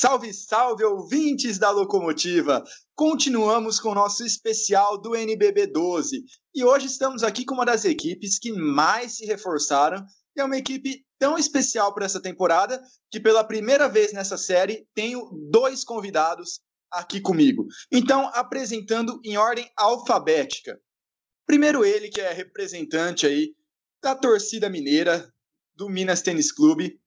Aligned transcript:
Salve, 0.00 0.32
salve, 0.32 0.84
ouvintes 0.84 1.58
da 1.58 1.72
Locomotiva! 1.72 2.62
Continuamos 2.94 3.80
com 3.80 3.88
o 3.88 3.94
nosso 3.96 4.24
especial 4.24 4.96
do 4.96 5.16
NBB 5.16 5.66
12 5.66 6.22
e 6.54 6.62
hoje 6.62 6.86
estamos 6.86 7.24
aqui 7.24 7.44
com 7.44 7.54
uma 7.54 7.66
das 7.66 7.84
equipes 7.84 8.38
que 8.38 8.52
mais 8.52 9.16
se 9.16 9.26
reforçaram 9.26 10.06
e 10.36 10.40
é 10.40 10.44
uma 10.44 10.56
equipe 10.56 11.04
tão 11.18 11.36
especial 11.36 11.92
para 11.92 12.06
essa 12.06 12.22
temporada 12.22 12.80
que 13.10 13.18
pela 13.18 13.42
primeira 13.42 13.88
vez 13.88 14.12
nessa 14.12 14.38
série 14.38 14.86
tenho 14.94 15.28
dois 15.50 15.82
convidados 15.82 16.60
aqui 16.92 17.20
comigo. 17.20 17.66
Então, 17.90 18.30
apresentando 18.34 19.20
em 19.24 19.36
ordem 19.36 19.68
alfabética. 19.76 20.78
Primeiro 21.44 21.84
ele 21.84 22.08
que 22.08 22.20
é 22.20 22.32
representante 22.32 23.26
aí 23.26 23.52
da 24.00 24.14
torcida 24.14 24.70
mineira 24.70 25.28
do 25.74 25.88
Minas 25.88 26.22
Tênis 26.22 26.52
Clube, 26.52 27.00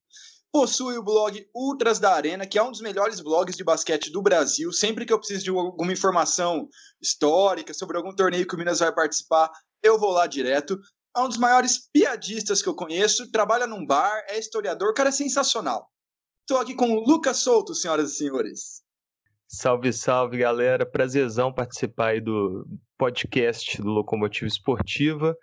possui 0.52 0.98
o 0.98 1.02
blog 1.02 1.48
Ultras 1.54 1.98
da 1.98 2.12
Arena, 2.12 2.46
que 2.46 2.58
é 2.58 2.62
um 2.62 2.70
dos 2.70 2.82
melhores 2.82 3.20
blogs 3.20 3.56
de 3.56 3.64
basquete 3.64 4.12
do 4.12 4.20
Brasil. 4.20 4.70
Sempre 4.70 5.06
que 5.06 5.12
eu 5.12 5.18
preciso 5.18 5.44
de 5.44 5.50
alguma 5.50 5.92
informação 5.92 6.68
histórica 7.00 7.72
sobre 7.72 7.96
algum 7.96 8.14
torneio 8.14 8.46
que 8.46 8.54
o 8.54 8.58
Minas 8.58 8.80
vai 8.80 8.94
participar, 8.94 9.50
eu 9.82 9.98
vou 9.98 10.10
lá 10.10 10.26
direto. 10.26 10.78
É 11.16 11.20
um 11.20 11.28
dos 11.28 11.38
maiores 11.38 11.88
piadistas 11.90 12.60
que 12.60 12.68
eu 12.68 12.74
conheço, 12.74 13.30
trabalha 13.30 13.66
num 13.66 13.86
bar, 13.86 14.24
é 14.28 14.38
historiador, 14.38 14.92
cara 14.92 15.08
é 15.08 15.12
sensacional. 15.12 15.90
Estou 16.42 16.58
aqui 16.58 16.74
com 16.74 16.90
o 16.90 17.00
Lucas 17.00 17.38
Souto, 17.38 17.74
senhoras 17.74 18.12
e 18.12 18.16
senhores. 18.16 18.82
Salve, 19.48 19.92
salve, 19.92 20.38
galera. 20.38 20.84
Prazerzão 20.84 21.52
participar 21.52 22.08
aí 22.08 22.20
do 22.20 22.66
podcast 22.98 23.80
do 23.80 23.88
Locomotiva 23.88 24.46
Esportiva. 24.46 25.36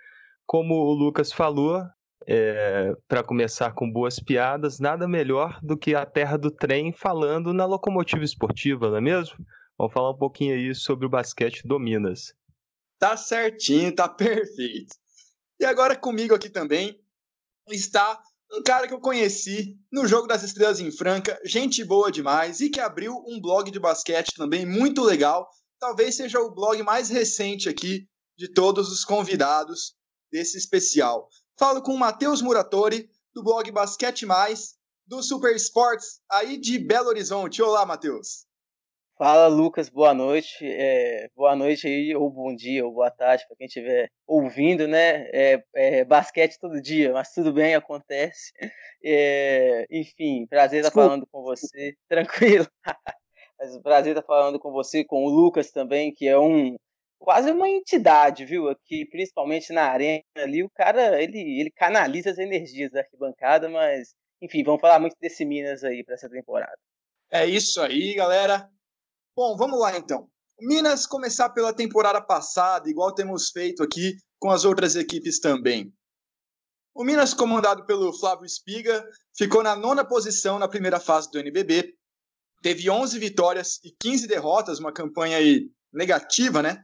Como 0.46 0.76
o 0.76 0.94
Lucas 0.94 1.32
falou, 1.32 1.84
é, 2.28 2.94
para 3.08 3.24
começar 3.24 3.74
com 3.74 3.92
boas 3.92 4.20
piadas, 4.20 4.80
nada 4.80 5.08
melhor 5.08 5.60
do 5.62 5.78
que 5.78 5.96
a 5.96 6.06
terra 6.06 6.38
do 6.38 6.52
trem 6.52 6.92
falando 6.92 7.54
na 7.54 7.66
locomotiva 7.66 8.24
esportiva, 8.24 8.90
não 8.90 8.98
é 8.98 9.02
mesmo? 9.02 9.38
Vamos 9.78 9.94
falar 9.94 10.12
um 10.12 10.18
pouquinho 10.18 10.56
aí 10.56 10.76
sobre 10.76 11.06
o 11.06 11.10
basquete 11.10 11.66
do 11.66 11.80
Minas. 11.80 12.34
Tá 13.00 13.16
certinho, 13.16 13.96
tá 13.96 14.08
perfeito. 14.10 14.96
E 15.60 15.66
agora 15.66 15.96
comigo 15.96 16.36
aqui 16.36 16.50
também 16.50 17.00
está 17.70 18.22
um 18.52 18.64
cara 18.64 18.88
que 18.88 18.94
eu 18.94 19.00
conheci 19.00 19.78
no 19.92 20.08
Jogo 20.08 20.28
das 20.28 20.44
Estrelas 20.44 20.80
em 20.80 20.92
Franca, 20.92 21.40
gente 21.46 21.84
boa 21.84 22.12
demais 22.12 22.60
e 22.62 22.70
que 22.70 22.80
abriu 22.80 23.14
um 23.28 23.40
blog 23.40 23.70
de 23.70 23.80
basquete 23.80 24.34
também 24.36 24.66
muito 24.66 25.04
legal. 25.04 25.48
Talvez 25.80 26.16
seja 26.16 26.40
o 26.40 26.54
blog 26.54 26.82
mais 26.84 27.10
recente 27.10 27.70
aqui 27.70 28.08
de 28.38 28.52
todos 28.52 28.92
os 28.92 29.06
convidados 29.06 29.94
desse 30.32 30.58
especial. 30.58 31.28
Falo 31.60 31.82
com 31.82 31.92
o 31.92 32.00
Matheus 32.00 32.42
Muratori, 32.42 33.10
do 33.34 33.44
blog 33.44 33.70
Basquete 33.70 34.26
Mais, 34.26 34.78
do 35.06 35.22
Super 35.22 35.54
Sports, 35.58 36.22
aí 36.32 36.58
de 36.58 36.80
Belo 36.80 37.10
Horizonte. 37.10 37.62
Olá, 37.62 37.86
Matheus. 37.86 38.46
Fala, 39.18 39.48
Lucas, 39.48 39.90
boa 39.90 40.14
noite. 40.14 40.56
É, 40.62 41.30
boa 41.36 41.58
noite 41.58 41.86
aí, 41.86 42.16
ou 42.16 42.30
bom 42.30 42.56
dia, 42.56 42.86
ou 42.86 42.94
boa 42.94 43.12
tarde, 43.12 43.44
para 43.46 43.58
quem 43.58 43.68
estiver 43.68 44.10
ouvindo, 44.26 44.88
né? 44.88 45.28
É, 45.34 45.62
é, 45.76 46.06
basquete 46.06 46.58
todo 46.58 46.82
dia, 46.82 47.12
mas 47.12 47.34
tudo 47.34 47.52
bem, 47.52 47.76
acontece. 47.76 48.54
É, 49.04 49.86
enfim, 49.92 50.48
prazer 50.48 50.80
estar 50.80 50.94
falando 50.94 51.28
com 51.30 51.42
você. 51.42 51.94
Tranquilo. 52.08 52.68
mas 53.60 53.78
prazer 53.80 54.16
estar 54.16 54.26
falando 54.26 54.58
com 54.58 54.72
você, 54.72 55.04
com 55.04 55.26
o 55.26 55.30
Lucas 55.30 55.72
também, 55.72 56.14
que 56.14 56.26
é 56.26 56.40
um 56.40 56.78
quase 57.20 57.52
uma 57.52 57.70
entidade, 57.70 58.46
viu? 58.46 58.70
Aqui, 58.70 59.06
principalmente 59.06 59.72
na 59.74 59.84
arena 59.84 60.24
ali, 60.38 60.64
o 60.64 60.70
cara, 60.70 61.22
ele, 61.22 61.60
ele 61.60 61.70
canaliza 61.70 62.32
as 62.32 62.38
energias 62.38 62.90
da 62.92 63.02
arquibancada, 63.02 63.70
mas, 63.70 64.16
enfim, 64.42 64.64
vamos 64.64 64.82
falar 64.82 65.00
muito 65.00 65.16
desse 65.20 65.46
Minas 65.46 65.84
aí 65.84 66.04
para 66.04 66.16
essa 66.16 66.30
temporada. 66.30 66.78
É 67.30 67.46
isso 67.46 67.82
aí, 67.82 68.16
galera. 68.16 68.68
Bom, 69.36 69.56
vamos 69.56 69.80
lá 69.80 69.96
então. 69.98 70.28
Minas 70.60 71.06
começar 71.06 71.50
pela 71.50 71.74
temporada 71.74 72.22
passada, 72.22 72.90
igual 72.90 73.14
temos 73.14 73.50
feito 73.52 73.84
aqui 73.84 74.16
com 74.40 74.50
as 74.50 74.66
outras 74.66 74.96
equipes 74.96 75.40
também. 75.40 75.94
O 76.94 77.04
Minas, 77.04 77.34
comandado 77.34 77.86
pelo 77.86 78.12
Flávio 78.12 78.46
Espiga, 78.46 79.08
ficou 79.38 79.64
na 79.64 79.76
nona 79.76 80.04
posição 80.04 80.60
na 80.60 80.68
primeira 80.68 81.00
fase 81.00 81.30
do 81.32 81.40
NBB. 81.40 81.94
Teve 82.62 82.90
11 82.90 83.18
vitórias 83.20 83.80
e 83.86 83.92
15 84.02 84.28
derrotas, 84.28 84.80
uma 84.80 84.92
campanha 84.92 85.38
aí 85.38 85.70
negativa, 85.94 86.62
né? 86.62 86.84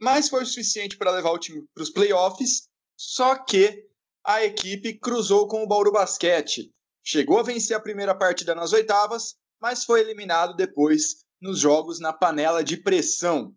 Mas 0.00 0.28
foi 0.28 0.42
o 0.42 0.46
suficiente 0.46 0.96
para 0.96 1.10
levar 1.10 1.30
o 1.30 1.38
time 1.38 1.64
para 1.74 1.82
os 1.82 1.90
playoffs. 1.90 2.68
Só 2.96 3.36
que 3.36 3.84
a 4.24 4.44
equipe 4.44 4.98
cruzou 4.98 5.46
com 5.48 5.62
o 5.62 5.66
Bauru 5.66 5.92
Basquete. 5.92 6.72
Chegou 7.04 7.38
a 7.38 7.42
vencer 7.42 7.76
a 7.76 7.80
primeira 7.80 8.14
partida 8.14 8.54
nas 8.54 8.72
oitavas, 8.72 9.36
mas 9.60 9.84
foi 9.84 10.00
eliminado 10.00 10.56
depois 10.56 11.24
nos 11.40 11.60
jogos 11.60 12.00
na 12.00 12.12
panela 12.12 12.64
de 12.64 12.76
pressão. 12.76 13.54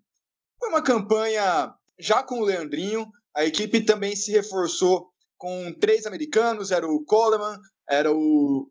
Foi 0.60 0.70
uma 0.70 0.84
campanha 0.84 1.74
já 1.98 2.22
com 2.22 2.40
o 2.40 2.46
Leandrinho. 2.46 3.10
A 3.36 3.46
equipe 3.46 3.82
também 3.82 4.16
se 4.16 4.32
reforçou 4.32 5.10
com 5.38 5.74
três 5.74 6.06
americanos: 6.06 6.72
era 6.72 6.88
o 6.88 7.04
Coleman, 7.06 7.58
era 7.90 8.14
o 8.14 8.70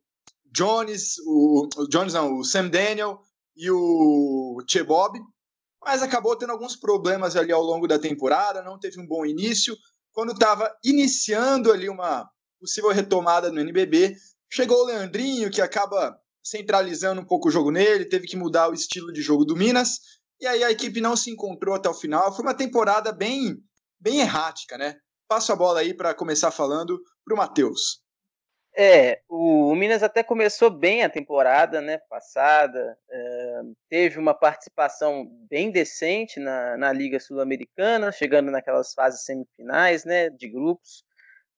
Jones, 0.52 1.18
o, 1.26 1.68
o 1.76 1.88
Jones 1.88 2.12
não, 2.14 2.38
o 2.38 2.44
Sam 2.44 2.68
Daniel 2.68 3.20
e 3.56 3.70
o 3.70 4.62
Chebob 4.68 5.18
mas 5.88 6.02
acabou 6.02 6.36
tendo 6.36 6.52
alguns 6.52 6.76
problemas 6.76 7.34
ali 7.34 7.50
ao 7.50 7.62
longo 7.62 7.88
da 7.88 7.98
temporada, 7.98 8.60
não 8.60 8.78
teve 8.78 9.00
um 9.00 9.06
bom 9.06 9.24
início. 9.24 9.74
Quando 10.12 10.32
estava 10.32 10.70
iniciando 10.84 11.72
ali 11.72 11.88
uma 11.88 12.28
possível 12.60 12.90
retomada 12.90 13.50
no 13.50 13.58
NBB, 13.58 14.14
chegou 14.52 14.82
o 14.82 14.84
Leandrinho, 14.84 15.50
que 15.50 15.62
acaba 15.62 16.14
centralizando 16.44 17.22
um 17.22 17.24
pouco 17.24 17.48
o 17.48 17.50
jogo 17.50 17.70
nele, 17.70 18.04
teve 18.04 18.26
que 18.26 18.36
mudar 18.36 18.68
o 18.68 18.74
estilo 18.74 19.10
de 19.10 19.22
jogo 19.22 19.46
do 19.46 19.56
Minas, 19.56 20.00
e 20.38 20.46
aí 20.46 20.62
a 20.62 20.70
equipe 20.70 21.00
não 21.00 21.16
se 21.16 21.30
encontrou 21.30 21.74
até 21.74 21.88
o 21.88 21.94
final. 21.94 22.36
Foi 22.36 22.44
uma 22.44 22.54
temporada 22.54 23.10
bem, 23.10 23.56
bem 23.98 24.20
errática, 24.20 24.76
né? 24.76 24.96
Passo 25.26 25.54
a 25.54 25.56
bola 25.56 25.80
aí 25.80 25.94
para 25.94 26.12
começar 26.12 26.50
falando 26.50 27.00
para 27.24 27.34
o 27.34 27.38
Matheus. 27.38 28.02
É, 28.80 29.20
o, 29.28 29.74
Minas 29.74 30.04
até 30.04 30.22
começou 30.22 30.70
bem 30.70 31.02
a 31.02 31.10
temporada 31.10 31.80
né, 31.80 31.98
passada, 32.08 32.96
é, 33.10 33.60
teve 33.88 34.20
uma 34.20 34.32
participação 34.32 35.26
bem 35.50 35.72
decente 35.72 36.38
na, 36.38 36.76
na 36.76 36.92
Liga 36.92 37.18
Sul-Americana, 37.18 38.12
chegando 38.12 38.52
naquelas 38.52 38.94
fases 38.94 39.24
semifinais 39.24 40.04
né, 40.04 40.30
de 40.30 40.48
grupos, 40.48 41.04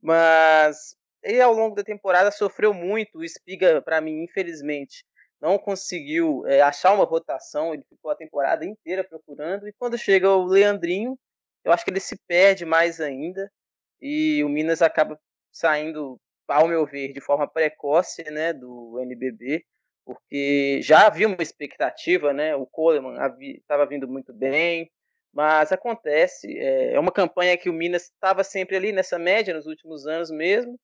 mas 0.01 0.97
ele 1.23 1.43
ao 1.43 1.53
longo 1.53 1.75
da 1.77 1.85
temporada 1.85 2.31
sofreu 2.31 2.73
muito. 2.73 3.19
O 3.19 3.25
Espiga, 3.25 3.83
para 3.83 4.01
mim, 4.01 4.23
infelizmente, 4.23 5.05
não 5.39 5.59
conseguiu 5.59 6.47
é, 6.47 6.63
achar 6.63 6.95
uma 6.95 7.05
rotação, 7.05 7.75
ele 7.75 7.85
ficou 7.87 8.11
a 8.11 8.17
temporada 8.17 8.65
inteira 8.65 9.05
procurando, 9.05 9.69
e 9.69 9.75
quando 9.75 9.99
chega 9.99 10.31
o 10.31 10.47
Leandrinho, 10.47 11.19
eu 11.65 11.71
acho 11.71 11.85
que 11.85 11.91
ele 11.91 12.01
se 12.01 12.17
perde 12.27 12.65
mais 12.65 12.99
ainda, 12.99 13.53
e 14.01 14.43
o 14.43 14.49
Minas 14.49 14.81
acaba 14.81 15.21
saindo 15.53 16.19
ao 16.51 16.69
meu 16.69 16.87
ver, 16.87 17.13
de 17.13 17.21
forma 17.21 17.49
precoce, 17.49 18.23
né, 18.31 18.53
do 18.53 18.99
NBB, 19.01 19.65
porque 20.05 20.81
já 20.83 21.07
havia 21.07 21.29
uma 21.29 21.43
expectativa, 21.43 22.33
né, 22.33 22.55
o 22.57 22.67
Coleman 22.67 23.17
estava 23.41 23.87
vindo 23.87 24.09
muito 24.09 24.33
bem, 24.33 24.91
mas 25.33 25.73
acontece, 25.73 26.59
é, 26.59 26.95
é 26.95 27.01
uma 27.01 27.13
campanha 27.13 27.57
que 27.57 27.71
o 27.71 27.73
Minas 27.73 28.05
estava 28.05 28.43
sempre 28.43 28.77
ali 28.77 28.93
nessa 28.93 29.19
média 29.19 29.55
nos 29.55 29.67
últimos 29.67 30.07
anos 30.07 30.31
mesmo, 30.31 30.79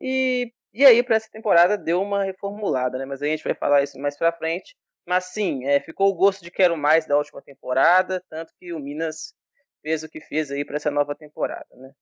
e, 0.00 0.52
e 0.74 0.84
aí 0.84 1.02
para 1.02 1.16
essa 1.16 1.30
temporada 1.30 1.78
deu 1.78 2.02
uma 2.02 2.24
reformulada, 2.24 2.98
né, 2.98 3.04
mas 3.04 3.22
a 3.22 3.26
gente 3.26 3.44
vai 3.44 3.54
falar 3.54 3.82
isso 3.82 3.98
mais 3.98 4.16
para 4.18 4.32
frente, 4.32 4.74
mas 5.06 5.26
sim, 5.26 5.64
é, 5.66 5.80
ficou 5.80 6.10
o 6.10 6.14
gosto 6.14 6.42
de 6.42 6.50
quero 6.50 6.76
mais 6.76 7.06
da 7.06 7.16
última 7.16 7.42
temporada, 7.42 8.22
tanto 8.28 8.52
que 8.58 8.72
o 8.72 8.80
Minas 8.80 9.34
fez 9.82 10.02
o 10.02 10.08
que 10.08 10.20
fez 10.20 10.50
aí 10.50 10.64
para 10.64 10.76
essa 10.76 10.90
nova 10.90 11.14
temporada, 11.14 11.66
né. 11.76 11.92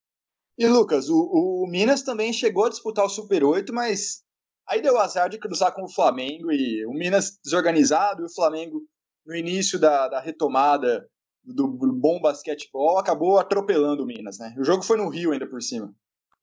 E 0.60 0.66
Lucas, 0.66 1.08
o, 1.08 1.16
o, 1.16 1.66
Minas 1.66 2.02
também 2.02 2.34
chegou 2.34 2.66
a 2.66 2.68
disputar 2.68 3.06
o 3.06 3.08
Super 3.08 3.42
8, 3.42 3.72
mas 3.72 4.22
aí 4.68 4.82
deu 4.82 4.98
azar 4.98 5.30
de 5.30 5.38
cruzar 5.38 5.74
com 5.74 5.84
o 5.84 5.90
Flamengo 5.90 6.52
e 6.52 6.84
o 6.84 6.92
Minas 6.92 7.38
desorganizado 7.42 8.20
e 8.20 8.26
o 8.26 8.34
Flamengo 8.34 8.82
no 9.24 9.34
início 9.34 9.78
da, 9.78 10.06
da 10.06 10.20
retomada 10.20 11.08
do 11.42 11.66
bom 11.66 12.20
basquetebol 12.20 12.98
acabou 12.98 13.38
atropelando 13.38 14.02
o 14.02 14.06
Minas, 14.06 14.38
né? 14.38 14.54
O 14.58 14.62
jogo 14.62 14.82
foi 14.82 14.98
no 14.98 15.08
Rio 15.08 15.32
ainda 15.32 15.48
por 15.48 15.62
cima. 15.62 15.94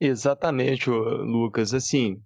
Exatamente, 0.02 0.90
Lucas. 0.90 1.72
Assim, 1.76 2.20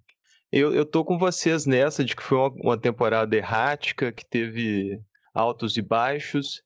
eu, 0.50 0.74
eu 0.74 0.86
tô 0.86 1.04
com 1.04 1.18
vocês 1.18 1.66
nessa 1.66 2.02
de 2.02 2.16
que 2.16 2.22
foi 2.22 2.38
uma, 2.38 2.54
uma 2.62 2.80
temporada 2.80 3.36
errática, 3.36 4.10
que 4.10 4.24
teve 4.24 4.98
altos 5.34 5.76
e 5.76 5.82
baixos. 5.82 6.62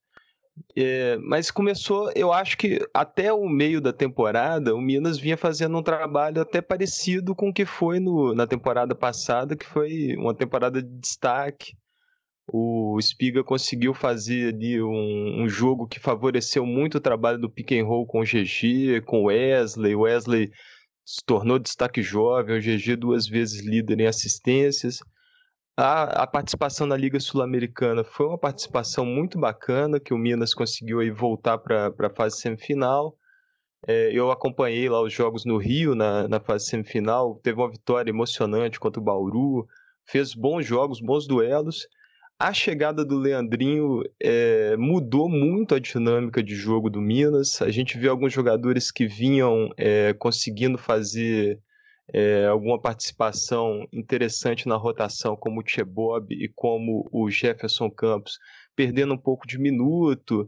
É, 0.74 1.16
mas 1.18 1.50
começou, 1.50 2.10
eu 2.14 2.32
acho 2.32 2.56
que 2.56 2.86
até 2.92 3.32
o 3.32 3.48
meio 3.48 3.80
da 3.80 3.92
temporada, 3.92 4.74
o 4.74 4.80
Minas 4.80 5.18
vinha 5.18 5.36
fazendo 5.36 5.76
um 5.78 5.82
trabalho 5.82 6.40
até 6.40 6.60
parecido 6.60 7.34
com 7.34 7.48
o 7.48 7.52
que 7.52 7.64
foi 7.64 7.98
no, 7.98 8.34
na 8.34 8.46
temporada 8.46 8.94
passada, 8.94 9.56
que 9.56 9.66
foi 9.66 10.14
uma 10.16 10.34
temporada 10.34 10.82
de 10.82 10.98
destaque. 10.98 11.74
O 12.48 12.98
Spiga 13.00 13.42
conseguiu 13.42 13.92
fazer 13.92 14.54
ali 14.54 14.80
um, 14.80 15.42
um 15.42 15.48
jogo 15.48 15.86
que 15.86 15.98
favoreceu 15.98 16.64
muito 16.64 16.98
o 16.98 17.00
trabalho 17.00 17.38
do 17.38 17.50
pick 17.50 17.72
and 17.72 17.84
roll 17.84 18.06
com 18.06 18.20
o 18.20 18.24
GG, 18.24 19.02
com 19.04 19.22
o 19.22 19.26
Wesley. 19.26 19.94
O 19.94 20.00
Wesley 20.00 20.50
se 21.04 21.24
tornou 21.24 21.58
destaque 21.58 22.02
jovem, 22.02 22.56
o 22.56 22.60
GG 22.60 22.96
duas 22.96 23.26
vezes 23.26 23.64
líder 23.64 24.00
em 24.00 24.06
assistências. 24.06 25.00
A, 25.78 26.22
a 26.22 26.26
participação 26.26 26.86
na 26.86 26.96
Liga 26.96 27.20
Sul-Americana 27.20 28.02
foi 28.02 28.26
uma 28.26 28.38
participação 28.38 29.04
muito 29.04 29.38
bacana, 29.38 30.00
que 30.00 30.14
o 30.14 30.18
Minas 30.18 30.54
conseguiu 30.54 31.00
aí 31.00 31.10
voltar 31.10 31.58
para 31.58 31.92
a 31.98 32.10
fase 32.10 32.38
semifinal. 32.40 33.14
É, 33.86 34.10
eu 34.10 34.30
acompanhei 34.30 34.88
lá 34.88 35.02
os 35.02 35.12
jogos 35.12 35.44
no 35.44 35.58
Rio, 35.58 35.94
na, 35.94 36.26
na 36.28 36.40
fase 36.40 36.64
semifinal, 36.64 37.38
teve 37.42 37.60
uma 37.60 37.70
vitória 37.70 38.10
emocionante 38.10 38.80
contra 38.80 38.98
o 38.98 39.04
Bauru, 39.04 39.66
fez 40.06 40.34
bons 40.34 40.64
jogos, 40.64 40.98
bons 40.98 41.26
duelos. 41.26 41.86
A 42.38 42.54
chegada 42.54 43.04
do 43.04 43.18
Leandrinho 43.18 44.02
é, 44.18 44.78
mudou 44.78 45.28
muito 45.28 45.74
a 45.74 45.78
dinâmica 45.78 46.42
de 46.42 46.54
jogo 46.54 46.88
do 46.88 47.02
Minas. 47.02 47.60
A 47.60 47.70
gente 47.70 47.98
viu 47.98 48.10
alguns 48.10 48.32
jogadores 48.32 48.90
que 48.90 49.06
vinham 49.06 49.68
é, 49.76 50.14
conseguindo 50.14 50.78
fazer 50.78 51.60
é, 52.12 52.46
alguma 52.46 52.80
participação 52.80 53.86
interessante 53.92 54.68
na 54.68 54.76
rotação, 54.76 55.36
como 55.36 55.60
o 55.60 55.66
Chebob 55.66 56.32
e 56.34 56.48
como 56.48 57.08
o 57.12 57.30
Jefferson 57.30 57.90
Campos, 57.90 58.38
perdendo 58.74 59.14
um 59.14 59.18
pouco 59.18 59.46
de 59.46 59.58
minuto. 59.58 60.46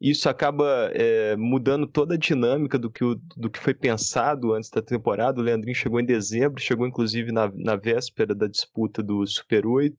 Isso 0.00 0.28
acaba 0.28 0.90
é, 0.94 1.36
mudando 1.36 1.86
toda 1.86 2.14
a 2.14 2.18
dinâmica 2.18 2.78
do 2.78 2.90
que, 2.90 3.04
o, 3.04 3.16
do 3.36 3.50
que 3.50 3.58
foi 3.58 3.74
pensado 3.74 4.54
antes 4.54 4.70
da 4.70 4.80
temporada. 4.80 5.40
O 5.40 5.44
Leandrinho 5.44 5.74
chegou 5.74 6.00
em 6.00 6.06
dezembro, 6.06 6.60
chegou 6.60 6.86
inclusive 6.86 7.32
na, 7.32 7.50
na 7.54 7.76
véspera 7.76 8.34
da 8.34 8.46
disputa 8.46 9.02
do 9.02 9.26
Super 9.26 9.66
8. 9.66 9.94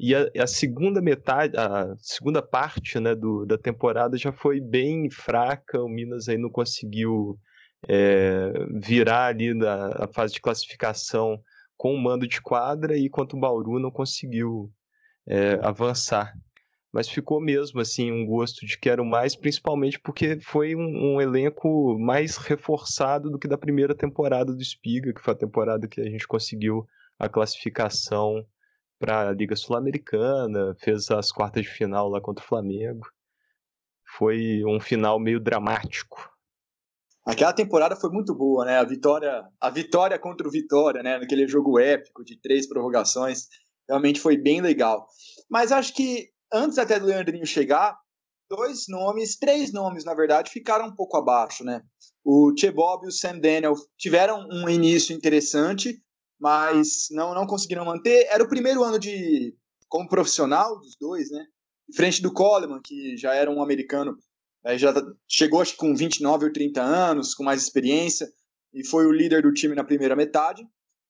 E 0.00 0.14
a, 0.16 0.28
a, 0.36 0.46
segunda 0.48 1.00
metade, 1.00 1.56
a 1.56 1.94
segunda 1.98 2.42
parte 2.42 2.98
né, 2.98 3.14
do, 3.14 3.46
da 3.46 3.56
temporada 3.56 4.16
já 4.16 4.32
foi 4.32 4.60
bem 4.60 5.08
fraca. 5.08 5.80
O 5.80 5.88
Minas 5.88 6.28
aí 6.28 6.36
não 6.36 6.50
conseguiu 6.50 7.38
é, 7.88 8.52
virar 8.80 9.26
ali 9.26 9.54
na 9.54 10.08
fase 10.08 10.34
de 10.34 10.40
classificação 10.40 11.42
com 11.76 11.94
o 11.94 12.00
mando 12.00 12.26
de 12.26 12.40
quadra 12.40 12.96
e 12.96 13.08
quanto 13.08 13.36
o 13.36 13.40
Bauru 13.40 13.78
não 13.78 13.90
conseguiu 13.90 14.72
é, 15.26 15.58
avançar. 15.62 16.32
Mas 16.92 17.08
ficou 17.08 17.40
mesmo 17.40 17.80
assim 17.80 18.12
um 18.12 18.26
gosto 18.26 18.66
de 18.66 18.78
quero 18.78 19.04
mais, 19.04 19.34
principalmente 19.34 19.98
porque 19.98 20.38
foi 20.40 20.76
um, 20.76 21.14
um, 21.14 21.20
elenco 21.20 21.98
mais 21.98 22.36
reforçado 22.36 23.30
do 23.30 23.38
que 23.38 23.48
da 23.48 23.56
primeira 23.56 23.94
temporada 23.94 24.52
do 24.52 24.60
Espiga, 24.60 25.12
que 25.12 25.20
foi 25.20 25.32
a 25.32 25.38
temporada 25.38 25.88
que 25.88 26.00
a 26.00 26.08
gente 26.08 26.28
conseguiu 26.28 26.86
a 27.18 27.28
classificação 27.28 28.46
para 28.98 29.30
a 29.30 29.32
Liga 29.32 29.56
Sul-Americana, 29.56 30.76
fez 30.78 31.10
as 31.10 31.32
quartas 31.32 31.64
de 31.64 31.70
final 31.70 32.08
lá 32.08 32.20
contra 32.20 32.44
o 32.44 32.46
Flamengo. 32.46 33.08
Foi 34.18 34.62
um 34.66 34.78
final 34.78 35.18
meio 35.18 35.40
dramático 35.40 36.31
Aquela 37.24 37.52
temporada 37.52 37.94
foi 37.94 38.10
muito 38.10 38.34
boa, 38.34 38.64
né? 38.64 38.78
A 38.78 38.84
vitória, 38.84 39.44
a 39.60 39.70
vitória 39.70 40.18
contra 40.18 40.46
o 40.46 40.50
Vitória, 40.50 41.02
né? 41.02 41.18
Naquele 41.18 41.46
jogo 41.46 41.78
épico 41.78 42.24
de 42.24 42.36
três 42.40 42.66
prorrogações, 42.66 43.46
realmente 43.88 44.20
foi 44.20 44.36
bem 44.36 44.60
legal. 44.60 45.06
Mas 45.48 45.70
acho 45.70 45.94
que 45.94 46.30
antes 46.52 46.78
até 46.78 46.98
do 46.98 47.06
Leandrinho 47.06 47.46
chegar, 47.46 47.96
dois 48.50 48.86
nomes, 48.88 49.36
três 49.36 49.72
nomes, 49.72 50.04
na 50.04 50.14
verdade, 50.14 50.50
ficaram 50.50 50.86
um 50.86 50.94
pouco 50.94 51.16
abaixo, 51.16 51.64
né? 51.64 51.82
O 52.24 52.52
Chebob 52.56 53.04
e 53.04 53.08
o 53.08 53.12
Sam 53.12 53.38
Daniel 53.38 53.74
tiveram 53.96 54.46
um 54.50 54.68
início 54.68 55.14
interessante, 55.14 56.02
mas 56.40 57.06
não, 57.12 57.34
não 57.34 57.46
conseguiram 57.46 57.84
manter. 57.84 58.26
Era 58.30 58.42
o 58.42 58.48
primeiro 58.48 58.82
ano 58.82 58.98
de 58.98 59.54
como 59.88 60.08
profissional 60.08 60.78
dos 60.80 60.96
dois, 60.96 61.30
né? 61.30 61.44
Em 61.88 61.94
frente 61.94 62.20
do 62.20 62.32
Coleman, 62.32 62.80
que 62.82 63.16
já 63.16 63.32
era 63.32 63.50
um 63.50 63.62
americano 63.62 64.18
já 64.76 64.94
chegou 65.28 65.60
acho 65.60 65.72
que 65.72 65.78
com 65.78 65.94
29 65.94 66.46
ou 66.46 66.52
30 66.52 66.80
anos, 66.80 67.34
com 67.34 67.42
mais 67.42 67.62
experiência, 67.62 68.28
e 68.72 68.86
foi 68.86 69.06
o 69.06 69.12
líder 69.12 69.42
do 69.42 69.52
time 69.52 69.74
na 69.74 69.84
primeira 69.84 70.16
metade. 70.16 70.66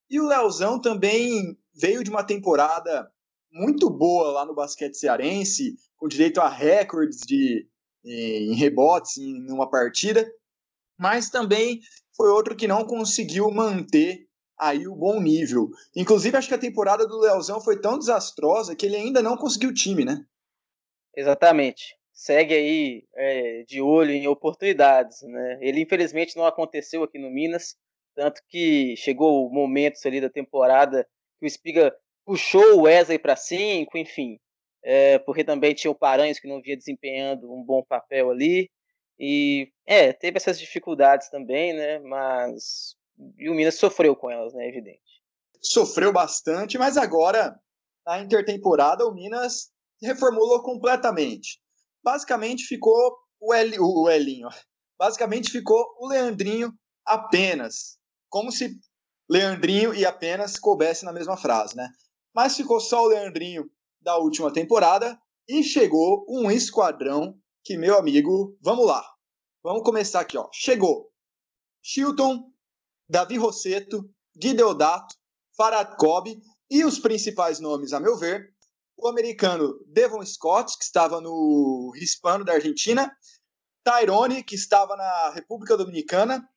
E 0.09 0.19
o 0.19 0.27
Leozão 0.27 0.79
também 0.81 1.57
veio 1.73 2.03
de 2.03 2.09
uma 2.09 2.23
temporada 2.23 3.09
muito 3.51 3.89
boa 3.89 4.31
lá 4.31 4.45
no 4.45 4.55
basquete 4.55 4.95
cearense, 4.95 5.75
com 5.95 6.07
direito 6.07 6.41
a 6.41 6.49
recordes 6.49 7.19
de, 7.25 7.67
em 8.03 8.55
rebotes 8.55 9.17
em 9.17 9.51
uma 9.51 9.69
partida, 9.69 10.27
mas 10.97 11.29
também 11.29 11.79
foi 12.15 12.29
outro 12.29 12.55
que 12.55 12.67
não 12.67 12.85
conseguiu 12.85 13.49
manter 13.51 14.27
aí 14.59 14.87
o 14.87 14.95
bom 14.95 15.21
nível. 15.21 15.69
Inclusive, 15.95 16.37
acho 16.37 16.47
que 16.47 16.53
a 16.53 16.59
temporada 16.59 17.07
do 17.07 17.19
Leozão 17.19 17.61
foi 17.61 17.79
tão 17.79 17.97
desastrosa 17.97 18.75
que 18.75 18.85
ele 18.85 18.95
ainda 18.95 19.21
não 19.21 19.37
conseguiu 19.37 19.73
time, 19.73 20.03
né? 20.03 20.25
Exatamente 21.15 22.02
segue 22.23 22.53
aí 22.53 23.03
é, 23.15 23.63
de 23.63 23.81
olho 23.81 24.11
em 24.11 24.27
oportunidades. 24.27 25.21
Né? 25.23 25.57
Ele 25.59 25.81
infelizmente 25.81 26.37
não 26.37 26.45
aconteceu 26.45 27.03
aqui 27.03 27.19
no 27.19 27.29
Minas, 27.29 27.75
tanto 28.15 28.41
que 28.47 28.95
chegou 28.95 29.49
momentos 29.51 30.05
ali 30.05 30.21
da 30.21 30.29
temporada 30.29 31.05
que 31.37 31.45
o 31.45 31.47
Espiga 31.47 31.93
puxou 32.25 32.77
o 32.77 32.81
Wesley 32.83 33.19
para 33.19 33.35
cinco, 33.35 33.97
enfim, 33.97 34.39
é, 34.81 35.19
porque 35.19 35.43
também 35.43 35.73
tinha 35.73 35.91
o 35.91 35.95
Paranhos 35.95 36.39
que 36.39 36.47
não 36.47 36.61
vinha 36.61 36.77
desempenhando 36.77 37.53
um 37.53 37.61
bom 37.61 37.83
papel 37.83 38.31
ali. 38.31 38.71
E 39.19 39.69
é, 39.85 40.13
teve 40.13 40.37
essas 40.37 40.57
dificuldades 40.57 41.29
também, 41.29 41.73
né? 41.73 41.99
Mas 41.99 42.95
e 43.37 43.49
o 43.49 43.53
Minas 43.53 43.75
sofreu 43.75 44.15
com 44.15 44.31
elas, 44.31 44.53
né? 44.53 44.67
Evidente. 44.67 45.21
Sofreu 45.61 46.13
bastante, 46.13 46.77
mas 46.77 46.95
agora, 46.95 47.59
na 48.05 48.19
intertemporada, 48.19 49.05
o 49.05 49.13
Minas 49.13 49.71
reformulou 50.01 50.63
completamente 50.63 51.62
basicamente 52.03 52.65
ficou 52.65 53.17
o, 53.39 53.53
El, 53.53 53.73
o 53.79 54.09
Elinho. 54.09 54.49
Basicamente 54.97 55.51
ficou 55.51 55.85
o 55.99 56.07
Leandrinho 56.07 56.73
apenas. 57.05 57.97
Como 58.29 58.51
se 58.51 58.79
Leandrinho 59.29 59.93
e 59.93 60.05
apenas 60.05 60.59
coubesse 60.59 61.05
na 61.05 61.13
mesma 61.13 61.37
frase, 61.37 61.75
né? 61.75 61.89
Mas 62.35 62.55
ficou 62.55 62.79
só 62.79 63.03
o 63.03 63.07
Leandrinho 63.07 63.69
da 64.01 64.17
última 64.17 64.51
temporada 64.51 65.17
e 65.47 65.63
chegou 65.63 66.25
um 66.27 66.51
esquadrão 66.51 67.37
que, 67.63 67.77
meu 67.77 67.97
amigo, 67.97 68.57
vamos 68.61 68.85
lá. 68.85 69.03
Vamos 69.63 69.83
começar 69.83 70.19
aqui, 70.19 70.37
ó. 70.37 70.49
Chegou 70.51 71.09
Chilton, 71.81 72.51
Davi 73.07 73.37
Rosseto, 73.37 74.09
Guideodato, 74.35 75.15
Farad 75.55 75.95
Kobe 75.97 76.41
e 76.69 76.83
os 76.83 76.99
principais 76.99 77.59
nomes, 77.59 77.93
a 77.93 77.99
meu 77.99 78.17
ver, 78.17 78.52
o 78.97 79.07
americano 79.07 79.79
Devon 79.87 80.25
Scott, 80.25 80.77
que 80.77 80.83
estava 80.83 81.19
no 81.19 81.91
Hispano 81.95 82.45
da 82.45 82.53
Argentina, 82.53 83.11
Tyrone, 83.83 84.43
que 84.43 84.55
estava 84.55 84.95
na 84.95 85.31
República 85.31 85.75
Dominicana, 85.75 86.47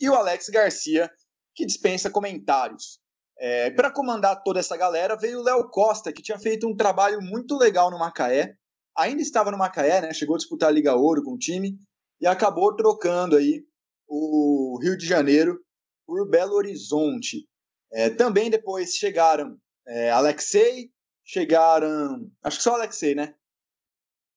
e 0.00 0.08
o 0.08 0.14
Alex 0.14 0.48
Garcia, 0.48 1.10
que 1.54 1.64
dispensa 1.64 2.10
comentários. 2.10 3.00
É, 3.38 3.70
Para 3.70 3.90
comandar 3.90 4.42
toda 4.42 4.60
essa 4.60 4.76
galera 4.76 5.16
veio 5.16 5.40
o 5.40 5.42
Léo 5.42 5.68
Costa, 5.70 6.12
que 6.12 6.22
tinha 6.22 6.38
feito 6.38 6.66
um 6.66 6.76
trabalho 6.76 7.20
muito 7.22 7.56
legal 7.56 7.90
no 7.90 7.98
Macaé. 7.98 8.54
Ainda 8.96 9.20
estava 9.20 9.50
no 9.50 9.58
Macaé, 9.58 10.00
né? 10.00 10.12
Chegou 10.14 10.36
a 10.36 10.38
disputar 10.38 10.70
a 10.70 10.72
Liga 10.72 10.94
Ouro 10.94 11.22
com 11.22 11.34
o 11.34 11.38
time 11.38 11.78
e 12.20 12.26
acabou 12.26 12.74
trocando 12.74 13.36
aí 13.36 13.62
o 14.08 14.78
Rio 14.82 14.96
de 14.96 15.06
Janeiro 15.06 15.58
por 16.06 16.28
Belo 16.28 16.54
Horizonte. 16.54 17.46
É, 17.92 18.08
também 18.08 18.50
depois 18.50 18.94
chegaram 18.94 19.58
é, 19.86 20.10
Alexei, 20.10 20.90
chegaram. 21.26 22.30
Acho 22.42 22.58
que 22.58 22.62
só 22.62 22.72
o 22.72 22.74
Alexei, 22.76 23.14
né? 23.14 23.34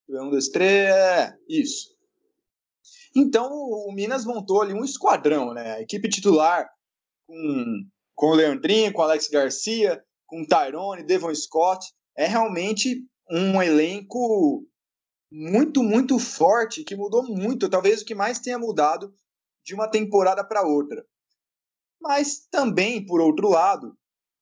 Um, 0.09 0.31
dois, 0.31 0.49
três. 0.49 0.89
É, 0.89 1.37
isso. 1.47 1.95
Então 3.15 3.51
o 3.51 3.91
Minas 3.93 4.25
montou 4.25 4.61
ali 4.61 4.73
um 4.73 4.83
esquadrão, 4.83 5.53
né? 5.53 5.75
A 5.75 5.81
equipe 5.81 6.09
titular 6.09 6.67
com, 7.27 7.85
com 8.15 8.27
o 8.27 8.35
Leandrinho, 8.35 8.91
com 8.91 9.01
o 9.01 9.05
Alex 9.05 9.27
Garcia, 9.27 10.03
com 10.25 10.41
o 10.41 10.47
Tyrone, 10.47 11.05
Devon 11.05 11.33
Scott. 11.33 11.85
É 12.17 12.25
realmente 12.25 13.05
um 13.29 13.61
elenco 13.61 14.65
muito, 15.31 15.83
muito 15.83 16.17
forte, 16.17 16.83
que 16.83 16.95
mudou 16.95 17.23
muito, 17.23 17.69
talvez 17.69 18.01
o 18.01 18.05
que 18.05 18.15
mais 18.15 18.39
tenha 18.39 18.57
mudado 18.57 19.13
de 19.63 19.75
uma 19.75 19.87
temporada 19.87 20.43
para 20.43 20.65
outra. 20.65 21.05
Mas 22.01 22.47
também, 22.49 23.05
por 23.05 23.21
outro 23.21 23.49
lado, 23.49 23.95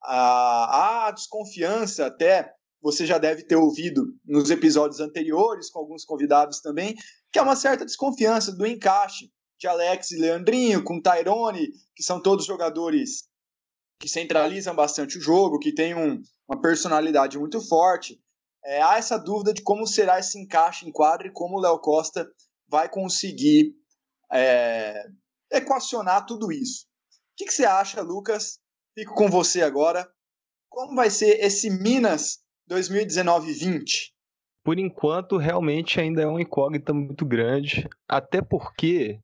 a, 0.04 1.12
desconfiança, 1.14 2.06
até 2.06 2.54
você 2.82 3.06
já 3.06 3.18
deve 3.18 3.44
ter 3.44 3.56
ouvido 3.56 4.14
nos 4.26 4.50
episódios 4.50 5.00
anteriores, 5.00 5.70
com 5.70 5.80
alguns 5.80 6.06
convidados 6.06 6.62
também, 6.62 6.96
que 7.32 7.40
é 7.40 7.42
uma 7.42 7.56
certa 7.56 7.86
desconfiança 7.86 8.52
do 8.52 8.66
encaixe 8.66 9.32
de 9.60 9.68
Alex 9.68 10.12
e 10.12 10.20
Leandrinho, 10.20 10.84
com 10.84 11.02
Tyrone, 11.02 11.72
que 11.96 12.04
são 12.04 12.22
todos 12.22 12.46
jogadores 12.46 13.28
que 14.00 14.08
centralizam 14.08 14.76
bastante 14.76 15.18
o 15.18 15.22
jogo, 15.22 15.60
que 15.60 15.74
têm 15.74 15.96
um, 15.96 16.22
uma 16.48 16.62
personalidade 16.62 17.38
muito 17.38 17.60
forte. 17.60 18.22
É, 18.64 18.82
há 18.82 18.98
essa 18.98 19.18
dúvida 19.18 19.54
de 19.54 19.64
como 19.64 19.88
será 19.88 20.20
esse 20.20 20.40
encaixe 20.40 20.88
em 20.88 20.92
quadro 20.92 21.28
e 21.28 21.34
como 21.34 21.58
o 21.58 21.62
Léo 21.62 21.80
Costa 21.80 22.30
vai 22.68 22.88
conseguir 22.88 23.74
é, 24.32 25.08
equacionar 25.52 26.26
tudo 26.26 26.52
isso. 26.52 26.86
O 26.86 27.38
que, 27.38 27.46
que 27.46 27.54
você 27.54 27.66
acha, 27.66 28.02
Lucas, 28.02 28.60
Fico 28.98 29.14
com 29.14 29.30
você 29.30 29.62
agora. 29.62 30.10
Como 30.68 30.96
vai 30.96 31.12
ser 31.12 31.40
esse 31.46 31.70
Minas 31.70 32.40
2019-20? 32.68 34.10
Por 34.64 34.80
enquanto, 34.80 35.38
realmente 35.38 36.02
ainda 36.02 36.24
é 36.24 36.26
uma 36.26 36.42
incógnita 36.42 36.96
muito 36.96 37.24
grande, 37.24 37.88
até 38.10 38.42
porque 38.42 39.20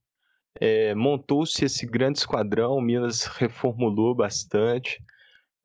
é, 0.61 0.93
montou-se 0.93 1.65
esse 1.65 1.87
grande 1.87 2.19
esquadrão, 2.19 2.79
Minas 2.79 3.23
reformulou 3.25 4.13
bastante. 4.13 5.03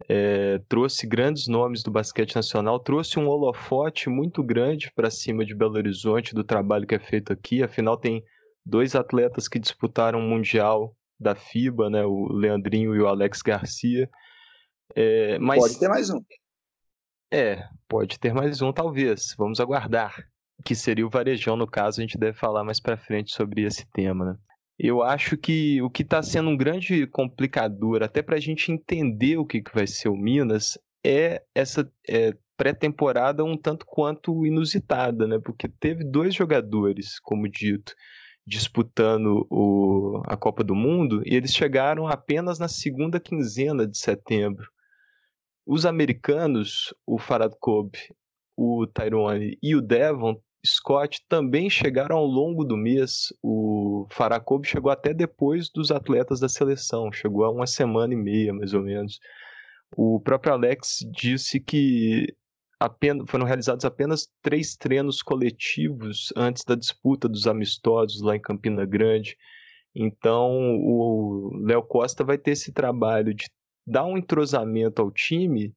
é, 0.09 0.59
trouxe 0.71 1.07
grandes 1.07 1.47
nomes 1.47 1.83
do 1.83 1.91
basquete 1.91 2.35
nacional, 2.35 2.81
trouxe 2.81 3.19
um 3.19 3.29
holofote 3.29 4.09
muito 4.09 4.43
grande 4.43 4.91
para 4.95 5.11
cima 5.11 5.45
de 5.45 5.55
Belo 5.55 5.75
Horizonte 5.75 6.35
do 6.35 6.43
trabalho 6.43 6.87
que 6.87 6.95
é 6.95 6.99
feito 6.99 7.31
aqui. 7.31 7.63
Afinal, 7.63 7.99
tem 7.99 8.25
dois 8.65 8.95
atletas 8.95 9.49
que 9.49 9.59
disputaram 9.59 10.19
o 10.19 10.23
Mundial 10.23 10.97
da 11.19 11.35
FIBA, 11.35 11.91
né, 11.91 12.05
o 12.05 12.29
Leandrinho 12.33 12.95
e 12.95 13.01
o 13.01 13.07
Alex 13.07 13.43
Garcia. 13.43 14.09
É, 14.95 15.39
mas... 15.39 15.61
Pode 15.61 15.79
ter 15.79 15.89
mais 15.89 16.11
um. 16.11 16.21
É, 17.31 17.63
pode 17.89 18.19
ter 18.19 18.33
mais 18.33 18.63
um, 18.63 18.73
talvez. 18.73 19.35
Vamos 19.37 19.61
aguardar. 19.61 20.15
Que 20.65 20.75
seria 20.75 21.07
o 21.07 21.11
Varejão, 21.11 21.57
no 21.57 21.67
caso, 21.67 22.01
a 22.01 22.03
gente 22.03 22.19
deve 22.19 22.37
falar 22.37 22.65
mais 22.65 22.81
para 22.81 22.97
frente 22.97 23.33
sobre 23.33 23.63
esse 23.63 23.87
tema, 23.93 24.25
né? 24.25 24.37
Eu 24.79 25.03
acho 25.03 25.37
que 25.37 25.83
o 25.83 25.91
que 25.91 26.03
está 26.03 26.23
sendo 26.23 26.51
um 26.51 26.57
grande 26.57 27.07
complicador, 27.09 28.03
até 28.03 28.23
para 28.23 28.37
a 28.37 28.41
gente 28.41 28.71
entender 28.71 29.37
o 29.37 29.45
que, 29.45 29.61
que 29.61 29.75
vai 29.75 29.87
ser 29.87 30.09
o 30.09 30.17
Minas, 30.17 30.79
é 31.05 31.43
essa 31.55 31.91
é, 32.09 32.33
pré-temporada 32.57 33.45
um 33.45 33.57
tanto 33.57 33.85
quanto 33.87 34.47
inusitada, 34.47 35.27
né? 35.27 35.39
Porque 35.39 35.69
teve 35.69 36.05
dois 36.05 36.35
jogadores, 36.35 37.19
como 37.21 37.49
dito, 37.49 37.93
disputando 38.49 39.47
o, 39.51 40.23
a 40.27 40.37
Copa 40.37 40.65
do 40.65 40.75
Mundo 40.75 41.23
e 41.27 41.35
eles 41.35 41.55
chegaram 41.55 42.09
apenas 42.09 42.59
na 42.59 42.67
segunda 42.67 43.21
quinzena 43.21 43.87
de 43.87 43.99
setembro. 43.99 44.67
Os 45.67 45.85
americanos, 45.85 46.95
o 47.07 47.19
Farad 47.19 47.53
Kobe, 47.61 47.99
o 48.57 48.87
Tyrone 48.87 49.59
e 49.63 49.77
o 49.77 49.83
Devon 49.83 50.41
Scott 50.67 51.25
também 51.29 51.71
chegaram 51.71 52.17
ao 52.17 52.27
longo 52.27 52.65
do 52.65 52.77
mês. 52.77 53.33
O 53.43 54.07
Faracob 54.11 54.67
chegou 54.67 54.91
até 54.91 55.15
depois 55.15 55.71
dos 55.71 55.91
atletas 55.91 56.41
da 56.41 56.49
seleção, 56.49 57.13
chegou 57.13 57.45
a 57.45 57.51
uma 57.51 57.67
semana 57.67 58.13
e 58.15 58.17
meia, 58.17 58.53
mais 58.53 58.75
ou 58.75 58.83
menos. 58.83 59.21
O 59.97 60.21
próprio 60.21 60.53
Alex 60.53 60.99
disse 61.13 61.61
que 61.61 62.35
apenas, 62.79 63.29
foram 63.29 63.45
realizados 63.45 63.85
apenas 63.85 64.29
três 64.43 64.77
treinos 64.77 65.23
coletivos 65.23 66.33
antes 66.37 66.65
da 66.65 66.75
disputa 66.75 67.29
dos 67.29 67.47
amistosos 67.47 68.23
lá 68.23 68.37
em 68.37 68.41
Campina 68.41 68.85
Grande. 68.85 69.37
Então, 69.95 70.77
o 70.81 71.51
Léo 71.63 71.83
Costa 71.83 72.23
vai 72.23 72.39
ter 72.39 72.53
esse 72.53 72.73
trabalho 72.73 73.35
de 73.35 73.47
dar 73.87 74.05
um 74.05 74.19
entrosamento 74.19 75.03
ao 75.03 75.11
time 75.11 75.75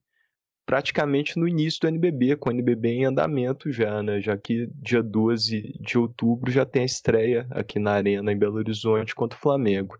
praticamente 0.64 1.38
no 1.38 1.48
início 1.48 1.80
do 1.80 1.88
NBB, 1.88 2.36
com 2.36 2.48
o 2.48 2.52
NBB 2.52 2.88
em 2.90 3.04
andamento 3.04 3.72
já, 3.72 4.02
né? 4.02 4.20
Já 4.20 4.36
que 4.36 4.68
dia 4.74 5.02
12 5.02 5.78
de 5.80 5.98
outubro 5.98 6.50
já 6.50 6.64
tem 6.64 6.82
a 6.82 6.86
estreia 6.86 7.46
aqui 7.50 7.78
na 7.78 7.92
Arena 7.92 8.32
em 8.32 8.38
Belo 8.38 8.56
Horizonte 8.56 9.14
contra 9.14 9.36
o 9.36 9.40
Flamengo. 9.40 9.96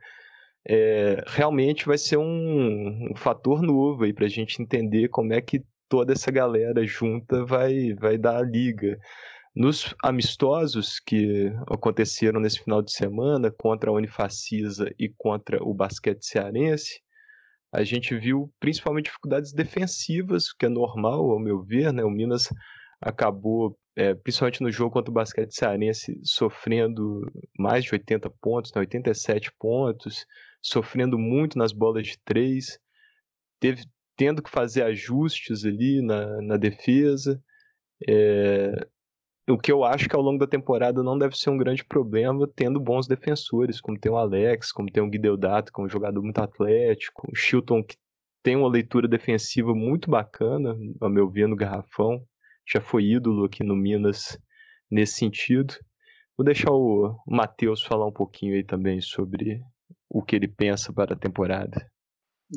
É, 0.65 1.25
realmente 1.27 1.85
vai 1.85 1.99
ser 1.99 2.17
um, 2.17 3.11
um 3.11 3.17
fator 3.17 3.61
novo 3.61 4.05
aí 4.05 4.13
para 4.13 4.27
a 4.27 4.29
gente 4.29 4.63
entender 4.63 5.09
como 5.09 5.33
é 5.33 5.41
que 5.41 5.65
toda 5.93 6.15
essa 6.15 6.31
galera 6.31 6.87
junta 6.87 7.45
vai, 7.45 7.93
vai 7.93 8.17
dar 8.17 8.39
a 8.39 8.43
liga. 8.43 8.99
Nos 9.55 9.95
amistosos 10.03 10.99
que 10.99 11.53
aconteceram 11.71 12.41
nesse 12.41 12.61
final 12.61 12.81
de 12.81 12.91
semana 12.91 13.51
contra 13.51 13.91
a 13.91 13.93
Unifacisa 13.93 14.91
e 14.99 15.11
contra 15.19 15.63
o 15.63 15.75
basquete 15.75 16.25
cearense, 16.25 16.99
a 17.71 17.85
gente 17.85 18.17
viu 18.19 18.51
principalmente 18.59 19.05
dificuldades 19.05 19.53
defensivas, 19.53 20.51
que 20.51 20.65
é 20.65 20.69
normal, 20.71 21.31
ao 21.31 21.39
meu 21.39 21.63
ver, 21.63 21.93
né? 21.93 22.03
O 22.03 22.11
Minas 22.11 22.49
acabou, 22.99 23.79
é, 23.95 24.15
principalmente 24.15 24.63
no 24.63 24.73
jogo 24.73 24.93
contra 24.95 25.11
o 25.11 25.15
basquete 25.15 25.53
cearense, 25.55 26.19
sofrendo 26.25 27.21
mais 27.59 27.85
de 27.85 27.93
80 27.93 28.31
pontos, 28.41 28.73
né? 28.73 28.81
87 28.81 29.53
pontos, 29.59 30.25
sofrendo 30.63 31.19
muito 31.19 31.59
nas 31.59 31.71
bolas 31.71 32.07
de 32.07 32.19
três, 32.25 32.79
teve, 33.61 33.85
tendo 34.17 34.43
que 34.43 34.51
fazer 34.51 34.83
ajustes 34.83 35.65
ali 35.65 36.03
na, 36.03 36.41
na 36.43 36.57
defesa. 36.57 37.43
É, 38.09 38.87
o 39.49 39.59
que 39.59 39.73
eu 39.73 39.85
acho 39.85 40.09
que 40.09 40.15
ao 40.15 40.23
longo 40.23 40.39
da 40.39 40.47
temporada 40.47 41.03
não 41.03 41.19
deve 41.19 41.37
ser 41.37 41.51
um 41.51 41.59
grande 41.59 41.85
problema, 41.85 42.49
tendo 42.55 42.81
bons 42.81 43.07
defensores, 43.07 43.81
como 43.81 43.99
tem 43.99 44.11
o 44.11 44.17
Alex, 44.17 44.73
como 44.73 44.91
tem 44.91 45.03
o 45.03 45.11
Guideodato, 45.11 45.73
que 45.73 45.81
é 45.81 45.85
um 45.85 45.89
jogador 45.89 46.23
muito 46.23 46.39
atlético, 46.39 47.29
o 47.31 47.35
Chilton, 47.35 47.83
que 47.83 47.97
tem 48.43 48.57
uma 48.57 48.69
leitura 48.69 49.09
defensiva 49.09 49.75
muito 49.75 50.11
bacana, 50.11 50.77
a 51.01 51.09
meu 51.09 51.29
ver, 51.29 51.49
no 51.49 51.57
garrafão, 51.57 52.25
já 52.69 52.81
foi 52.81 53.05
ídolo 53.05 53.45
aqui 53.45 53.65
no 53.65 53.77
Minas 53.77 54.39
nesse 54.91 55.15
sentido. 55.15 55.75
Vou 56.37 56.45
deixar 56.45 56.73
o 56.73 57.21
Matheus 57.27 57.83
falar 57.83 58.07
um 58.07 58.13
pouquinho 58.13 58.55
aí 58.55 58.65
também 58.65 59.01
sobre 59.01 59.61
o 60.09 60.23
que 60.23 60.37
ele 60.37 60.49
pensa 60.49 60.93
para 60.93 61.15
a 61.15 61.19
temporada. 61.19 61.92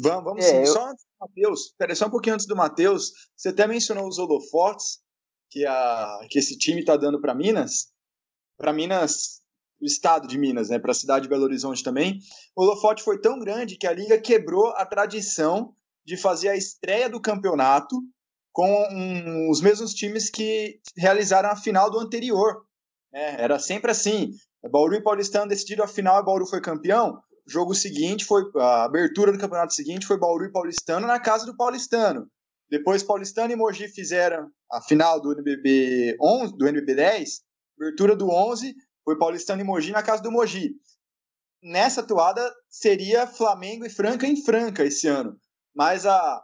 Vamos, 0.01 0.23
vamos 0.23 0.45
é, 0.45 0.49
sim. 0.49 0.57
Eu... 0.57 0.67
Só 0.67 0.89
antes 0.89 1.03
do 1.03 1.27
Matheus, 1.27 1.73
peraí, 1.77 1.95
só 1.95 2.07
um 2.07 2.11
pouquinho 2.11 2.35
antes 2.35 2.45
do 2.45 2.55
Matheus, 2.55 3.11
você 3.35 3.49
até 3.49 3.67
mencionou 3.67 4.07
os 4.07 4.17
holofotes, 4.17 4.99
que, 5.49 5.65
a, 5.65 6.19
que 6.29 6.39
esse 6.39 6.57
time 6.57 6.81
está 6.81 6.97
dando 6.97 7.21
para 7.21 7.33
Minas, 7.33 7.87
para 8.57 8.73
Minas, 8.73 9.41
o 9.81 9.85
estado 9.85 10.27
de 10.27 10.37
Minas, 10.37 10.69
né, 10.69 10.79
para 10.79 10.91
a 10.91 10.95
cidade 10.95 11.23
de 11.23 11.29
Belo 11.29 11.43
Horizonte 11.43 11.83
também, 11.83 12.19
o 12.55 12.63
holofote 12.63 13.03
foi 13.03 13.19
tão 13.19 13.39
grande 13.39 13.77
que 13.77 13.87
a 13.87 13.93
liga 13.93 14.19
quebrou 14.19 14.67
a 14.75 14.85
tradição 14.85 15.73
de 16.05 16.17
fazer 16.17 16.49
a 16.49 16.57
estreia 16.57 17.09
do 17.09 17.21
campeonato 17.21 17.95
com 18.51 18.69
um, 18.91 19.49
os 19.49 19.59
mesmos 19.59 19.93
times 19.93 20.29
que 20.29 20.79
realizaram 20.95 21.49
a 21.49 21.55
final 21.55 21.89
do 21.89 21.99
anterior. 21.99 22.65
É, 23.13 23.43
era 23.43 23.59
sempre 23.59 23.91
assim. 23.91 24.31
Bauru 24.71 24.95
e 24.95 25.03
Paulistano 25.03 25.49
decidiram 25.49 25.83
a 25.83 25.87
final 25.87 26.21
e 26.21 26.25
Bauru 26.25 26.45
foi 26.45 26.61
campeão. 26.61 27.21
Jogo 27.47 27.75
seguinte 27.75 28.25
foi 28.25 28.43
a 28.55 28.85
abertura 28.85 29.31
do 29.31 29.37
campeonato 29.37 29.73
seguinte 29.73 30.05
foi 30.05 30.17
Bauru 30.17 30.45
e 30.45 30.51
Paulistano 30.51 31.05
na 31.05 31.19
casa 31.19 31.45
do 31.45 31.55
Paulistano. 31.55 32.27
Depois 32.69 33.03
Paulistano 33.03 33.53
e 33.53 33.55
Mogi 33.55 33.87
fizeram 33.87 34.49
a 34.71 34.81
final 34.81 35.21
do 35.21 35.31
NBB 35.31 36.17
11, 36.19 36.57
do 36.57 36.67
NBB 36.67 36.95
10, 36.95 37.41
abertura 37.79 38.15
do 38.15 38.29
11, 38.29 38.73
foi 39.03 39.17
Paulistano 39.17 39.61
e 39.61 39.63
Mogi 39.63 39.91
na 39.91 40.01
casa 40.01 40.23
do 40.23 40.31
Mogi. 40.31 40.71
Nessa 41.61 42.01
toada 42.01 42.51
seria 42.69 43.27
Flamengo 43.27 43.85
e 43.85 43.89
Franca 43.89 44.25
em 44.25 44.35
Franca 44.35 44.83
esse 44.83 45.07
ano, 45.07 45.37
mas 45.75 46.05
a 46.05 46.43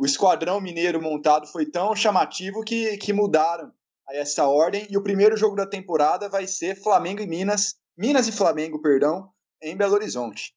o 0.00 0.06
esquadrão 0.06 0.62
mineiro 0.62 1.00
montado 1.02 1.46
foi 1.46 1.66
tão 1.66 1.94
chamativo 1.94 2.62
que, 2.62 2.96
que 2.96 3.12
mudaram 3.12 3.70
essa 4.08 4.46
ordem 4.46 4.86
e 4.88 4.96
o 4.96 5.02
primeiro 5.02 5.36
jogo 5.36 5.54
da 5.54 5.66
temporada 5.66 6.26
vai 6.26 6.46
ser 6.46 6.74
Flamengo 6.74 7.20
e 7.20 7.26
Minas, 7.26 7.74
Minas 7.98 8.26
e 8.26 8.32
Flamengo, 8.32 8.80
perdão, 8.80 9.30
em 9.62 9.76
Belo 9.76 9.94
Horizonte. 9.94 10.54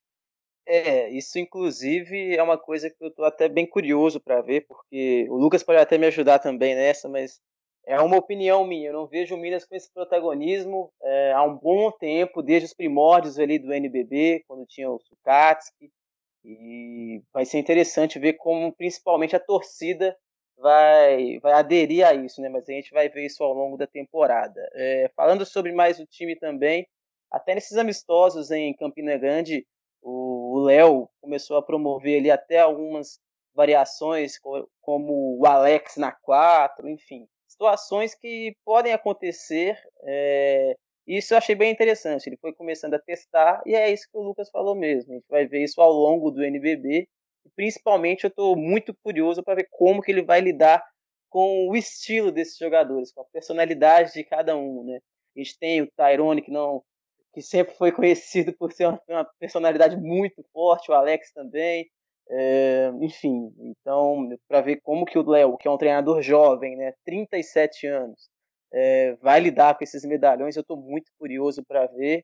É, 0.66 1.10
isso 1.10 1.38
inclusive 1.38 2.36
é 2.36 2.42
uma 2.42 2.58
coisa 2.58 2.90
que 2.90 3.04
eu 3.04 3.10
estou 3.10 3.26
até 3.26 3.50
bem 3.50 3.66
curioso 3.68 4.20
para 4.20 4.42
ver, 4.42 4.66
porque 4.66 5.28
o 5.30 5.36
Lucas 5.36 5.62
pode 5.62 5.80
até 5.80 5.98
me 5.98 6.08
ajudar 6.08 6.40
também 6.40 6.74
nessa, 6.74 7.10
mas 7.10 7.42
é 7.86 8.00
uma 8.00 8.18
opinião 8.18 8.66
minha. 8.66 8.90
Eu 8.90 8.94
não 8.94 9.08
vejo 9.08 9.36
o 9.36 9.38
Minas 9.38 9.66
com 9.66 9.76
esse 9.76 9.92
protagonismo 9.94 10.92
é, 11.02 11.34
há 11.34 11.44
um 11.44 11.58
bom 11.58 11.92
tempo, 11.92 12.42
desde 12.42 12.68
os 12.68 12.74
primórdios 12.74 13.38
ali 13.38 13.60
do 13.60 13.74
NBB, 13.74 14.44
quando 14.48 14.66
tinha 14.66 14.90
o 14.90 15.00
Sukatsky, 15.00 15.92
e 16.46 17.22
vai 17.34 17.46
ser 17.46 17.60
interessante 17.60 18.20
ver 18.20 18.34
como 18.34 18.74
principalmente 18.74 19.36
a 19.36 19.40
torcida 19.40 20.16
vai, 20.58 21.40
vai 21.40 21.54
aderir 21.54 22.06
a 22.06 22.14
isso, 22.14 22.42
né? 22.42 22.50
Mas 22.50 22.68
a 22.68 22.72
gente 22.74 22.92
vai 22.92 23.10
ver 23.10 23.26
isso 23.26 23.44
ao 23.44 23.54
longo 23.54 23.78
da 23.78 23.88
temporada. 23.88 24.62
É, 24.74 25.12
falando 25.16 25.46
sobre 25.46 25.72
mais 25.72 26.00
o 26.00 26.06
time 26.06 26.36
também, 26.36 26.88
até 27.34 27.56
nesses 27.56 27.78
amistosos 27.78 28.52
em 28.52 28.76
Campina 28.76 29.18
Grande, 29.18 29.66
o 30.04 30.64
Léo 30.66 31.10
começou 31.20 31.58
a 31.58 31.64
promover 31.64 32.20
ali 32.20 32.30
até 32.30 32.60
algumas 32.60 33.20
variações, 33.56 34.38
como 34.82 35.40
o 35.40 35.46
Alex 35.46 35.98
na 35.98 36.12
4, 36.12 36.88
enfim, 36.90 37.28
situações 37.48 38.14
que 38.14 38.56
podem 38.64 38.94
acontecer. 38.94 39.80
É, 40.04 40.76
isso 41.08 41.34
eu 41.34 41.38
achei 41.38 41.56
bem 41.56 41.72
interessante. 41.72 42.28
Ele 42.28 42.38
foi 42.38 42.54
começando 42.54 42.94
a 42.94 43.00
testar, 43.00 43.62
e 43.66 43.76
é 43.76 43.92
isso 43.92 44.08
que 44.12 44.18
o 44.18 44.22
Lucas 44.22 44.50
falou 44.50 44.76
mesmo. 44.76 45.14
A 45.14 45.16
gente 45.16 45.28
vai 45.30 45.48
ver 45.48 45.64
isso 45.64 45.82
ao 45.82 45.92
longo 45.92 46.30
do 46.30 46.44
NBB. 46.44 47.08
Principalmente 47.56 48.24
eu 48.24 48.30
estou 48.30 48.56
muito 48.56 48.96
curioso 49.04 49.44
para 49.44 49.56
ver 49.56 49.68
como 49.72 50.02
que 50.02 50.12
ele 50.12 50.24
vai 50.24 50.40
lidar 50.40 50.84
com 51.30 51.68
o 51.68 51.76
estilo 51.76 52.32
desses 52.32 52.58
jogadores, 52.58 53.12
com 53.12 53.22
a 53.22 53.26
personalidade 53.26 54.14
de 54.14 54.24
cada 54.24 54.56
um. 54.56 54.84
Né? 54.84 55.00
A 55.36 55.40
gente 55.40 55.58
tem 55.58 55.82
o 55.82 55.92
Tyrone, 55.98 56.42
que 56.42 56.52
não 56.52 56.84
que 57.34 57.42
sempre 57.42 57.76
foi 57.76 57.92
conhecido 57.94 58.54
por 58.54 58.72
ser 58.72 58.88
uma, 58.88 59.26
personalidade 59.40 59.98
muito 59.98 60.44
forte, 60.54 60.92
o 60.92 60.94
Alex 60.94 61.32
também. 61.34 61.90
É, 62.30 62.90
enfim, 63.02 63.54
então, 63.60 64.30
para 64.48 64.62
ver 64.62 64.80
como 64.82 65.06
que 65.06 65.18
o 65.20 65.30
Léo, 65.30 65.58
que 65.58 65.68
é 65.68 65.72
um 65.72 65.78
treinador 65.78 66.22
jovem, 66.22 66.78
né, 66.78 66.94
37 67.06 67.86
anos, 67.88 68.30
é, 68.74 69.16
vai 69.22 69.40
lidar 69.40 69.78
com 69.78 69.84
esses 69.84 70.06
medalhões, 70.06 70.56
eu 70.56 70.62
estou 70.62 70.78
muito 70.78 71.12
curioso 71.20 71.64
para 71.68 71.86
ver. 71.88 72.24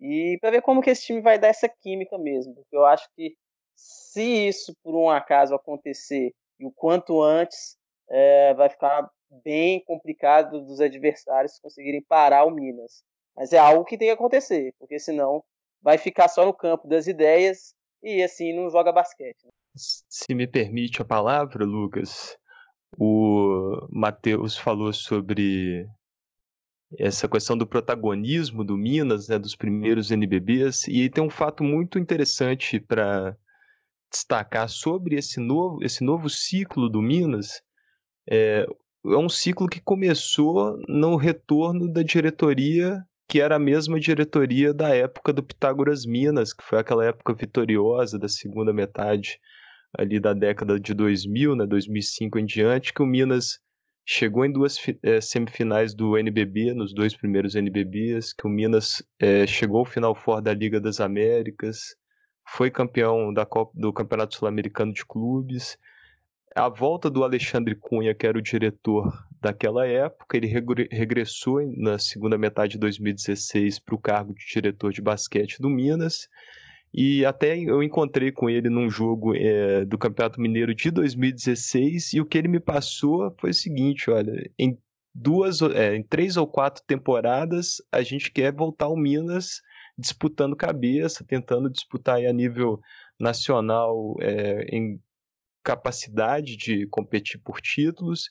E 0.00 0.36
para 0.40 0.50
ver 0.50 0.62
como 0.62 0.82
que 0.82 0.90
esse 0.90 1.06
time 1.06 1.20
vai 1.20 1.38
dar 1.38 1.48
essa 1.48 1.68
química 1.68 2.18
mesmo, 2.18 2.54
porque 2.54 2.76
eu 2.76 2.84
acho 2.84 3.08
que 3.16 3.34
se 3.74 4.48
isso 4.48 4.74
por 4.82 4.94
um 4.94 5.08
acaso 5.08 5.54
acontecer 5.54 6.32
e 6.58 6.66
o 6.66 6.72
quanto 6.72 7.22
antes, 7.22 7.76
é, 8.10 8.54
vai 8.54 8.68
ficar 8.68 9.08
bem 9.44 9.82
complicado 9.84 10.60
dos 10.64 10.80
adversários 10.80 11.58
conseguirem 11.60 12.02
parar 12.02 12.44
o 12.44 12.50
Minas. 12.50 13.02
Mas 13.36 13.52
é 13.52 13.58
algo 13.58 13.84
que 13.84 13.98
tem 13.98 14.08
que 14.08 14.14
acontecer, 14.14 14.74
porque 14.78 14.98
senão 14.98 15.44
vai 15.82 15.98
ficar 15.98 16.28
só 16.28 16.44
no 16.44 16.54
campo 16.54 16.88
das 16.88 17.06
ideias 17.06 17.74
e 18.02 18.22
assim 18.22 18.54
não 18.54 18.70
joga 18.70 18.92
basquete. 18.92 19.44
Né? 19.44 19.50
Se 19.74 20.34
me 20.34 20.46
permite 20.46 21.02
a 21.02 21.04
palavra, 21.04 21.64
Lucas, 21.64 22.36
o 22.98 23.86
Matheus 23.90 24.56
falou 24.56 24.92
sobre 24.92 25.86
essa 26.98 27.28
questão 27.28 27.58
do 27.58 27.66
protagonismo 27.66 28.64
do 28.64 28.76
Minas, 28.76 29.28
né, 29.28 29.38
dos 29.38 29.56
primeiros 29.56 30.10
NBBs, 30.10 30.86
e 30.88 31.10
tem 31.10 31.22
um 31.22 31.30
fato 31.30 31.64
muito 31.64 31.98
interessante 31.98 32.80
para 32.80 33.36
destacar 34.10 34.68
sobre 34.68 35.16
esse 35.16 35.40
novo, 35.40 35.82
esse 35.82 36.02
novo 36.04 36.30
ciclo 36.30 36.88
do 36.88 37.02
Minas. 37.02 37.60
É, 38.28 38.66
é 39.04 39.16
um 39.16 39.28
ciclo 39.28 39.68
que 39.68 39.80
começou 39.80 40.78
no 40.88 41.16
retorno 41.16 41.92
da 41.92 42.02
diretoria, 42.02 43.04
que 43.28 43.40
era 43.40 43.56
a 43.56 43.58
mesma 43.58 43.98
diretoria 43.98 44.72
da 44.72 44.94
época 44.94 45.32
do 45.32 45.42
Pitágoras 45.42 46.06
Minas, 46.06 46.52
que 46.52 46.64
foi 46.64 46.78
aquela 46.78 47.04
época 47.04 47.34
vitoriosa 47.34 48.18
da 48.18 48.28
segunda 48.28 48.72
metade 48.72 49.40
ali 49.98 50.20
da 50.20 50.32
década 50.32 50.78
de 50.78 50.94
2000, 50.94 51.56
né, 51.56 51.66
2005 51.66 52.38
em 52.38 52.44
diante, 52.44 52.92
que 52.92 53.02
o 53.02 53.06
Minas 53.06 53.60
chegou 54.06 54.44
em 54.44 54.52
duas 54.52 54.76
é, 55.02 55.20
semifinais 55.20 55.94
do 55.94 56.16
NBB, 56.16 56.74
nos 56.74 56.94
dois 56.94 57.16
primeiros 57.16 57.56
NBBs, 57.56 58.32
que 58.32 58.46
o 58.46 58.50
Minas 58.50 59.02
é, 59.18 59.46
chegou 59.46 59.80
ao 59.80 59.84
final 59.84 60.14
fora 60.14 60.40
da 60.40 60.54
Liga 60.54 60.80
das 60.80 61.00
Américas, 61.00 61.96
foi 62.48 62.70
campeão 62.70 63.32
da 63.32 63.44
Copa, 63.44 63.72
do 63.74 63.92
Campeonato 63.92 64.36
Sul-Americano 64.36 64.92
de 64.92 65.04
Clubes. 65.04 65.76
A 66.56 66.70
volta 66.70 67.10
do 67.10 67.22
Alexandre 67.22 67.74
Cunha, 67.74 68.14
que 68.14 68.26
era 68.26 68.38
o 68.38 68.40
diretor 68.40 69.12
daquela 69.42 69.86
época, 69.86 70.38
ele 70.38 70.46
regressou 70.90 71.60
na 71.76 71.98
segunda 71.98 72.38
metade 72.38 72.72
de 72.72 72.78
2016 72.78 73.78
para 73.78 73.94
o 73.94 74.00
cargo 74.00 74.32
de 74.32 74.46
diretor 74.46 74.90
de 74.90 75.02
basquete 75.02 75.60
do 75.60 75.68
Minas. 75.68 76.30
E 76.94 77.26
até 77.26 77.58
eu 77.58 77.82
encontrei 77.82 78.32
com 78.32 78.48
ele 78.48 78.70
num 78.70 78.88
jogo 78.88 79.34
é, 79.36 79.84
do 79.84 79.98
Campeonato 79.98 80.40
Mineiro 80.40 80.74
de 80.74 80.90
2016 80.90 82.14
e 82.14 82.22
o 82.22 82.24
que 82.24 82.38
ele 82.38 82.48
me 82.48 82.58
passou 82.58 83.34
foi 83.38 83.50
o 83.50 83.54
seguinte, 83.54 84.10
olha, 84.10 84.50
em 84.58 84.78
duas, 85.14 85.60
é, 85.60 85.94
em 85.94 86.02
três 86.02 86.38
ou 86.38 86.46
quatro 86.46 86.82
temporadas 86.86 87.82
a 87.92 88.00
gente 88.00 88.32
quer 88.32 88.50
voltar 88.50 88.86
ao 88.86 88.96
Minas 88.96 89.60
disputando 89.98 90.56
cabeça, 90.56 91.22
tentando 91.22 91.68
disputar 91.68 92.16
a 92.24 92.32
nível 92.32 92.80
nacional 93.20 94.16
é, 94.20 94.64
em 94.74 94.98
capacidade 95.66 96.56
de 96.56 96.86
competir 96.86 97.40
por 97.42 97.60
títulos. 97.60 98.30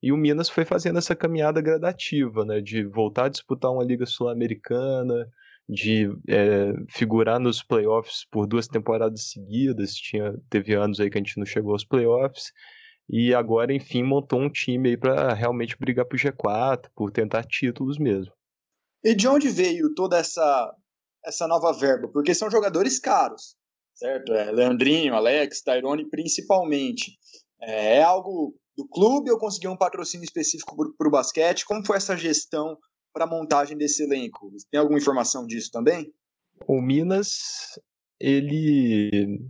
E 0.00 0.12
o 0.12 0.16
Minas 0.16 0.48
foi 0.48 0.64
fazendo 0.64 1.00
essa 1.00 1.16
caminhada 1.16 1.60
gradativa, 1.60 2.44
né, 2.44 2.60
de 2.60 2.84
voltar 2.84 3.24
a 3.24 3.28
disputar 3.28 3.72
uma 3.72 3.82
Liga 3.82 4.06
Sul-Americana, 4.06 5.28
de 5.68 6.08
é, 6.28 6.72
figurar 6.88 7.40
nos 7.40 7.60
playoffs 7.60 8.24
por 8.30 8.46
duas 8.46 8.68
temporadas 8.68 9.30
seguidas. 9.30 9.94
Tinha, 9.94 10.32
teve 10.48 10.74
anos 10.74 11.00
aí 11.00 11.10
que 11.10 11.18
a 11.18 11.20
gente 11.20 11.38
não 11.38 11.44
chegou 11.44 11.72
aos 11.72 11.84
playoffs. 11.84 12.52
E 13.08 13.34
agora, 13.34 13.72
enfim, 13.74 14.04
montou 14.04 14.40
um 14.40 14.50
time 14.50 14.90
aí 14.90 14.96
para 14.96 15.34
realmente 15.34 15.76
brigar 15.76 16.06
pro 16.06 16.18
G4, 16.18 16.88
por 16.94 17.10
tentar 17.10 17.42
títulos 17.44 17.98
mesmo. 17.98 18.32
E 19.02 19.14
de 19.14 19.26
onde 19.26 19.48
veio 19.48 19.92
toda 19.94 20.18
essa, 20.18 20.72
essa 21.24 21.48
nova 21.48 21.72
verba? 21.72 22.08
Porque 22.08 22.34
são 22.34 22.50
jogadores 22.50 22.98
caros, 23.00 23.56
certo? 23.96 24.32
É, 24.32 24.52
Leandrinho, 24.52 25.14
Alex, 25.14 25.62
Tyrone 25.62 26.08
principalmente. 26.08 27.18
É, 27.60 27.96
é 27.96 28.02
algo 28.02 28.54
do 28.76 28.86
clube 28.86 29.30
ou 29.30 29.38
conseguiu 29.38 29.70
um 29.70 29.76
patrocínio 29.76 30.24
específico 30.24 30.76
para 30.96 31.08
o 31.08 31.10
basquete? 31.10 31.64
Como 31.64 31.84
foi 31.84 31.96
essa 31.96 32.16
gestão 32.16 32.76
para 33.12 33.24
a 33.24 33.28
montagem 33.28 33.76
desse 33.76 34.04
elenco? 34.04 34.52
Tem 34.70 34.78
alguma 34.78 34.98
informação 34.98 35.46
disso 35.46 35.70
também? 35.72 36.12
O 36.66 36.80
Minas, 36.80 37.80
ele 38.20 39.40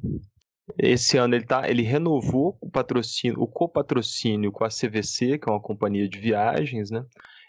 esse 0.79 1.17
ano 1.17 1.35
ele 1.35 1.47
tá, 1.47 1.69
ele 1.69 1.83
renovou 1.83 2.59
o 2.61 2.69
patrocínio, 2.69 3.41
o 3.41 3.47
copatrocínio 3.47 4.51
com 4.51 4.65
a 4.65 4.69
CVC, 4.69 5.39
que 5.39 5.49
é 5.49 5.53
uma 5.53 5.61
companhia 5.61 6.09
de 6.09 6.19
viagens, 6.19 6.91
né? 6.91 7.05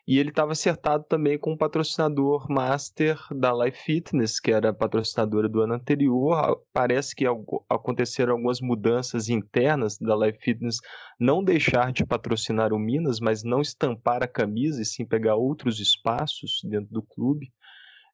E 0.08 0.18
ele 0.18 0.30
estava 0.30 0.54
acertado 0.54 1.04
também 1.04 1.38
com 1.38 1.52
o 1.52 1.58
patrocinador 1.58 2.50
master 2.50 3.20
da 3.30 3.54
Life 3.54 3.84
Fitness, 3.84 4.40
que 4.40 4.52
era 4.52 4.74
patrocinadora 4.74 5.50
do 5.50 5.60
ano 5.60 5.74
anterior. 5.74 6.64
Parece 6.72 7.14
que 7.14 7.26
aconteceram 7.70 8.34
algumas 8.34 8.62
mudanças 8.62 9.28
internas 9.28 9.98
da 9.98 10.16
Life 10.16 10.40
Fitness, 10.40 10.78
não 11.20 11.44
deixar 11.44 11.92
de 11.92 12.06
patrocinar 12.06 12.72
o 12.72 12.80
Minas, 12.80 13.20
mas 13.20 13.44
não 13.44 13.60
estampar 13.60 14.24
a 14.24 14.30
camisa 14.30 14.82
e 14.82 14.86
sim 14.86 15.06
pegar 15.06 15.36
outros 15.36 15.78
espaços 15.82 16.62
dentro 16.64 16.90
do 16.90 17.04
clube. 17.04 17.52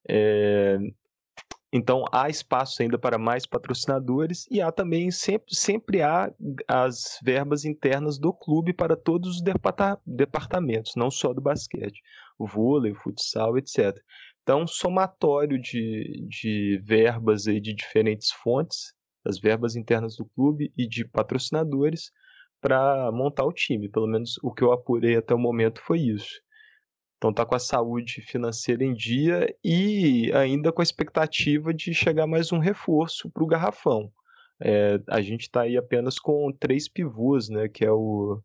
É, 0.09 0.79
então 1.75 2.05
há 2.11 2.29
espaço 2.29 2.83
ainda 2.83 2.99
para 2.99 3.17
mais 3.17 3.47
patrocinadores 3.47 4.45
e 4.51 4.61
há 4.61 4.71
também 4.71 5.09
sempre, 5.09 5.55
sempre 5.55 6.03
há 6.03 6.31
as 6.67 7.17
verbas 7.23 7.65
internas 7.65 8.19
do 8.19 8.31
clube 8.31 8.71
para 8.71 8.95
todos 8.95 9.37
os 9.37 9.43
departamentos, 10.05 10.91
não 10.95 11.09
só 11.09 11.33
do 11.33 11.41
basquete, 11.41 11.99
o 12.37 12.45
vôlei, 12.45 12.91
o 12.91 12.95
futsal, 12.95 13.57
etc. 13.57 13.97
Então, 14.43 14.67
somatório 14.67 15.59
de, 15.59 16.27
de 16.29 16.79
verbas 16.85 17.47
aí 17.47 17.59
de 17.59 17.73
diferentes 17.73 18.29
fontes, 18.31 18.93
as 19.25 19.39
verbas 19.39 19.75
internas 19.75 20.15
do 20.15 20.25
clube 20.25 20.71
e 20.77 20.87
de 20.87 21.03
patrocinadores 21.07 22.11
para 22.61 23.11
montar 23.11 23.45
o 23.45 23.51
time. 23.51 23.89
Pelo 23.89 24.05
menos 24.07 24.35
o 24.43 24.53
que 24.53 24.63
eu 24.63 24.71
apurei 24.71 25.15
até 25.15 25.33
o 25.33 25.39
momento 25.39 25.81
foi 25.81 26.01
isso. 26.01 26.39
Então 27.23 27.31
tá 27.31 27.45
com 27.45 27.55
a 27.55 27.59
saúde 27.59 28.19
financeira 28.19 28.83
em 28.83 28.93
dia 28.93 29.47
e 29.63 30.29
ainda 30.33 30.73
com 30.73 30.81
a 30.81 30.83
expectativa 30.83 31.73
de 31.73 31.93
chegar 31.93 32.27
mais 32.27 32.51
um 32.51 32.59
reforço 32.59 33.29
para 33.29 33.41
o 33.41 33.47
garrafão. 33.47 34.11
É, 34.61 34.99
a 35.07 35.21
gente 35.21 35.43
está 35.43 35.61
aí 35.61 35.77
apenas 35.77 36.19
com 36.19 36.51
três 36.51 36.89
pivôs, 36.89 37.47
né? 37.47 37.69
Que 37.69 37.85
é 37.85 37.91
o, 37.93 38.41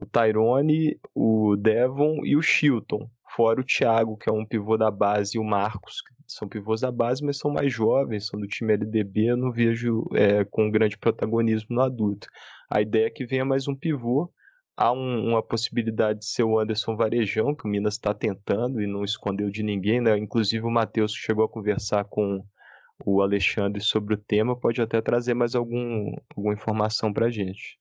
o 0.00 0.06
Tyrone, 0.06 0.98
o 1.14 1.54
Devon 1.56 2.24
e 2.24 2.36
o 2.36 2.40
Chilton. 2.40 3.06
Fora 3.36 3.60
o 3.60 3.64
Thiago, 3.64 4.16
que 4.16 4.30
é 4.30 4.32
um 4.32 4.46
pivô 4.46 4.78
da 4.78 4.90
base, 4.90 5.36
e 5.36 5.38
o 5.38 5.44
Marcos, 5.44 6.00
que 6.00 6.14
são 6.26 6.48
pivôs 6.48 6.80
da 6.80 6.90
base, 6.90 7.22
mas 7.22 7.36
são 7.36 7.50
mais 7.50 7.70
jovens, 7.70 8.28
são 8.28 8.40
do 8.40 8.46
time 8.46 8.72
LDB, 8.72 9.36
não 9.36 9.52
vejo 9.52 10.06
é, 10.14 10.42
com 10.46 10.70
grande 10.70 10.96
protagonismo 10.96 11.76
no 11.76 11.82
adulto. 11.82 12.28
A 12.70 12.80
ideia 12.80 13.08
é 13.08 13.10
que 13.10 13.26
venha 13.26 13.44
mais 13.44 13.68
um 13.68 13.76
pivô 13.76 14.32
há 14.76 14.92
um, 14.92 15.30
uma 15.30 15.42
possibilidade 15.42 16.20
de 16.20 16.26
ser 16.26 16.42
o 16.42 16.58
Anderson 16.58 16.96
Varejão, 16.96 17.54
que 17.54 17.64
o 17.64 17.68
Minas 17.68 17.94
está 17.94 18.14
tentando 18.14 18.80
e 18.80 18.86
não 18.86 19.04
escondeu 19.04 19.50
de 19.50 19.62
ninguém, 19.62 20.00
né? 20.00 20.16
Inclusive 20.16 20.64
o 20.64 20.70
Matheus 20.70 21.12
chegou 21.12 21.44
a 21.44 21.48
conversar 21.48 22.04
com 22.04 22.42
o 23.04 23.22
Alexandre 23.22 23.80
sobre 23.80 24.14
o 24.14 24.18
tema, 24.18 24.58
pode 24.58 24.80
até 24.80 25.00
trazer 25.00 25.34
mais 25.34 25.54
algum, 25.54 26.14
alguma 26.36 26.54
informação 26.54 27.12
para 27.12 27.26
a 27.26 27.30
gente. 27.30 27.78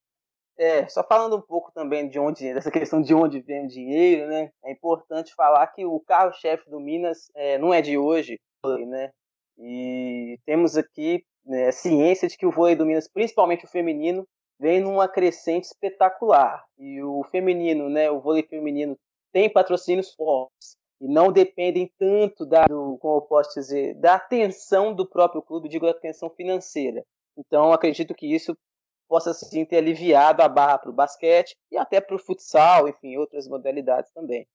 É, 0.58 0.86
só 0.90 1.02
falando 1.04 1.38
um 1.38 1.42
pouco 1.42 1.72
também 1.72 2.10
de 2.10 2.20
onde, 2.20 2.54
dessa 2.54 2.70
questão 2.70 3.02
de 3.02 3.14
onde 3.14 3.40
vem 3.40 3.66
o 3.66 3.68
dinheiro, 3.68 4.28
né? 4.28 4.52
É 4.64 4.72
importante 4.72 5.34
falar 5.34 5.66
que 5.68 5.86
o 5.86 6.02
carro-chefe 6.02 6.70
do 6.70 6.82
Minas 6.82 7.32
é, 7.34 7.58
não 7.58 7.74
é 7.74 7.82
de 7.82 7.98
hoje, 7.98 8.38
né? 8.66 9.10
E 9.58 10.38
temos 10.46 10.76
aqui 10.76 11.24
né, 11.46 11.72
ciência 11.72 12.28
de 12.28 12.38
que 12.38 12.46
o 12.46 12.52
vôlei 12.52 12.76
do 12.76 12.86
Minas, 12.86 13.08
principalmente 13.08 13.66
o 13.66 13.70
feminino, 13.70 14.28
vem 14.60 14.82
numa 14.82 15.08
crescente 15.08 15.66
espetacular. 15.66 16.64
E 16.78 17.02
o 17.02 17.24
feminino, 17.32 17.90
né, 17.90 18.12
o 18.12 18.20
vôlei 18.20 18.44
feminino 18.44 18.98
tem 19.32 19.50
patrocínios 19.50 20.14
fortes 20.14 20.76
e 21.00 21.08
não 21.08 21.32
dependem 21.32 21.92
tanto 21.98 22.46
da, 22.46 22.66
do, 22.66 22.98
como 22.98 23.18
eu 23.18 23.22
posso 23.22 23.54
dizer, 23.54 23.96
da 23.96 24.16
atenção 24.16 24.94
do 24.94 25.08
próprio 25.08 25.42
clube, 25.42 25.70
digo 25.70 25.88
atenção 25.88 26.30
financeira. 26.30 27.04
Então 27.38 27.72
acredito 27.72 28.14
que 28.14 28.34
isso 28.34 28.58
possa 29.08 29.34
sim 29.34 29.66
ter 29.66 29.78
aliviado 29.78 30.44
a 30.44 30.50
barra 30.50 30.78
para 30.78 30.90
o 30.90 30.94
basquete 30.94 31.56
e 31.72 31.78
até 31.78 32.02
para 32.02 32.16
o 32.16 32.20
futsal, 32.20 32.88
enfim, 32.88 33.18
outras 33.18 33.48
modalidades 33.48 34.12
também. 34.12 34.46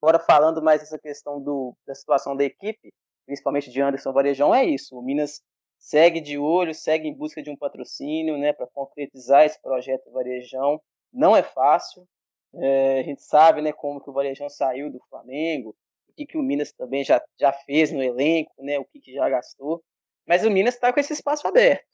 Agora 0.00 0.18
falando 0.18 0.62
mais 0.62 0.80
dessa 0.80 0.98
questão 0.98 1.40
do, 1.40 1.74
da 1.86 1.94
situação 1.94 2.36
da 2.36 2.44
equipe, 2.44 2.92
principalmente 3.26 3.70
de 3.70 3.80
Anderson 3.80 4.12
Varejão, 4.12 4.54
é 4.54 4.64
isso. 4.64 4.96
O 4.96 5.02
Minas 5.02 5.40
segue 5.84 6.18
de 6.18 6.38
olho, 6.38 6.74
segue 6.74 7.06
em 7.06 7.12
busca 7.12 7.42
de 7.42 7.50
um 7.50 7.56
patrocínio, 7.56 8.38
né, 8.38 8.54
para 8.54 8.66
concretizar 8.66 9.44
esse 9.44 9.60
projeto 9.60 10.10
Varejão. 10.10 10.80
Não 11.12 11.36
é 11.36 11.42
fácil. 11.42 12.08
É, 12.54 13.00
a 13.00 13.02
gente 13.02 13.22
sabe, 13.22 13.60
né, 13.60 13.70
como 13.70 14.00
que 14.00 14.08
o 14.08 14.12
Varejão 14.12 14.48
saiu 14.48 14.90
do 14.90 14.98
Flamengo, 15.10 15.76
o 16.08 16.12
que, 16.14 16.24
que 16.24 16.38
o 16.38 16.42
Minas 16.42 16.72
também 16.72 17.04
já, 17.04 17.22
já 17.38 17.52
fez 17.52 17.92
no 17.92 18.02
elenco, 18.02 18.54
né, 18.62 18.78
o 18.78 18.84
que, 18.86 18.98
que 18.98 19.12
já 19.12 19.28
gastou. 19.28 19.82
Mas 20.26 20.42
o 20.42 20.50
Minas 20.50 20.74
está 20.74 20.90
com 20.90 21.00
esse 21.00 21.12
espaço 21.12 21.46
aberto. 21.46 21.84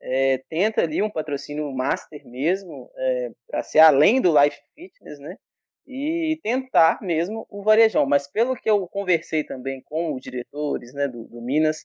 É, 0.00 0.38
tenta 0.48 0.82
ali 0.82 1.02
um 1.02 1.10
patrocínio 1.10 1.70
master 1.70 2.26
mesmo, 2.26 2.90
é, 2.96 3.30
para 3.46 3.62
ser 3.62 3.80
além 3.80 4.22
do 4.22 4.32
Life 4.40 4.58
Fitness, 4.74 5.18
né? 5.18 5.36
E 5.86 6.40
tentar 6.42 7.02
mesmo 7.02 7.46
o 7.50 7.62
varejão. 7.62 8.06
Mas 8.06 8.26
pelo 8.26 8.56
que 8.56 8.70
eu 8.70 8.88
conversei 8.88 9.44
também 9.44 9.82
com 9.82 10.14
os 10.14 10.22
diretores 10.22 10.94
né, 10.94 11.06
do, 11.08 11.24
do 11.24 11.42
Minas, 11.42 11.84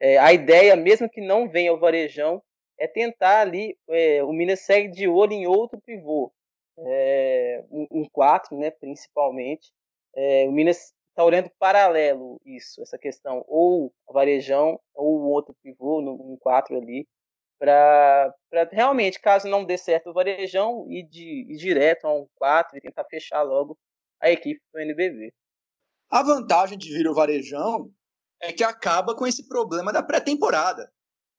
é, 0.00 0.18
a 0.18 0.32
ideia, 0.32 0.74
mesmo 0.74 1.08
que 1.08 1.20
não 1.20 1.48
venha 1.48 1.72
o 1.72 1.78
Varejão, 1.78 2.42
é 2.78 2.86
tentar 2.86 3.40
ali. 3.40 3.76
É, 3.88 4.24
o 4.24 4.32
Minas 4.32 4.60
segue 4.60 4.88
de 4.88 5.06
olho 5.06 5.32
em 5.32 5.46
outro 5.46 5.78
pivô, 5.80 6.32
é, 6.78 7.62
um 7.70 8.08
4, 8.10 8.56
né, 8.56 8.70
principalmente. 8.70 9.70
É, 10.16 10.46
o 10.48 10.52
Minas 10.52 10.94
está 11.10 11.24
olhando 11.24 11.50
paralelo 11.58 12.40
isso, 12.44 12.80
essa 12.82 12.98
questão, 12.98 13.44
ou 13.46 13.92
o 14.06 14.12
Varejão, 14.12 14.80
ou 14.94 15.20
outro 15.26 15.54
pivô, 15.62 16.00
um 16.00 16.36
4 16.40 16.76
ali, 16.76 17.06
para 17.58 18.34
realmente, 18.72 19.20
caso 19.20 19.46
não 19.46 19.64
dê 19.64 19.76
certo 19.76 20.10
o 20.10 20.14
Varejão, 20.14 20.86
ir, 20.88 21.02
de, 21.02 21.46
ir 21.52 21.56
direto 21.58 22.06
a 22.06 22.14
um 22.14 22.26
4 22.36 22.78
e 22.78 22.80
tentar 22.80 23.04
fechar 23.04 23.42
logo 23.42 23.76
a 24.18 24.30
equipe 24.30 24.60
do 24.72 24.80
NBB. 24.80 25.30
A 26.08 26.22
vantagem 26.22 26.78
de 26.78 26.90
vir 26.92 27.06
o 27.06 27.14
Varejão 27.14 27.92
é 28.42 28.52
que 28.52 28.64
acaba 28.64 29.14
com 29.14 29.26
esse 29.26 29.46
problema 29.46 29.92
da 29.92 30.02
pré-temporada. 30.02 30.90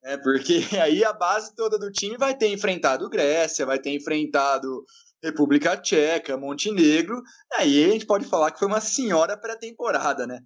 Né? 0.03 0.17
Porque 0.17 0.59
aí 0.81 1.03
a 1.03 1.13
base 1.13 1.55
toda 1.55 1.77
do 1.77 1.91
time 1.91 2.17
vai 2.17 2.37
ter 2.37 2.47
enfrentado 2.47 3.09
Grécia, 3.09 3.65
vai 3.65 3.79
ter 3.79 3.93
enfrentado 3.95 4.83
República 5.23 5.77
Tcheca, 5.77 6.37
Montenegro. 6.37 7.21
Aí 7.53 7.85
a 7.85 7.89
gente 7.89 8.05
pode 8.05 8.25
falar 8.25 8.51
que 8.51 8.59
foi 8.59 8.67
uma 8.67 8.81
senhora 8.81 9.37
pré-temporada, 9.37 10.25
né? 10.25 10.39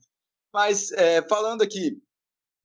Mas 0.53 0.91
é, 0.93 1.21
falando 1.27 1.61
aqui 1.61 1.97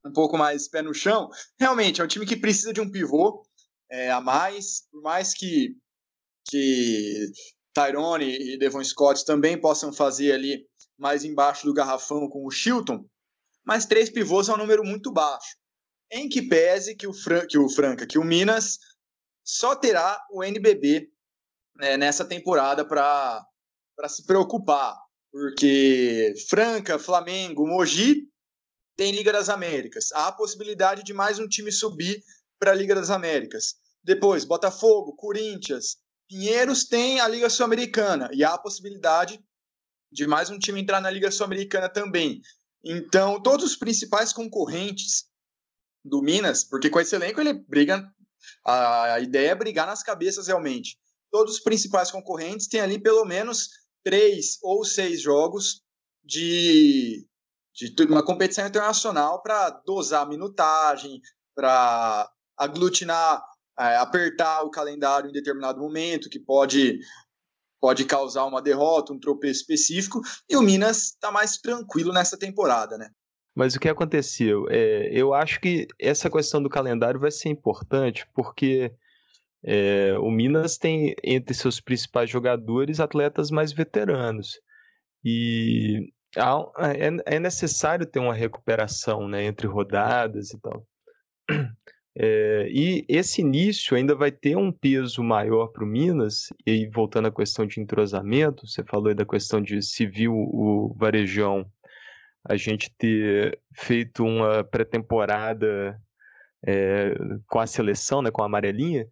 um 0.05 0.13
pouco 0.13 0.37
mais 0.39 0.69
pé 0.69 0.83
no 0.83 0.95
chão, 0.95 1.29
realmente 1.59 2.01
é 2.01 2.05
um 2.05 2.09
time 2.09 2.27
que 2.27 2.37
precisa 2.37 2.73
de 2.73 2.81
um 2.81 2.91
pivô 2.91 3.43
é, 3.91 4.11
a 4.11 4.21
mais, 4.21 4.87
por 4.91 5.03
mais 5.03 5.35
que, 5.35 5.77
que 6.49 7.31
Tyrone 7.75 8.55
e 8.55 8.59
Devon 8.59 8.83
Scott 8.83 9.25
também 9.25 9.61
possam 9.61 9.93
fazer 9.93 10.33
ali 10.33 10.65
mais 10.99 11.25
embaixo 11.25 11.67
do 11.67 11.75
garrafão 11.75 12.29
com 12.29 12.47
o 12.47 12.51
Chilton, 12.51 13.05
mas 13.65 13.87
três 13.87 14.11
pivôs 14.11 14.49
é 14.49 14.55
um 14.55 14.57
número 14.57 14.85
muito 14.85 15.13
baixo. 15.13 15.57
Em 16.11 16.29
que 16.29 16.43
pese 16.43 16.97
que 16.97 17.07
o, 17.07 17.13
Fran 17.13 17.47
que 17.47 17.59
o 17.59 17.69
Franca, 17.69 18.07
que 18.07 18.19
o 18.19 18.25
Minas 18.25 18.79
só 19.45 19.77
terá 19.77 20.21
o 20.33 20.43
NBB 20.43 21.09
né, 21.77 21.97
nessa 21.97 22.25
temporada 22.25 22.85
para 22.85 23.45
se 24.09 24.25
preocupar, 24.27 24.97
porque 25.31 26.35
Franca, 26.49 26.99
Flamengo, 26.99 27.67
Mogi 27.67 28.29
tem 28.97 29.13
Liga 29.13 29.33
das 29.33 29.49
Américas. 29.49 30.13
Há 30.13 30.29
a 30.29 30.33
possibilidade 30.33 31.03
de 31.03 31.15
mais 31.15 31.39
um 31.39 31.49
time 31.49 31.71
subir 31.71 32.23
para 32.59 32.73
a 32.73 32.75
Liga 32.75 32.95
das 32.95 33.09
Américas. 33.09 33.77
Depois, 34.03 34.45
Botafogo, 34.45 35.15
Corinthians, 35.15 35.97
Pinheiros 36.29 36.85
tem 36.85 37.19
a 37.19 37.27
Liga 37.27 37.51
Sul-Americana 37.51 38.31
e 38.33 38.45
há 38.45 38.55
a 38.55 38.59
possibilidade 38.59 39.43
de 40.13 40.27
mais 40.27 40.51
um 40.51 40.59
time 40.59 40.81
entrar 40.81 41.01
na 41.01 41.11
Liga 41.11 41.31
Sul-Americana 41.31 41.89
também. 41.89 42.41
Então, 42.85 43.41
todos 43.43 43.65
os 43.65 43.77
principais 43.77 44.33
concorrentes 44.33 45.27
do 46.05 46.23
Minas, 46.23 46.65
porque 46.65 46.89
com 46.89 47.01
esse 47.01 47.15
elenco 47.15 47.41
ele 47.41 47.53
briga, 47.53 48.11
a 48.65 49.21
ideia 49.21 49.51
é 49.51 49.55
brigar 49.55 49.87
nas 49.87 50.03
cabeças 50.03 50.47
realmente. 50.47 50.99
Todos 51.31 51.55
os 51.55 51.61
principais 51.61 52.11
concorrentes 52.11 52.69
têm 52.69 52.81
ali 52.81 52.99
pelo 52.99 53.25
menos 53.25 53.69
três 54.03 54.59
ou 54.63 54.85
seis 54.85 55.21
jogos 55.21 55.83
de 56.25 57.27
de 57.73 58.05
uma 58.05 58.23
competição 58.23 58.67
internacional 58.67 59.43
para 59.43 59.71
dosar 59.87 60.23
a 60.23 60.29
minutagem, 60.29 61.21
para 61.55 62.31
aglutinar, 62.57 63.43
é, 63.79 63.97
apertar 63.97 64.63
o 64.63 64.71
calendário 64.71 65.31
em 65.31 65.33
determinado 65.33 65.81
momento, 65.81 66.29
que 66.29 66.39
pode, 66.39 67.01
pode 67.81 68.05
causar 68.05 68.45
uma 68.45 68.61
derrota, 68.61 69.13
um 69.13 69.19
tropeço 69.19 69.61
específico, 69.61 70.21
e 70.49 70.57
o 70.57 70.63
Minas 70.63 71.07
está 71.07 71.33
mais 71.33 71.57
tranquilo 71.57 72.13
nessa 72.13 72.39
temporada, 72.39 72.99
né? 72.99 73.11
Mas 73.55 73.75
o 73.75 73.81
que 73.81 73.89
aconteceu? 73.89 74.67
É, 74.71 75.11
eu 75.13 75.35
acho 75.35 75.61
que 75.61 75.87
essa 75.99 76.31
questão 76.31 76.63
do 76.63 76.69
calendário 76.69 77.19
vai 77.19 77.31
ser 77.31 77.49
importante, 77.49 78.27
porque 78.35 78.93
é, 79.65 80.17
o 80.19 80.31
Minas 80.31 80.79
tem 80.79 81.15
entre 81.23 81.55
seus 81.55 81.81
principais 81.81 82.31
jogadores 82.31 83.01
atletas 83.01 83.51
mais 83.51 83.73
veteranos. 83.73 84.61
E 85.25 86.13
é, 86.37 87.37
é 87.37 87.41
necessário 87.41 88.07
ter 88.07 88.21
uma 88.21 88.35
recuperação 88.35 89.29
né, 89.29 89.45
entre 89.45 89.67
rodadas 89.67 90.51
e 90.51 90.61
tal. 90.61 90.87
É, 92.17 92.69
e 92.71 93.05
esse 93.09 93.41
início 93.41 93.97
ainda 93.97 94.15
vai 94.15 94.33
ter 94.33 94.57
um 94.57 94.73
peso 94.73 95.23
maior 95.23 95.69
para 95.69 95.85
o 95.85 95.87
Minas, 95.87 96.49
e 96.67 96.87
voltando 96.89 97.29
à 97.29 97.33
questão 97.33 97.67
de 97.67 97.81
entrosamento, 97.81 98.67
você 98.67 98.83
falou 98.83 99.09
aí 99.09 99.15
da 99.15 99.25
questão 99.25 99.61
de 99.61 99.81
se 99.83 100.07
viu 100.07 100.35
o 100.35 100.95
Varejão, 100.99 101.65
a 102.45 102.57
gente 102.57 102.91
ter 102.97 103.59
feito 103.75 104.25
uma 104.25 104.65
pré-temporada 104.65 106.01
é, 106.67 107.15
com 107.47 107.61
a 107.61 107.67
seleção, 107.67 108.23
né, 108.23 108.31
com 108.31 108.43
a 108.43 108.47
amarelinha, 108.47 109.07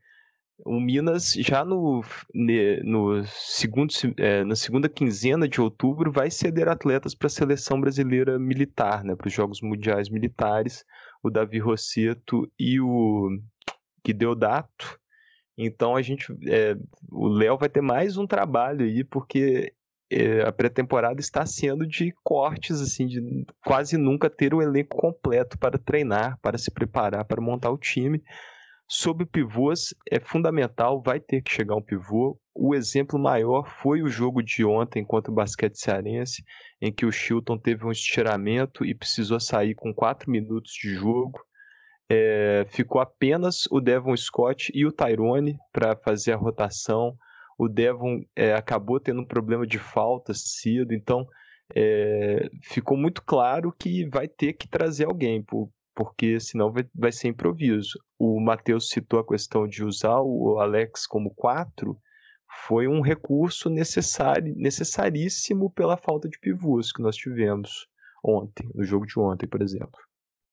o 0.65 0.81
Minas 0.81 1.35
já 1.35 1.65
no, 1.65 2.03
no 2.35 3.25
segundo, 3.27 3.93
é, 4.17 4.43
na 4.43 4.57
segunda 4.57 4.89
quinzena 4.89 5.47
de 5.47 5.61
outubro 5.61 6.11
vai 6.11 6.31
ceder 6.31 6.69
atletas 6.69 7.15
para 7.15 7.27
a 7.27 7.31
seleção 7.31 7.81
brasileira 7.81 8.39
militar, 8.39 9.05
né, 9.05 9.15
para 9.15 9.29
os 9.29 9.33
Jogos 9.33 9.61
Mundiais 9.61 10.09
Militares, 10.09 10.85
o 11.23 11.31
Davi 11.31 11.59
Rosseto 11.59 12.51
e 12.59 12.81
o 12.81 13.29
Guideodato. 14.05 14.99
Então 15.57 15.97
a 15.97 16.03
gente, 16.03 16.33
é, 16.49 16.77
o 17.11 17.29
Léo 17.29 17.59
vai 17.59 17.69
ter 17.69 17.81
mais 17.81 18.17
um 18.17 18.27
trabalho 18.27 18.85
aí, 18.85 19.03
porque 19.03 19.75
é, 20.11 20.43
a 20.43 20.53
pré-temporada 20.53 21.21
está 21.21 21.45
sendo 21.45 21.87
de 21.87 22.15
cortes, 22.23 22.81
assim, 22.81 23.07
de 23.07 23.45
quase 23.65 23.97
nunca 23.97 24.31
ter 24.31 24.55
o 24.55 24.63
elenco 24.63 24.97
completo 24.97 25.59
para 25.59 25.79
treinar, 25.79 26.39
para 26.41 26.57
se 26.57 26.71
preparar, 26.71 27.25
para 27.25 27.43
montar 27.43 27.71
o 27.71 27.79
time. 27.79 28.23
Sobre 28.91 29.27
pivôs, 29.27 29.95
é 30.11 30.19
fundamental, 30.19 31.03
vai 31.03 31.21
ter 31.21 31.43
que 31.43 31.53
chegar 31.53 31.77
um 31.77 31.83
pivô. 31.83 32.41
O 32.61 32.75
exemplo 32.75 33.21
maior 33.21 33.69
foi 33.69 34.03
o 34.03 34.09
jogo 34.09 34.43
de 34.43 34.65
ontem 34.65 35.05
contra 35.05 35.31
o 35.31 35.35
basquete 35.35 35.77
cearense, 35.77 36.43
em 36.81 36.93
que 36.93 37.07
o 37.07 37.13
Chilton 37.13 37.57
teve 37.57 37.87
um 37.87 37.93
estiramento 37.93 38.85
e 38.85 38.93
precisou 38.93 39.39
sair 39.39 39.77
com 39.77 39.95
4 39.95 40.29
minutos 40.29 40.73
de 40.73 40.93
jogo. 40.93 41.39
É, 42.11 42.67
ficou 42.69 43.01
apenas 43.01 43.67
o 43.71 43.81
Devon 43.81 44.17
Scott 44.17 44.73
e 44.75 44.85
o 44.85 44.91
Tyrone 44.91 45.57
para 45.73 45.95
fazer 45.95 46.33
a 46.33 46.37
rotação. 46.37 47.17
O 47.57 47.69
Devon 47.69 48.25
é, 48.35 48.53
acabou 48.53 48.99
tendo 48.99 49.21
um 49.21 49.27
problema 49.27 49.65
de 49.65 49.79
falta 49.79 50.35
cedo, 50.35 50.93
então 50.93 51.29
é, 51.77 52.51
ficou 52.65 52.97
muito 52.97 53.23
claro 53.23 53.73
que 53.79 54.05
vai 54.09 54.27
ter 54.27 54.55
que 54.55 54.67
trazer 54.67 55.05
alguém. 55.05 55.45
Por, 55.45 55.71
porque 55.95 56.41
senão 56.41 56.73
vai, 56.73 56.85
vai 56.93 57.13
ser 57.13 57.29
improviso. 57.29 58.01
O 58.19 58.41
Matheus 58.41 58.89
citou 58.89 59.21
a 59.21 59.27
questão 59.27 59.69
de 59.69 59.85
usar 59.85 60.21
o 60.23 60.59
Alex 60.59 61.07
como 61.07 61.33
4, 61.37 61.97
foi 62.67 62.89
um 62.89 63.01
recurso 63.01 63.69
necessário, 63.69 64.55
necessaríssimo 64.57 65.71
pela 65.71 65.97
falta 65.97 66.29
de 66.29 66.39
pivôs 66.39 66.93
que 66.93 67.03
nós 67.03 67.17
tivemos 67.17 67.89
ontem, 68.23 68.69
no 68.75 68.85
jogo 68.85 69.07
de 69.07 69.19
ontem, 69.19 69.47
por 69.47 69.63
exemplo. 69.63 69.99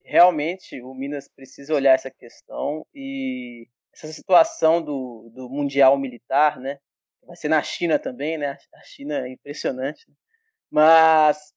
Realmente, 0.03 0.81
o 0.81 0.93
Minas 0.93 1.27
precisa 1.27 1.73
olhar 1.73 1.93
essa 1.93 2.11
questão 2.11 2.85
e 2.93 3.67
essa 3.93 4.07
situação 4.07 4.81
do, 4.81 5.31
do 5.33 5.49
Mundial 5.49 5.97
Militar, 5.97 6.59
né? 6.59 6.77
Vai 7.25 7.35
ser 7.35 7.49
na 7.49 7.63
China 7.63 7.97
também, 7.97 8.37
né? 8.37 8.57
A 8.73 8.83
China 8.83 9.25
é 9.25 9.31
impressionante. 9.31 10.05
Né? 10.07 10.15
Mas 10.69 11.53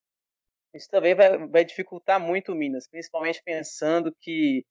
isso 0.74 0.88
também 0.90 1.14
vai, 1.14 1.46
vai 1.46 1.64
dificultar 1.64 2.18
muito 2.18 2.52
o 2.52 2.54
Minas, 2.54 2.88
principalmente 2.88 3.42
pensando 3.44 4.14
que 4.20 4.64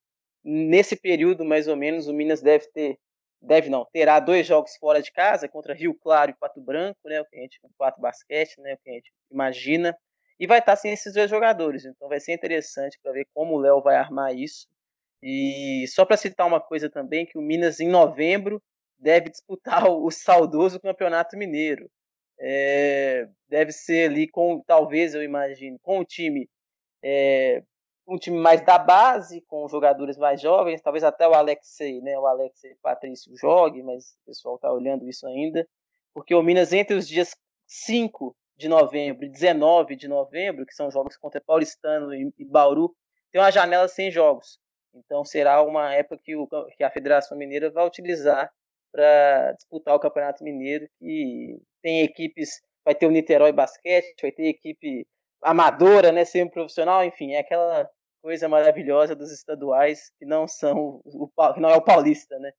nesse 0.44 0.96
período, 0.96 1.46
mais 1.46 1.68
ou 1.68 1.76
menos, 1.76 2.08
o 2.08 2.14
Minas 2.14 2.42
deve 2.42 2.68
ter, 2.72 2.98
deve 3.42 3.70
não, 3.70 3.86
terá 3.92 4.20
dois 4.20 4.46
jogos 4.48 4.76
fora 4.78 5.02
de 5.02 5.12
casa, 5.12 5.48
contra 5.48 5.74
Rio 5.74 5.94
Claro 5.94 6.32
e 6.32 6.36
Pato 6.36 6.62
Branco, 6.62 7.00
né, 7.06 7.22
o 7.22 7.26
que 7.26 7.38
a 7.38 7.42
gente, 7.42 7.60
o 7.64 7.70
Pato 7.78 8.02
Basquete, 8.02 8.60
né, 8.60 8.74
o 8.74 8.78
que 8.78 8.90
a 8.90 8.94
gente 8.94 9.12
imagina, 9.32 9.98
e 10.40 10.48
vai 10.48 10.60
estar 10.60 10.76
sem 10.76 10.92
esses 10.92 11.14
dois 11.14 11.30
jogadores, 11.30 11.86
então 11.86 12.08
vai 12.08 12.20
ser 12.20 12.34
interessante 12.34 13.00
para 13.02 13.12
ver 13.12 13.28
como 13.34 13.56
o 13.56 13.60
Léo 13.60 13.82
vai 13.82 13.96
armar 13.96 14.36
isso. 14.36 14.68
E 15.22 15.86
só 15.88 16.06
para 16.06 16.18
citar 16.18 16.46
uma 16.46 16.62
coisa 16.62 16.90
também, 16.90 17.26
que 17.26 17.38
o 17.38 17.42
Minas 17.42 17.80
em 17.80 17.90
novembro 17.90 18.62
deve 19.00 19.30
disputar 19.30 19.90
o, 19.90 20.10
saudoso 20.12 20.80
Campeonato 20.80 21.38
Mineiro 21.38 21.90
é, 22.40 23.28
deve 23.48 23.72
ser 23.72 24.10
ali 24.10 24.28
com, 24.28 24.62
talvez 24.66 25.14
eu 25.16 25.24
imagine, 25.24 25.78
com 25.82 26.00
o 26.00 26.06
time, 26.06 26.50
é, 27.04 27.64
um 28.08 28.18
time 28.18 28.38
mais 28.38 28.62
da 28.62 28.78
base, 28.78 29.42
com 29.42 29.68
jogadores 29.68 30.18
mais 30.18 30.40
jovens, 30.40 30.82
talvez 30.82 31.04
até 31.04 31.28
o 31.28 31.34
Alexei, 31.34 32.00
né, 32.02 32.18
o 32.18 32.26
Alexei 32.26 32.74
Patrício 32.82 33.36
jogue, 33.36 33.84
mas 33.84 34.14
o 34.22 34.26
pessoal 34.26 34.56
está 34.56 34.72
olhando 34.72 35.08
isso 35.08 35.28
ainda, 35.28 35.68
porque 36.14 36.34
o 36.34 36.42
Minas 36.42 36.72
entre 36.72 36.96
os 36.96 37.08
dias 37.08 37.36
5 37.68 38.36
de 38.56 38.70
novembro 38.70 39.26
e 39.26 39.30
19 39.30 39.96
de 39.98 40.08
novembro, 40.08 40.66
que 40.66 40.74
são 40.74 40.90
jogos 40.90 41.18
contra 41.18 41.42
Paulistano 41.42 42.14
e, 42.14 42.34
Bauru, 42.46 42.96
tem 43.32 43.42
uma 43.42 43.52
janela 43.52 43.88
sem 43.90 44.10
jogos. 44.10 44.58
Então 44.96 45.24
será 45.26 45.62
uma 45.62 45.94
época 45.94 46.20
que, 46.24 46.36
o, 46.36 46.48
que 46.76 46.84
a 46.84 46.90
Federação 46.90 47.38
Mineira 47.38 47.70
vai 47.70 47.86
utilizar 47.86 48.50
para 48.92 49.52
disputar 49.52 49.94
o 49.94 50.00
Campeonato 50.00 50.44
Mineiro, 50.44 50.88
que 50.98 51.62
tem 51.84 52.02
equipes, 52.02 52.62
vai 52.86 52.96
ter 52.96 53.06
o 53.06 53.12
Niterói 53.12 53.52
Basquete, 53.52 54.16
vai 54.22 54.32
ter 54.32 54.48
equipe 54.48 55.06
amadora, 55.42 56.12
né, 56.12 56.26
semi-profissional, 56.26 57.04
enfim, 57.04 57.34
é 57.34 57.40
aquela 57.40 57.88
coisa 58.28 58.50
maravilhosa 58.50 59.16
dos 59.16 59.32
estaduais 59.32 60.12
que 60.20 60.26
não 60.26 60.50
são 60.50 61.00
o 61.06 61.32
que 61.54 61.62
não 61.62 61.70
é 61.70 61.78
o 61.78 61.82
paulista, 61.82 62.38
né? 62.40 62.52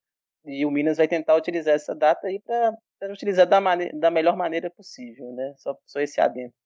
E 0.47 0.65
o 0.65 0.71
Minas 0.71 0.97
vai 0.97 1.07
tentar 1.07 1.37
utilizar 1.37 1.75
essa 1.75 1.95
data 1.95 2.27
aí 2.27 2.41
para 2.41 3.13
utilizar 3.13 3.47
da, 3.47 3.61
maneira, 3.61 3.95
da 3.99 4.11
melhor 4.11 4.35
maneira 4.35 4.71
possível, 4.71 5.31
né? 5.35 5.53
Só, 5.59 5.77
só 5.85 6.01
esse 6.01 6.23
adentro. 6.23 6.57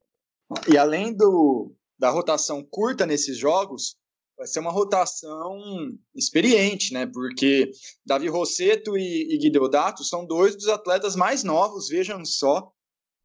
E 0.73 0.79
além 0.79 1.12
do, 1.12 1.75
da 1.99 2.11
rotação 2.11 2.65
curta 2.65 3.05
nesses 3.05 3.37
jogos, 3.37 3.97
vai 4.38 4.47
ser 4.47 4.61
uma 4.61 4.71
rotação 4.71 5.59
experiente, 6.15 6.95
né? 6.95 7.05
Porque 7.05 7.73
Davi 8.07 8.29
Rosseto 8.29 8.97
e, 8.97 9.35
e 9.35 9.38
Guideodato 9.38 10.05
são 10.05 10.25
dois 10.25 10.55
dos 10.55 10.69
atletas 10.69 11.17
mais 11.17 11.43
novos, 11.43 11.88
vejam 11.88 12.25
só, 12.25 12.71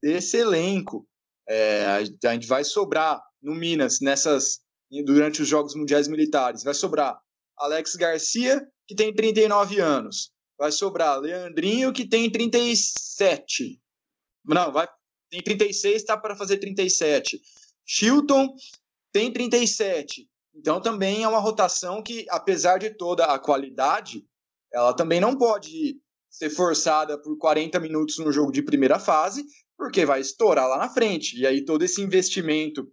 desse 0.02 0.38
elenco. 0.38 1.08
É, 1.48 1.86
a 1.86 2.34
gente 2.34 2.48
vai 2.48 2.64
sobrar 2.64 3.22
no 3.40 3.54
Minas 3.54 4.00
nessas 4.02 4.66
durante 5.06 5.42
os 5.42 5.48
Jogos 5.48 5.76
Mundiais 5.76 6.08
Militares. 6.08 6.64
Vai 6.64 6.74
sobrar 6.74 7.20
Alex 7.58 7.96
Garcia, 7.96 8.66
que 8.88 8.96
tem 8.96 9.14
39 9.14 9.80
anos. 9.80 10.32
Vai 10.58 10.72
sobrar 10.72 11.20
Leandrinho, 11.20 11.94
que 11.94 12.08
tem 12.08 12.30
37. 12.32 13.80
Não, 14.46 14.72
vai 14.72 14.88
tem 15.30 15.42
36, 15.42 15.96
está 15.96 16.18
para 16.18 16.36
fazer 16.36 16.58
37. 16.58 17.42
Chilton 17.86 18.56
tem 19.12 19.32
37. 19.32 20.28
Então 20.56 20.82
também 20.82 21.24
é 21.24 21.28
uma 21.28 21.40
rotação 21.40 22.02
que, 22.02 22.26
apesar 22.30 22.78
de 22.78 22.92
toda 22.92 23.26
a 23.26 23.38
qualidade, 23.38 24.26
ela 24.74 24.94
também 24.94 25.20
não 25.20 25.38
pode 25.38 26.00
ser 26.30 26.50
forçada 26.50 27.20
por 27.22 27.38
40 27.38 27.80
minutos 27.80 28.18
no 28.20 28.32
jogo 28.32 28.52
de 28.52 28.62
primeira 28.62 29.00
fase, 29.00 29.46
porque 29.78 30.06
vai 30.06 30.22
estourar 30.22 30.68
lá 30.68 30.78
na 30.78 30.90
frente. 30.90 31.38
E 31.38 31.46
aí 31.46 31.64
todo 31.64 31.84
esse 31.84 32.02
investimento 32.02 32.90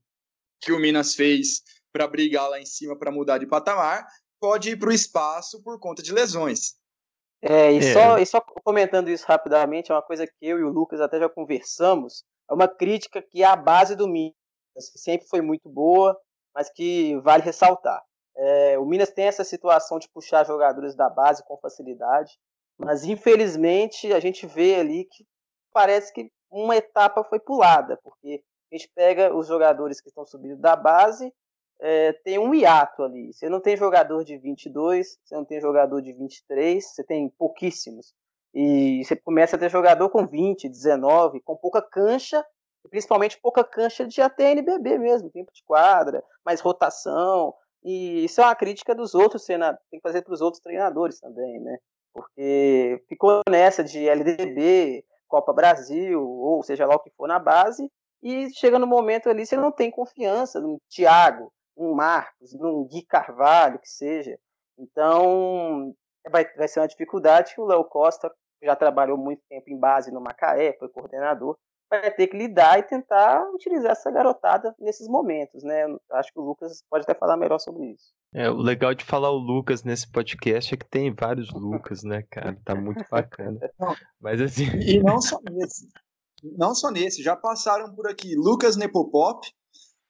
que 0.61 0.72
o 0.72 0.78
Minas 0.78 1.14
fez 1.14 1.62
para 1.94 2.09
brigar 2.09 2.50
lá 2.50 2.61
em 2.61 2.66
cima 2.66 2.98
para 2.98 3.12
mudar 3.12 3.38
de 3.38 3.46
patamar 3.46 4.04
pode 4.40 4.70
ir 4.70 4.76
para 4.76 4.88
o 4.88 4.92
espaço 4.92 5.62
por 5.62 5.78
conta 5.78 6.02
de 6.02 6.12
lesões. 6.12 6.74
É, 7.40 7.72
e, 7.72 7.78
é. 7.78 7.92
Só, 7.92 8.18
e 8.18 8.26
só 8.26 8.40
comentando 8.64 9.09
isso 9.09 9.24
rapidamente, 9.26 9.92
é 9.92 9.94
uma 9.94 10.02
coisa 10.02 10.26
que 10.26 10.33
eu 10.42 10.59
e 10.59 10.64
o 10.64 10.70
Lucas 10.70 11.00
até 11.00 11.20
já 11.20 11.28
conversamos, 11.28 12.24
é 12.50 12.52
uma 12.52 12.66
crítica 12.66 13.22
que 13.22 13.42
é 13.42 13.46
a 13.46 13.54
base 13.54 13.94
do 13.94 14.09
Minas, 14.09 14.35
que 14.92 14.98
sempre 14.98 15.28
foi 15.28 15.40
muito 15.40 15.68
boa, 15.68 16.18
mas 16.52 16.68
que 16.68 17.16
vale 17.20 17.44
ressaltar. 17.44 18.02
É, 18.37 18.78
o 18.78 18.85
Minas 18.85 19.11
tem 19.11 19.26
essa 19.26 19.44
situação 19.44 19.98
de 19.98 20.09
puxar 20.09 20.44
jogadores 20.44 20.96
da 20.96 21.09
base 21.09 21.44
com 21.46 21.57
facilidade, 21.59 22.33
mas 22.76 23.04
infelizmente 23.04 24.12
a 24.12 24.18
gente 24.18 24.46
vê 24.46 24.74
ali 24.74 25.04
que 25.04 25.24
parece 25.72 26.12
que 26.12 26.28
uma 26.50 26.76
etapa 26.76 27.22
foi 27.22 27.38
pulada, 27.38 27.98
porque 28.02 28.42
a 28.72 28.76
gente 28.76 28.90
pega 28.94 29.35
os 29.35 29.46
jogadores 29.46 30.00
que 30.00 30.09
estão 30.09 30.26
subindo 30.26 30.57
da 30.59 30.74
base, 30.74 31.33
é, 31.80 32.12
tem 32.12 32.38
um 32.38 32.54
hiato 32.54 33.02
ali. 33.02 33.32
Você 33.32 33.48
não 33.48 33.60
tem 33.60 33.76
jogador 33.76 34.24
de 34.24 34.37
22, 34.38 35.18
você 35.22 35.34
não 35.34 35.44
tem 35.44 35.60
jogador 35.60 36.00
de 36.00 36.12
23, 36.12 36.84
você 36.84 37.04
tem 37.04 37.28
pouquíssimos. 37.28 38.14
E 38.54 39.02
você 39.04 39.16
começa 39.16 39.56
a 39.56 39.58
ter 39.58 39.68
jogador 39.68 40.08
com 40.10 40.26
20, 40.26 40.68
19, 40.68 41.40
com 41.40 41.56
pouca 41.56 41.82
cancha, 41.82 42.44
principalmente 42.88 43.40
pouca 43.40 43.64
cancha 43.64 44.06
de 44.06 44.20
até 44.20 44.52
NBB 44.52 44.98
mesmo, 44.98 45.30
tempo 45.30 45.52
de 45.52 45.62
quadra, 45.64 46.22
mais 46.44 46.60
rotação. 46.60 47.52
E 47.82 48.24
isso 48.24 48.40
é 48.40 48.44
uma 48.44 48.54
crítica 48.54 48.94
dos 48.94 49.14
outros 49.14 49.44
treinadores, 49.44 49.84
tem 49.90 49.98
que 49.98 50.08
fazer 50.08 50.22
para 50.22 50.32
os 50.32 50.40
outros 50.40 50.62
treinadores 50.62 51.20
também, 51.20 51.60
né? 51.60 51.78
Porque 52.12 53.02
ficou 53.08 53.40
nessa 53.48 53.82
de 53.82 54.08
LDB, 54.08 55.04
Copa 55.26 55.52
Brasil, 55.52 56.22
ou 56.22 56.62
seja 56.62 56.87
lá 56.87 56.94
o 56.94 57.00
que 57.00 57.10
for 57.16 57.26
na 57.26 57.40
base, 57.40 57.90
e 58.22 58.48
chega 58.54 58.78
no 58.78 58.87
momento 58.87 59.28
ali 59.28 59.44
você 59.44 59.56
não 59.56 59.72
tem 59.72 59.90
confiança 59.90 60.60
no 60.60 60.80
Thiago, 60.88 61.52
no 61.76 61.94
Marcos, 61.94 62.54
no 62.54 62.84
Gui 62.87 63.02
Carvalho, 63.02 63.78
que 63.78 63.88
seja. 63.88 64.38
Então, 64.78 65.94
vai, 66.30 66.44
vai 66.54 66.68
ser 66.68 66.80
uma 66.80 66.88
dificuldade 66.88 67.54
que 67.54 67.60
o 67.60 67.66
Léo 67.66 67.84
Costa 67.84 68.30
já 68.62 68.74
trabalhou 68.74 69.18
muito 69.18 69.42
tempo 69.48 69.68
em 69.68 69.78
base 69.78 70.10
no 70.10 70.20
Macaé, 70.20 70.76
foi 70.78 70.88
coordenador, 70.88 71.56
vai 71.90 72.10
ter 72.10 72.26
que 72.26 72.37
lidar 72.37 72.78
e 72.78 72.82
tentar 72.82 73.48
utilizar 73.52 73.92
essa 73.92 74.10
garotada 74.10 74.74
nesses 74.78 75.06
momentos, 75.06 75.62
né? 75.62 75.84
Acho 76.12 76.32
que 76.32 76.40
o 76.40 76.42
Lucas 76.42 76.82
pode 76.90 77.04
até 77.04 77.14
falar 77.14 77.37
melhor 77.37 77.58
sobre 77.58 77.92
isso. 77.92 78.12
É, 78.32 78.50
o 78.50 78.56
legal 78.56 78.94
de 78.94 79.04
falar 79.04 79.30
o 79.30 79.38
Lucas 79.38 79.84
nesse 79.84 80.10
podcast 80.10 80.74
é 80.74 80.76
que 80.76 80.88
tem 80.88 81.14
vários 81.14 81.52
Lucas, 81.52 82.02
né, 82.02 82.24
cara? 82.30 82.58
Tá 82.64 82.74
muito 82.74 83.04
bacana. 83.10 83.58
Mas 84.20 84.40
assim. 84.40 84.64
E 84.80 85.00
não 85.02 85.20
só 85.20 85.38
nesse. 85.50 85.88
Não 86.42 86.74
só 86.74 86.90
nesse, 86.90 87.22
já 87.22 87.34
passaram 87.37 87.94
por 87.94 88.06
aqui 88.06 88.34
Lucas 88.37 88.76
Nepopop, 88.76 89.48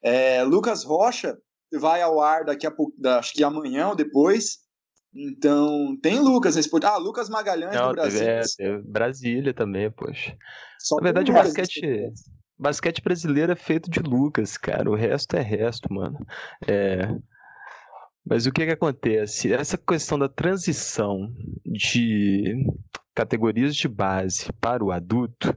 é, 0.03 0.42
Lucas 0.42 0.85
Rocha 0.85 1.38
vai 1.72 2.03
ao 2.03 2.20
ar 2.20 2.44
daqui 2.44 2.66
a 2.66 2.70
pouco, 2.70 2.94
acho 3.07 3.33
que 3.33 3.44
amanhã 3.44 3.88
ou 3.88 3.96
depois. 3.96 4.64
Então, 5.14 5.96
tem 6.03 6.18
Lucas 6.18 6.57
nesse 6.57 6.68
podcast. 6.68 6.98
Ah, 6.98 7.03
Lucas 7.03 7.29
Magalhães 7.29 7.74
Não, 7.74 7.88
do 7.88 7.94
Brasil. 7.94 8.22
É, 8.22 8.42
é, 8.61 8.79
Brasília 8.79 9.55
também, 9.55 9.90
poxa. 9.90 10.37
Só 10.81 10.96
Na 10.96 11.03
verdade, 11.03 11.31
o 11.31 11.35
basquete, 11.35 12.12
basquete 12.59 13.03
brasileiro 13.03 13.53
é 13.53 13.57
feito 13.57 13.88
de 13.88 14.00
Lucas, 14.00 14.57
cara. 14.59 14.90
O 14.90 14.96
resto 14.96 15.37
é 15.37 15.40
resto, 15.40 15.92
mano. 15.92 16.18
É... 16.66 17.09
Mas 18.27 18.46
o 18.46 18.53
que 18.53 18.64
que 18.64 18.72
acontece? 18.72 19.53
Essa 19.53 19.79
questão 19.79 20.18
da 20.18 20.29
transição 20.29 21.33
de 21.64 22.66
categorias 23.14 23.77
de 23.77 23.87
base 23.87 24.53
para 24.61 24.83
o 24.83 24.90
adulto 24.90 25.57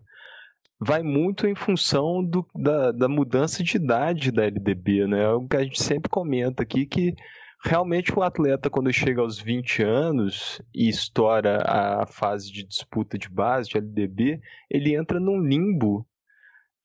vai 0.80 1.02
muito 1.02 1.48
em 1.48 1.56
função 1.56 2.24
do, 2.24 2.48
da, 2.56 2.92
da 2.92 3.08
mudança 3.08 3.64
de 3.64 3.78
idade 3.78 4.32
da 4.32 4.46
LDB, 4.46 5.08
né? 5.08 5.24
É 5.24 5.30
o 5.30 5.48
que 5.48 5.58
a 5.58 5.64
gente 5.64 5.82
sempre 5.82 6.10
comenta 6.10 6.64
aqui 6.64 6.86
que 6.86 7.16
realmente 7.64 8.14
o 8.18 8.22
atleta, 8.22 8.70
quando 8.70 8.94
chega 8.94 9.22
aos 9.22 9.40
20 9.40 9.84
anos 9.84 10.62
e 10.74 10.88
estoura 10.88 11.64
a 11.66 12.06
fase 12.06 12.52
de 12.52 12.64
disputa 12.64 13.18
de 13.18 13.30
base, 13.30 13.70
de 13.70 13.78
LDB, 13.78 14.40
ele 14.70 14.96
entra 14.96 15.20
num 15.20 15.40
limbo 15.40 16.08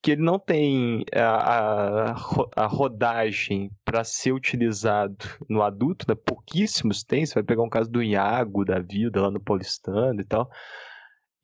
que 0.03 0.11
ele 0.13 0.23
não 0.23 0.37
tem 0.37 1.05
a, 1.15 2.11
a, 2.11 2.15
a 2.57 2.67
rodagem 2.67 3.71
para 3.85 4.03
ser 4.03 4.33
utilizado 4.33 5.25
no 5.49 5.63
adulto, 5.63 6.07
né? 6.09 6.17
pouquíssimos 6.17 7.05
tem, 7.05 7.25
você 7.25 7.35
vai 7.35 7.45
pegar 7.45 7.63
um 7.63 7.69
caso 7.69 7.89
do 7.89 8.03
Iago 8.03 8.65
da 8.65 8.81
vida 8.81 9.21
lá 9.23 9.31
no 9.31 9.39
Paulistano 9.39 10.21
e 10.21 10.25
tal, 10.25 10.51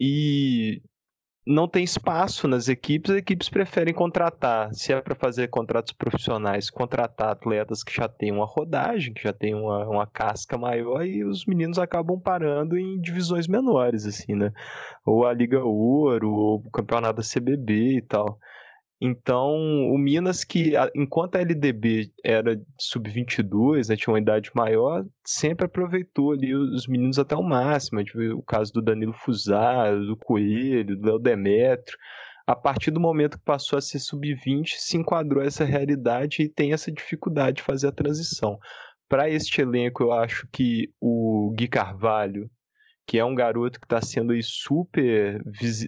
e 0.00 0.82
não 1.48 1.66
tem 1.66 1.82
espaço 1.82 2.46
nas 2.46 2.68
equipes, 2.68 3.10
as 3.10 3.16
equipes 3.16 3.48
preferem 3.48 3.94
contratar, 3.94 4.72
se 4.74 4.92
é 4.92 5.00
para 5.00 5.14
fazer 5.14 5.48
contratos 5.48 5.94
profissionais, 5.94 6.68
contratar 6.68 7.30
atletas 7.30 7.82
que 7.82 7.94
já 7.94 8.06
têm 8.06 8.30
uma 8.30 8.44
rodagem, 8.44 9.14
que 9.14 9.22
já 9.22 9.32
têm 9.32 9.54
uma, 9.54 9.88
uma 9.88 10.06
casca 10.06 10.58
maior 10.58 11.06
e 11.06 11.24
os 11.24 11.46
meninos 11.46 11.78
acabam 11.78 12.20
parando 12.20 12.76
em 12.76 13.00
divisões 13.00 13.48
menores, 13.48 14.04
assim, 14.04 14.34
né? 14.34 14.52
Ou 15.06 15.26
a 15.26 15.32
Liga 15.32 15.64
Ouro, 15.64 16.30
ou 16.30 16.56
o 16.66 16.70
campeonato 16.70 17.22
da 17.22 17.26
CBB 17.26 17.96
e 17.96 18.02
tal. 18.02 18.38
Então, 19.00 19.54
o 19.92 19.96
Minas, 19.96 20.42
que 20.42 20.72
enquanto 20.94 21.36
a 21.36 21.40
LDB 21.40 22.10
era 22.24 22.60
sub-22, 22.80 23.88
né, 23.88 23.96
tinha 23.96 24.12
uma 24.12 24.18
idade 24.18 24.50
maior, 24.54 25.04
sempre 25.24 25.66
aproveitou 25.66 26.32
ali 26.32 26.52
os 26.52 26.88
meninos 26.88 27.18
até 27.18 27.36
o 27.36 27.42
máximo. 27.42 27.98
A 27.98 28.02
gente 28.02 28.16
viu 28.16 28.38
o 28.38 28.42
caso 28.42 28.72
do 28.72 28.82
Danilo 28.82 29.12
Fusaro, 29.12 30.04
do 30.04 30.16
Coelho, 30.16 30.96
do 30.96 31.06
Léo 31.06 31.18
Demetrio. 31.20 31.96
A 32.44 32.56
partir 32.56 32.90
do 32.90 32.98
momento 32.98 33.38
que 33.38 33.44
passou 33.44 33.78
a 33.78 33.82
ser 33.82 34.00
sub-20, 34.00 34.70
se 34.78 34.96
enquadrou 34.96 35.44
essa 35.44 35.64
realidade 35.64 36.42
e 36.42 36.48
tem 36.48 36.72
essa 36.72 36.90
dificuldade 36.90 37.58
de 37.58 37.62
fazer 37.62 37.86
a 37.88 37.92
transição. 37.92 38.58
Para 39.08 39.30
este 39.30 39.60
elenco, 39.60 40.02
eu 40.02 40.12
acho 40.12 40.48
que 40.50 40.90
o 41.00 41.54
Gui 41.56 41.68
Carvalho 41.68 42.50
que 43.08 43.18
é 43.18 43.24
um 43.24 43.34
garoto 43.34 43.80
que 43.80 43.86
está 43.86 44.02
sendo 44.02 44.34
aí 44.34 44.42
super 44.42 45.42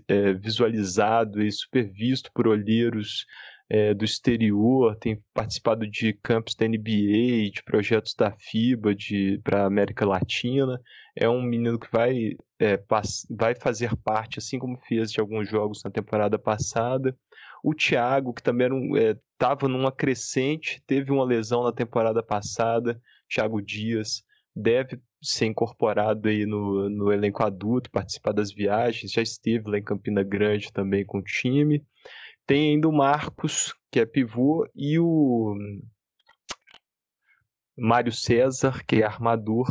é, 0.09 0.33
visualizado 0.33 1.43
e 1.43 1.53
super 1.53 1.85
visto 1.85 2.31
por 2.33 2.49
olheiros 2.49 3.27
é, 3.69 3.93
do 3.93 4.07
exterior, 4.07 4.97
tem 4.97 5.23
participado 5.35 5.87
de 5.87 6.15
campos 6.15 6.55
da 6.55 6.67
NBA, 6.67 7.51
de 7.53 7.63
projetos 7.63 8.15
da 8.15 8.33
FIBA 8.33 8.97
para 9.45 9.67
América 9.67 10.07
Latina. 10.07 10.81
É 11.15 11.29
um 11.29 11.43
menino 11.43 11.79
que 11.79 11.93
vai, 11.93 12.37
é, 12.59 12.83
vai 13.29 13.55
fazer 13.55 13.95
parte, 13.97 14.39
assim 14.39 14.59
como 14.59 14.79
fez 14.79 15.13
de 15.13 15.21
alguns 15.21 15.47
jogos 15.47 15.83
na 15.85 15.91
temporada 15.91 16.39
passada. 16.39 17.15
O 17.63 17.75
Thiago, 17.75 18.33
que 18.33 18.43
também 18.43 18.71
estava 18.97 19.67
é, 19.67 19.69
numa 19.69 19.93
crescente, 19.93 20.83
teve 20.87 21.13
uma 21.13 21.25
lesão 21.25 21.65
na 21.65 21.73
temporada 21.73 22.23
passada. 22.23 22.99
Thiago 23.29 23.61
Dias 23.61 24.25
deve 24.57 24.99
ser 25.23 25.47
incorporado 25.47 26.29
aí 26.29 26.47
no, 26.47 26.89
no 26.89 27.13
elenco 27.13 27.43
adulto, 27.43 27.91
participar 27.91 28.33
das 28.33 28.53
viagens, 28.53 29.13
já 29.13 29.23
esteve 29.23 29.71
lá 29.71 29.79
em 29.79 29.85
Campina 29.85 30.23
Grande 30.23 30.73
também 30.73 31.05
com 31.05 31.19
o 31.19 31.23
time. 31.23 31.85
Tem 32.47 32.71
ainda 32.73 32.89
o 32.89 32.93
Marcos, 32.93 33.75
que 33.91 34.01
é 34.01 34.07
pivô, 34.07 34.67
e 34.75 34.99
o 34.99 35.55
Mário 37.77 38.13
César, 38.13 38.83
que 38.87 39.03
é 39.03 39.05
armador, 39.05 39.69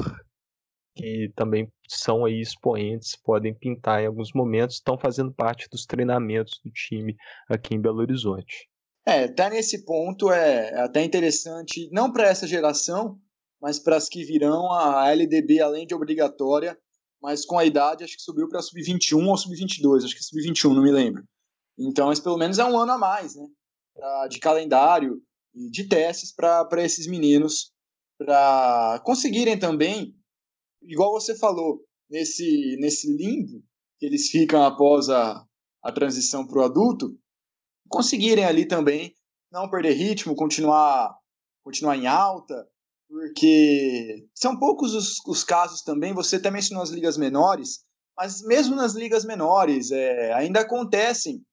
que 0.96 1.32
também 1.36 1.72
são 1.88 2.26
aí 2.26 2.40
expoentes, 2.40 3.16
podem 3.16 3.54
pintar 3.54 4.02
em 4.02 4.08
alguns 4.08 4.32
momentos, 4.34 4.76
estão 4.76 4.98
fazendo 4.98 5.32
parte 5.34 5.68
dos 5.70 5.86
treinamentos 5.86 6.60
do 6.64 6.72
time 6.72 7.16
aqui 7.48 7.76
em 7.76 7.82
Belo 7.82 8.00
Horizonte. 8.00 8.70
É, 9.06 9.28
tá 9.28 9.50
nesse 9.50 9.86
ponto 9.86 10.32
é 10.32 10.82
até 10.82 11.04
interessante, 11.04 11.90
não 11.92 12.12
para 12.12 12.28
essa 12.28 12.46
geração, 12.46 13.20
mas 13.62 13.80
para 13.80 13.98
as 13.98 14.08
que 14.08 14.24
virão, 14.24 14.72
a 14.72 15.12
LDB, 15.12 15.60
além 15.60 15.86
de 15.86 15.94
obrigatória, 15.94 16.78
mas 17.22 17.46
com 17.46 17.58
a 17.60 17.66
idade, 17.66 18.04
acho 18.04 18.16
que 18.16 18.22
subiu 18.22 18.48
para 18.48 18.62
sub-21 18.62 19.28
ou 19.28 19.38
sub-22, 19.38 20.06
acho 20.06 20.14
que 20.14 20.20
é 20.20 20.24
sub-21, 20.24 20.74
não 20.74 20.84
me 20.84 20.92
lembro. 20.92 21.24
Então, 21.78 22.08
mas 22.08 22.20
pelo 22.20 22.38
menos 22.38 22.60
é 22.60 22.66
um 22.66 22.78
ano 22.78 22.94
a 22.94 22.98
mais, 22.98 23.36
né? 23.36 23.46
De 24.30 24.40
calendário 24.40 25.22
e 25.54 25.70
de 25.70 25.88
testes 25.88 26.34
para 26.34 26.84
esses 26.84 27.08
meninos 27.08 27.74
para 28.18 29.02
conseguirem 29.06 29.58
também, 29.58 30.14
igual 30.82 31.12
você 31.12 31.38
falou, 31.38 31.82
nesse, 32.10 32.76
nesse 32.80 33.12
limbo 33.16 33.64
que 33.98 34.06
eles 34.06 34.30
ficam 34.30 34.64
após 34.64 35.10
a, 35.10 35.46
a 35.84 35.92
transição 35.92 36.46
para 36.46 36.60
o 36.60 36.64
adulto, 36.64 37.18
conseguirem 37.88 38.46
ali 38.46 38.66
também 38.66 39.14
não 39.52 39.70
perder 39.70 39.94
ritmo, 39.94 40.36
continuar, 40.36 41.18
continuar 41.64 41.98
em 41.98 42.08
alta, 42.08 42.68
porque 43.10 44.28
são 44.36 44.58
poucos 44.58 44.94
os, 44.94 45.18
os 45.28 45.44
casos 45.44 45.82
também, 45.82 46.14
você 46.14 46.36
até 46.36 46.52
mencionou 46.52 46.84
as 46.84 46.92
ligas 46.92 47.18
menores, 47.18 47.84
mas 48.16 48.42
mesmo 48.44 48.76
nas 48.76 48.94
ligas 48.94 49.26
menores 49.26 49.90
é, 49.92 50.32
ainda 50.34 50.60
acontecem 50.60 51.44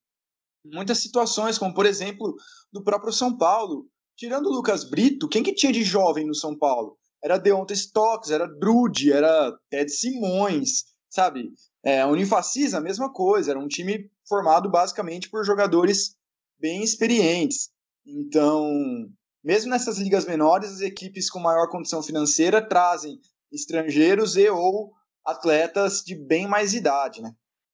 muitas 0.63 0.99
situações, 0.99 1.57
como 1.57 1.73
por 1.73 1.85
exemplo 1.85 2.35
do 2.71 2.83
próprio 2.83 3.11
São 3.11 3.35
Paulo. 3.35 3.87
Tirando 4.15 4.47
o 4.47 4.51
Lucas 4.51 4.83
Brito, 4.83 5.27
quem 5.27 5.43
que 5.43 5.53
tinha 5.53 5.71
de 5.71 5.83
jovem 5.83 6.25
no 6.25 6.35
São 6.35 6.57
Paulo? 6.57 6.97
Era 7.23 7.37
Deonta 7.37 7.73
Stocks, 7.73 8.31
era 8.31 8.47
Drude, 8.47 9.11
era 9.11 9.55
Ted 9.69 9.91
Simões, 9.91 10.85
sabe? 11.09 11.51
É, 11.83 12.01
a 12.01 12.07
Unifacis, 12.07 12.73
a 12.73 12.81
mesma 12.81 13.11
coisa, 13.11 13.51
era 13.51 13.59
um 13.59 13.67
time 13.67 14.09
formado 14.27 14.69
basicamente 14.69 15.29
por 15.29 15.45
jogadores 15.45 16.15
bem 16.59 16.83
experientes. 16.83 17.69
Então, 18.05 19.07
mesmo 19.43 19.69
nessas 19.69 19.97
ligas 19.97 20.25
menores, 20.25 20.71
as 20.71 20.81
equipes 20.81 21.29
com 21.29 21.39
maior 21.39 21.69
condição 21.69 22.01
financeira 22.01 22.61
trazem 22.61 23.19
estrangeiros 23.51 24.35
e 24.35 24.49
ou 24.49 24.91
atletas 25.25 26.01
de 26.05 26.15
bem 26.15 26.47
mais 26.47 26.73
idade, 26.73 27.21
né? 27.21 27.31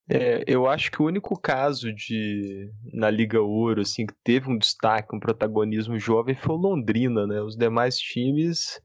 É, 0.10 0.44
eu 0.46 0.68
acho 0.68 0.92
que 0.92 1.02
o 1.02 1.06
único 1.06 1.40
caso 1.40 1.94
de 1.94 2.70
na 2.94 3.10
Liga 3.10 3.42
Ouro 3.42 3.82
assim 3.82 4.06
que 4.06 4.14
teve 4.24 4.52
um 4.52 4.58
destaque, 4.58 5.16
um 5.16 5.20
protagonismo 5.20 5.98
jovem 5.98 6.36
foi 6.36 6.56
o 6.56 6.60
Londrina, 6.60 7.26
né? 7.26 7.42
Os 7.42 7.56
demais 7.56 7.98
times 7.98 8.82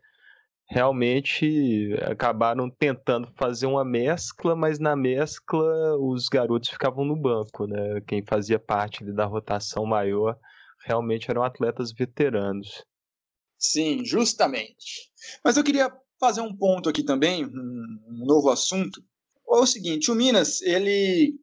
realmente 0.70 1.92
acabaram 2.02 2.70
tentando 2.70 3.28
fazer 3.34 3.66
uma 3.66 3.84
mescla, 3.84 4.54
mas 4.54 4.78
na 4.78 4.94
mescla 4.94 5.96
os 5.98 6.28
garotos 6.28 6.68
ficavam 6.68 7.04
no 7.04 7.16
banco, 7.16 7.66
né? 7.66 8.00
Quem 8.06 8.22
fazia 8.22 8.58
parte 8.58 9.04
da 9.12 9.24
rotação 9.24 9.84
maior 9.84 10.38
realmente 10.84 11.30
eram 11.30 11.42
atletas 11.42 11.92
veteranos. 11.92 12.84
Sim, 13.58 14.04
justamente. 14.04 15.10
Mas 15.44 15.56
eu 15.56 15.64
queria 15.64 15.92
fazer 16.20 16.40
um 16.40 16.56
ponto 16.56 16.88
aqui 16.88 17.02
também, 17.02 17.44
um 17.44 18.24
novo 18.24 18.50
assunto. 18.50 19.02
É 19.48 19.56
o 19.56 19.66
seguinte, 19.66 20.10
o 20.10 20.14
Minas, 20.14 20.60
ele 20.62 21.34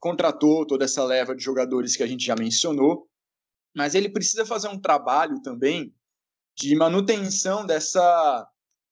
contratou 0.00 0.66
toda 0.66 0.84
essa 0.84 1.04
leva 1.04 1.34
de 1.34 1.42
jogadores 1.42 1.96
que 1.96 2.02
a 2.02 2.06
gente 2.06 2.24
já 2.24 2.36
mencionou, 2.36 3.08
mas 3.74 3.94
ele 3.94 4.08
precisa 4.08 4.46
fazer 4.46 4.68
um 4.68 4.80
trabalho 4.80 5.42
também 5.42 5.92
de 6.56 6.74
manutenção 6.74 7.66
dessa, 7.66 8.48